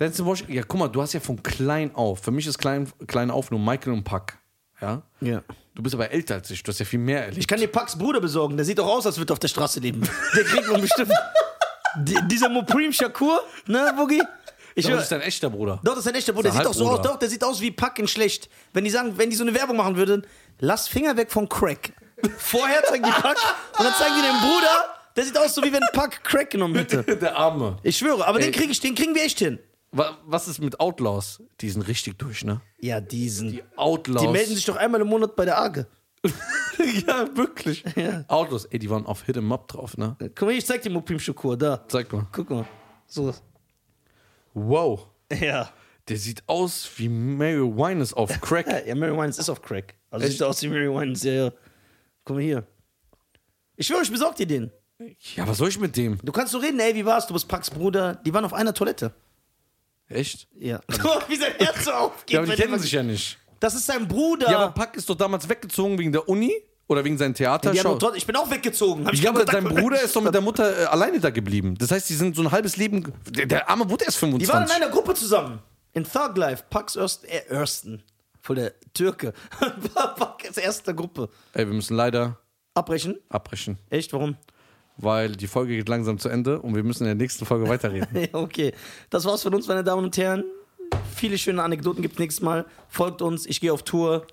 Denzel 0.00 0.24
Washington, 0.24 0.54
ja, 0.54 0.62
guck 0.66 0.80
mal, 0.80 0.88
du 0.88 1.02
hast 1.02 1.12
ja 1.12 1.20
von 1.20 1.42
klein 1.42 1.94
auf, 1.94 2.20
für 2.20 2.30
mich 2.30 2.46
ist 2.46 2.58
klein, 2.58 2.90
klein 3.06 3.30
auf 3.30 3.50
nur 3.50 3.60
Michael 3.60 3.92
und 3.92 4.02
Puck. 4.04 4.32
Ja? 4.80 5.02
Ja. 5.20 5.42
Du 5.74 5.82
bist 5.82 5.94
aber 5.94 6.10
älter 6.10 6.36
als 6.36 6.50
ich, 6.50 6.62
du 6.62 6.72
hast 6.72 6.78
ja 6.78 6.86
viel 6.86 6.98
mehr 6.98 7.20
erlebt. 7.20 7.38
Ich 7.38 7.46
kann 7.46 7.60
dir 7.60 7.68
Pax 7.68 7.96
Bruder 7.96 8.20
besorgen. 8.20 8.56
Der 8.56 8.64
sieht 8.64 8.78
doch 8.78 8.86
aus, 8.86 9.06
als 9.06 9.18
würde 9.18 9.32
er 9.32 9.34
auf 9.34 9.38
der 9.38 9.48
Straße 9.48 9.78
leben. 9.80 10.00
Der 10.34 10.44
kriegt 10.44 10.68
man 10.68 10.80
bestimmt. 10.80 11.12
Die, 11.98 12.16
dieser 12.28 12.48
Moprim 12.48 12.92
Shakur, 12.92 13.42
ne, 13.66 13.92
Boogie? 13.96 14.22
Ich 14.74 14.88
höre. 14.88 14.96
das 14.96 15.04
ist 15.04 15.12
dein 15.12 15.20
echter 15.20 15.50
Bruder. 15.50 15.80
Doch, 15.82 15.94
das 15.94 16.04
ist 16.04 16.08
ein 16.08 16.14
echter 16.14 16.32
Bruder. 16.32 16.44
Der 16.44 16.52
sieht 16.52 16.64
doch 16.64 16.70
ein 16.70 16.78
so 16.78 16.88
aus. 16.88 17.02
Doch, 17.02 17.18
der 17.18 17.28
sieht 17.28 17.44
aus 17.44 17.60
wie 17.60 17.70
Pack 17.70 17.98
in 17.98 18.08
schlecht. 18.08 18.48
Wenn 18.72 18.84
die 18.84 18.90
sagen, 18.90 19.18
wenn 19.18 19.28
die 19.28 19.36
so 19.36 19.44
eine 19.44 19.54
Werbung 19.54 19.76
machen 19.76 19.96
würden, 19.96 20.26
lass 20.60 20.88
Finger 20.88 21.16
weg 21.16 21.30
von 21.30 21.48
Crack. 21.48 21.92
Vorher 22.38 22.82
zeigen 22.84 23.04
die 23.04 23.10
Pack 23.10 23.36
und 23.78 23.84
dann 23.84 23.94
zeigen 23.94 24.14
die 24.16 24.22
den 24.22 24.40
Bruder. 24.40 24.94
Der 25.16 25.24
sieht 25.24 25.36
aus 25.36 25.54
so 25.54 25.62
wie 25.62 25.72
wenn 25.72 25.82
Pack 25.92 26.22
Crack 26.22 26.50
genommen 26.50 26.76
hätte. 26.76 27.02
Der 27.20 27.36
Arme. 27.36 27.78
Ich 27.82 27.98
schwöre, 27.98 28.26
aber 28.26 28.38
den 28.38 28.52
Ey. 28.52 28.52
krieg 28.52 28.70
ich, 28.70 28.80
den 28.80 28.94
kriegen 28.94 29.14
wir 29.14 29.24
echt 29.24 29.40
hin. 29.40 29.58
Wa- 29.92 30.18
Was 30.24 30.46
ist 30.48 30.60
mit 30.60 30.78
Outlaws? 30.80 31.42
Die 31.60 31.70
sind 31.70 31.82
richtig 31.82 32.18
durch, 32.18 32.44
ne? 32.44 32.60
Ja, 32.78 33.00
diesen. 33.00 33.50
Die 33.52 33.62
Outlaws. 33.76 34.22
Die 34.22 34.28
melden 34.28 34.54
sich 34.54 34.64
doch 34.64 34.76
einmal 34.76 35.00
im 35.00 35.08
Monat 35.08 35.34
bei 35.36 35.44
der 35.44 35.58
AGE. 35.60 35.86
ja, 37.06 37.28
wirklich. 37.36 37.84
Outlaws, 38.28 38.66
ey, 38.66 38.78
die 38.78 38.88
waren 38.90 39.06
auf 39.06 39.22
Hit 39.24 39.36
'em 39.36 39.50
Up 39.52 39.66
drauf, 39.68 39.96
ne? 39.96 40.16
Guck 40.20 40.42
mal, 40.42 40.50
ich 40.52 40.66
zeig 40.66 40.82
dir 40.82 40.90
Moprim 40.90 41.18
Shakur, 41.18 41.56
da. 41.56 41.84
Zeig 41.88 42.12
mal. 42.12 42.26
Guck 42.30 42.50
mal. 42.50 42.66
So. 43.06 43.34
Wow. 44.54 45.08
Ja. 45.32 45.70
Der 46.08 46.16
sieht 46.16 46.42
aus 46.46 46.90
wie 46.96 47.08
Mary 47.08 47.60
Winans 47.62 48.12
auf 48.14 48.40
Crack. 48.40 48.66
Ja, 48.86 48.94
Mary 48.94 49.16
Wines 49.16 49.38
ist 49.38 49.48
auf 49.48 49.62
Crack. 49.62 49.94
Also 50.10 50.24
Echt? 50.26 50.32
sieht 50.38 50.42
aus 50.42 50.62
wie 50.62 50.68
Mary 50.68 50.88
Wines, 50.92 51.22
ja, 51.22 51.32
ja. 51.32 51.52
Guck 52.24 52.36
mal 52.36 52.42
hier. 52.42 52.66
Ich 53.76 53.86
schwöre, 53.86 54.02
ich 54.02 54.10
besorg 54.10 54.34
dir 54.36 54.46
den. 54.46 54.70
ja, 55.36 55.46
was 55.48 55.58
soll 55.58 55.68
ich 55.68 55.78
mit 55.78 55.96
dem? 55.96 56.18
Du 56.22 56.32
kannst 56.32 56.52
so 56.52 56.58
reden, 56.58 56.80
ey, 56.80 56.94
wie 56.94 57.04
war's? 57.06 57.26
Du 57.26 57.32
bist 57.32 57.48
Pax 57.48 57.70
Bruder. 57.70 58.16
Die 58.16 58.34
waren 58.34 58.44
auf 58.44 58.52
einer 58.52 58.74
Toilette. 58.74 59.14
Echt? 60.10 60.48
Ja. 60.58 60.80
wie 61.28 61.36
sein 61.36 61.52
Herz 61.58 61.84
so 61.84 61.92
aufgeht. 61.92 62.34
Ja, 62.34 62.40
aber 62.42 62.54
die 62.54 62.60
kennen 62.60 62.78
sich 62.78 62.92
ja 62.92 63.02
nicht. 63.02 63.38
Das 63.60 63.74
ist 63.74 63.86
sein 63.86 64.06
Bruder. 64.08 64.50
Ja, 64.50 64.58
aber 64.58 64.72
Pack 64.72 64.96
ist 64.96 65.08
doch 65.08 65.14
damals 65.14 65.48
weggezogen 65.48 65.98
wegen 65.98 66.12
der 66.12 66.28
Uni 66.28 66.52
oder 66.88 67.04
wegen 67.04 67.16
seinem 67.16 67.34
Theatershow. 67.34 67.82
doch 67.82 67.98
trotzdem- 67.98 68.16
ich 68.18 68.26
bin 68.26 68.34
auch 68.36 68.50
weggezogen. 68.50 69.06
Hab 69.06 69.12
ich 69.14 69.22
Ja, 69.22 69.30
aber 69.30 69.44
Bruder 69.44 70.00
ist 70.02 70.16
doch 70.16 70.22
mit 70.22 70.34
der 70.34 70.40
Mutter 70.40 70.80
äh, 70.80 70.84
alleine 70.86 71.20
da 71.20 71.30
geblieben. 71.30 71.76
Das 71.78 71.90
heißt, 71.90 72.08
die 72.10 72.14
sind 72.14 72.34
so 72.34 72.42
ein 72.42 72.50
halbes 72.50 72.76
Leben. 72.76 73.12
Der, 73.28 73.46
der 73.46 73.68
arme 73.70 73.88
wurde 73.88 74.04
erst 74.06 74.18
Die 74.18 74.22
waren 74.22 74.32
in 74.40 74.46
25. 74.46 74.76
einer 74.76 74.90
Gruppe 74.92 75.14
zusammen. 75.14 75.60
In 75.92 76.04
Thug 76.04 76.36
Life. 76.36 76.64
Pax 76.70 76.96
Erst, 76.96 77.24
äh, 77.24 77.44
Ersten. 77.48 78.02
Voll 78.40 78.56
der 78.56 78.72
Türke. 78.94 79.34
Pax 79.94 80.56
erster 80.56 80.94
Gruppe. 80.94 81.28
Ey, 81.52 81.66
wir 81.66 81.74
müssen 81.74 81.94
leider 81.96 82.38
Abbrechen? 82.74 83.18
abbrechen, 83.28 83.78
Echt? 83.90 84.12
Warum? 84.12 84.36
Weil 85.02 85.32
die 85.32 85.46
Folge 85.46 85.76
geht 85.76 85.88
langsam 85.88 86.18
zu 86.18 86.28
Ende 86.28 86.60
und 86.60 86.74
wir 86.74 86.82
müssen 86.82 87.04
in 87.04 87.08
der 87.08 87.14
nächsten 87.14 87.46
Folge 87.46 87.68
weiterreden. 87.68 88.08
Okay. 88.32 88.72
Das 89.10 89.24
war's 89.24 89.42
von 89.42 89.54
uns, 89.54 89.66
meine 89.66 89.84
Damen 89.84 90.04
und 90.04 90.16
Herren. 90.16 90.44
Viele 91.14 91.38
schöne 91.38 91.62
Anekdoten 91.62 92.02
gibt's 92.02 92.18
nächstes 92.18 92.42
Mal. 92.42 92.64
Folgt 92.88 93.22
uns. 93.22 93.46
Ich 93.46 93.60
gehe 93.60 93.72
auf 93.72 93.82
Tour. 93.82 94.26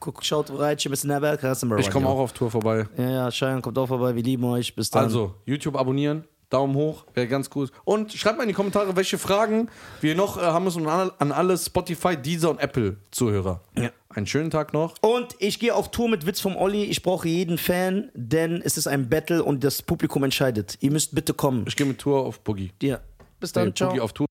Guckt, 0.00 0.24
schaut 0.24 0.50
rein. 0.58 0.76
Ich 0.78 1.90
komme 1.90 2.08
auch 2.08 2.18
auf 2.18 2.32
Tour 2.32 2.50
vorbei. 2.50 2.86
Ja, 2.96 3.10
ja, 3.10 3.30
Cheyenne 3.30 3.60
kommt 3.60 3.78
auch 3.78 3.86
vorbei. 3.86 4.14
Wir 4.16 4.22
lieben 4.22 4.44
euch. 4.44 4.74
Bis 4.74 4.90
dann. 4.90 5.04
Also, 5.04 5.34
YouTube 5.46 5.76
abonnieren, 5.76 6.24
Daumen 6.52 6.74
hoch, 6.74 7.04
wäre 7.14 7.28
ganz 7.28 7.48
gut. 7.50 7.72
Und 7.84 8.12
schreibt 8.12 8.36
mal 8.36 8.42
in 8.44 8.48
die 8.48 8.54
Kommentare, 8.54 8.94
welche 8.96 9.18
Fragen 9.18 9.68
wir 10.00 10.14
noch 10.14 10.36
äh, 10.36 10.42
haben 10.42 10.64
müssen 10.64 10.86
an 10.86 11.32
alle, 11.32 11.56
Spotify, 11.56 12.16
Deezer 12.16 12.50
und 12.50 12.60
Apple-Zuhörer. 12.60 13.60
Ja. 13.78 13.90
Einen 14.10 14.26
schönen 14.26 14.50
Tag 14.50 14.74
noch. 14.74 14.94
Und 15.00 15.34
ich 15.38 15.58
gehe 15.58 15.74
auf 15.74 15.90
Tour 15.90 16.08
mit 16.08 16.26
Witz 16.26 16.40
vom 16.40 16.56
Olli. 16.56 16.84
Ich 16.84 17.02
brauche 17.02 17.26
jeden 17.28 17.56
Fan, 17.56 18.10
denn 18.14 18.60
es 18.62 18.76
ist 18.76 18.86
ein 18.86 19.08
Battle 19.08 19.42
und 19.42 19.64
das 19.64 19.80
Publikum 19.80 20.22
entscheidet. 20.24 20.76
Ihr 20.80 20.90
müsst 20.90 21.14
bitte 21.14 21.32
kommen. 21.32 21.64
Ich 21.66 21.76
gehe 21.76 21.86
mit 21.86 21.98
Tour 21.98 22.20
auf 22.26 22.40
Boogie. 22.40 22.72
Ja. 22.82 23.00
Bis 23.40 23.54
Nee, 23.54 23.62
dann. 23.62 23.74
Ciao. 23.74 23.88
Boogie 23.88 24.00
auf 24.00 24.12
Tour. 24.12 24.26